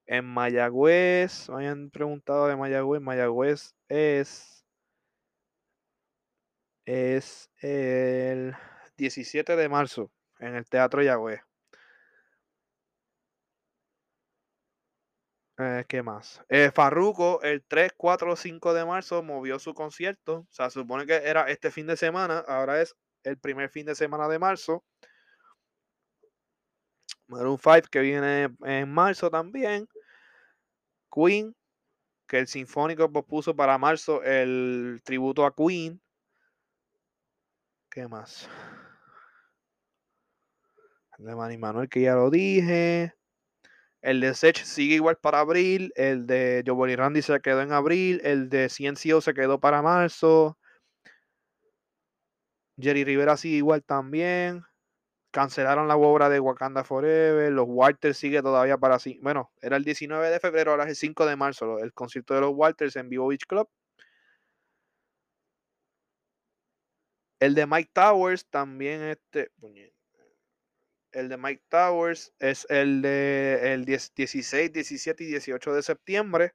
En 0.06 0.26
Mayagüez, 0.26 1.48
me 1.48 1.62
hayan 1.64 1.90
preguntado 1.90 2.46
de 2.48 2.56
Mayagüez, 2.56 3.00
Mayagüez 3.00 3.74
es, 3.88 4.61
es 6.84 7.50
el 7.60 8.54
17 8.96 9.56
de 9.56 9.68
marzo 9.68 10.10
en 10.38 10.56
el 10.56 10.68
Teatro 10.68 11.02
Yagüez. 11.02 11.40
Eh, 15.58 15.84
¿Qué 15.86 16.02
más? 16.02 16.42
Eh, 16.48 16.70
Farruko, 16.74 17.40
el 17.42 17.62
3, 17.62 17.92
4, 17.96 18.36
5 18.36 18.74
de 18.74 18.84
marzo 18.84 19.22
movió 19.22 19.58
su 19.58 19.74
concierto. 19.74 20.38
O 20.38 20.46
sea, 20.50 20.70
supone 20.70 21.06
que 21.06 21.14
era 21.14 21.42
este 21.48 21.70
fin 21.70 21.86
de 21.86 21.96
semana, 21.96 22.38
ahora 22.48 22.80
es 22.80 22.96
el 23.22 23.38
primer 23.38 23.68
fin 23.70 23.86
de 23.86 23.94
semana 23.94 24.28
de 24.28 24.38
marzo. 24.38 24.84
Maroon 27.28 27.58
5 27.58 27.88
que 27.90 28.00
viene 28.00 28.54
en 28.64 28.92
marzo 28.92 29.30
también. 29.30 29.88
Queen, 31.14 31.54
que 32.26 32.38
el 32.38 32.48
Sinfónico 32.48 33.12
propuso 33.12 33.54
para 33.54 33.78
marzo 33.78 34.22
el 34.22 35.00
tributo 35.04 35.44
a 35.44 35.54
Queen. 35.54 36.00
¿Qué 37.92 38.08
más? 38.08 38.48
El 41.18 41.26
de 41.26 41.36
Manny 41.36 41.58
Manuel, 41.58 41.90
que 41.90 42.00
ya 42.00 42.14
lo 42.14 42.30
dije. 42.30 43.12
El 44.00 44.22
de 44.22 44.32
Sech 44.32 44.64
sigue 44.64 44.94
igual 44.94 45.18
para 45.18 45.40
abril. 45.40 45.92
El 45.94 46.26
de 46.26 46.64
Joe 46.66 46.96
Randy 46.96 47.20
se 47.20 47.38
quedó 47.40 47.60
en 47.60 47.70
abril. 47.70 48.22
El 48.24 48.48
de 48.48 48.70
CNCO 48.70 49.20
se 49.20 49.34
quedó 49.34 49.60
para 49.60 49.82
marzo. 49.82 50.56
Jerry 52.78 53.04
Rivera 53.04 53.36
sigue 53.36 53.56
igual 53.56 53.84
también. 53.84 54.64
Cancelaron 55.30 55.86
la 55.86 55.96
obra 55.96 56.30
de 56.30 56.40
Wakanda 56.40 56.84
Forever. 56.84 57.52
Los 57.52 57.66
Walters 57.68 58.16
sigue 58.16 58.40
todavía 58.40 58.78
para. 58.78 58.96
Bueno, 59.20 59.52
era 59.60 59.76
el 59.76 59.84
19 59.84 60.30
de 60.30 60.40
febrero, 60.40 60.70
ahora 60.70 60.84
es 60.84 60.90
el 60.90 60.96
5 60.96 61.26
de 61.26 61.36
marzo. 61.36 61.78
El 61.78 61.92
concierto 61.92 62.32
de 62.32 62.40
los 62.40 62.52
Walters 62.54 62.96
en 62.96 63.10
Vivo 63.10 63.28
Beach 63.28 63.44
Club. 63.46 63.68
El 67.42 67.56
de 67.56 67.66
Mike 67.66 67.90
Towers 67.92 68.46
también 68.46 69.02
este. 69.02 69.50
El 71.10 71.28
de 71.28 71.36
Mike 71.36 71.64
Towers 71.68 72.32
es 72.38 72.68
el 72.70 73.02
de 73.02 73.74
el 73.74 73.84
16, 73.84 74.72
17 74.72 75.24
y 75.24 75.26
18 75.26 75.74
de 75.74 75.82
septiembre. 75.82 76.54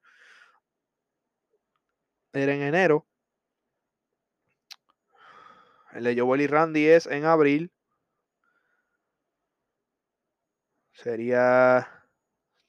Era 2.32 2.54
en 2.54 2.62
enero. 2.62 3.06
El 5.92 6.06
de 6.06 6.18
Joel 6.18 6.40
y 6.40 6.48
Randy 6.48 6.88
es 6.88 7.06
en 7.06 7.26
abril. 7.26 7.70
Sería 10.94 11.86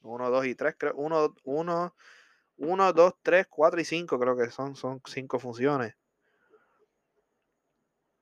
1, 0.00 0.30
2 0.30 0.46
y 0.46 0.56
3, 0.56 0.74
creo. 0.76 0.94
1, 0.96 1.36
1, 1.44 1.96
1, 2.56 2.92
2, 2.92 3.14
3, 3.22 3.46
4 3.48 3.80
y 3.80 3.84
5, 3.84 4.18
creo 4.18 4.36
que 4.36 4.50
son, 4.50 4.74
son 4.74 5.00
5 5.06 5.38
funciones. 5.38 5.94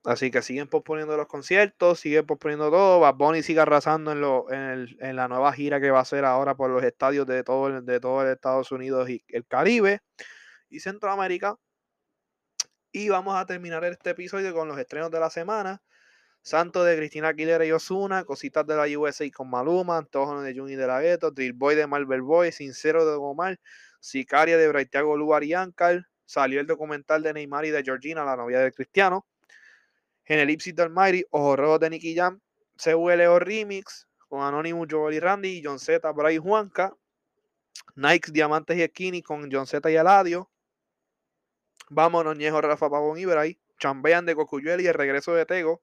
Así 0.07 0.31
que 0.31 0.41
siguen 0.41 0.69
posponiendo 0.69 1.17
los 1.17 1.27
conciertos, 1.27 1.99
siguen 1.99 2.25
posponiendo 2.25 2.71
todo. 2.71 3.01
Bad 3.01 3.15
Bunny 3.15 3.43
sigue 3.43 3.59
arrasando 3.59 4.13
en, 4.13 4.21
lo, 4.21 4.49
en, 4.49 4.59
el, 4.61 4.97
en, 5.01 5.17
la 5.17 5.27
nueva 5.27 5.51
gira 5.51 5.81
que 5.81 5.91
va 5.91 5.99
a 5.99 6.03
hacer 6.03 6.23
ahora 6.23 6.55
por 6.55 6.69
los 6.69 6.81
estadios 6.81 7.27
de 7.27 7.43
todo, 7.43 7.81
de 7.81 7.99
todo 7.99 8.21
el 8.21 8.29
Estados 8.29 8.71
Unidos 8.71 9.09
y 9.09 9.21
el 9.27 9.45
Caribe 9.45 9.99
y 10.69 10.79
Centroamérica. 10.79 11.57
Y 12.93 13.09
vamos 13.09 13.35
a 13.35 13.45
terminar 13.45 13.83
este 13.83 14.11
episodio 14.11 14.53
con 14.53 14.69
los 14.69 14.79
estrenos 14.79 15.11
de 15.11 15.19
la 15.19 15.29
semana. 15.29 15.81
Santo 16.41 16.85
de 16.85 16.95
Cristina 16.95 17.27
Aguilera 17.27 17.65
y 17.65 17.73
Osuna, 17.73 18.23
Cositas 18.23 18.65
de 18.65 18.77
la 18.77 18.97
USA 18.97 19.29
con 19.31 19.49
Maluma, 19.49 19.97
Antojo 19.97 20.41
de 20.41 20.55
Juni 20.55 20.77
de 20.77 20.87
la 20.87 21.01
Gueto, 21.01 21.31
Drill 21.31 21.51
Boy 21.51 21.75
de 21.75 21.85
Marvel 21.85 22.21
Boy, 22.21 22.53
Sincero 22.53 23.05
de 23.05 23.17
Gomar, 23.17 23.59
Sicaria 23.99 24.57
de 24.57 24.69
Braithiago 24.69 25.17
Lugar 25.17 25.43
y 25.43 25.53
Ankar, 25.53 26.07
salió 26.23 26.61
el 26.61 26.65
documental 26.65 27.23
de 27.23 27.33
Neymar 27.33 27.65
y 27.65 27.71
de 27.71 27.83
Georgina, 27.83 28.23
la 28.23 28.37
novia 28.37 28.59
de 28.59 28.71
Cristiano, 28.71 29.25
en 30.27 30.39
el 30.39 30.49
Ipsit 30.49 30.79
Almighty, 30.79 31.25
Ojo 31.31 31.55
Rojo 31.55 31.79
de 31.79 31.89
Nicky 31.89 32.15
Jam, 32.15 32.39
CWLO 32.77 33.39
Remix, 33.39 34.07
con 34.27 34.41
Anonymous, 34.41 34.87
Joel 34.89 35.15
y 35.15 35.19
Randy, 35.19 35.61
John 35.63 35.79
Z, 35.79 36.11
Bray 36.11 36.37
Juanca, 36.37 36.93
Nike 37.95 38.31
Diamantes 38.31 38.77
y 38.77 38.85
Skinny 38.85 39.21
con 39.21 39.49
John 39.51 39.65
Z 39.65 39.89
y 39.89 39.95
Aladio, 39.95 40.49
Vámonos, 41.89 42.37
Ñejo, 42.37 42.59
Rafa 42.59 42.89
Pavón 42.89 43.17
y 43.17 43.25
Bray, 43.25 43.59
Chambean 43.79 44.25
de 44.25 44.35
Cocuyuel 44.35 44.81
y 44.81 44.87
el 44.87 44.93
regreso 44.93 45.33
de 45.33 45.45
Tego, 45.45 45.81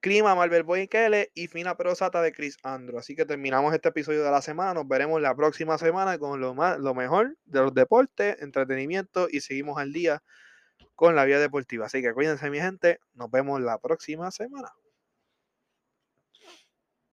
Clima, 0.00 0.34
Marvel 0.34 0.62
Boy 0.62 0.88
Kele 0.88 1.32
y 1.34 1.48
Fina 1.48 1.76
Perosata 1.76 2.22
de 2.22 2.32
Chris 2.32 2.56
Andro. 2.62 2.98
Así 2.98 3.16
que 3.16 3.26
terminamos 3.26 3.74
este 3.74 3.88
episodio 3.88 4.22
de 4.22 4.30
la 4.30 4.40
semana. 4.40 4.72
Nos 4.72 4.86
veremos 4.86 5.20
la 5.20 5.34
próxima 5.34 5.78
semana 5.78 6.18
con 6.18 6.40
lo, 6.40 6.54
más, 6.54 6.78
lo 6.78 6.94
mejor 6.94 7.36
de 7.44 7.60
los 7.60 7.74
deportes, 7.74 8.40
entretenimiento 8.40 9.26
y 9.28 9.40
seguimos 9.40 9.78
al 9.78 9.92
día 9.92 10.22
con 10.96 11.14
la 11.14 11.24
vida 11.24 11.38
deportiva. 11.38 11.86
Así 11.86 12.02
que 12.02 12.12
cuídense, 12.12 12.50
mi 12.50 12.58
gente. 12.58 12.98
Nos 13.14 13.30
vemos 13.30 13.60
la 13.60 13.78
próxima 13.78 14.30
semana. 14.32 14.72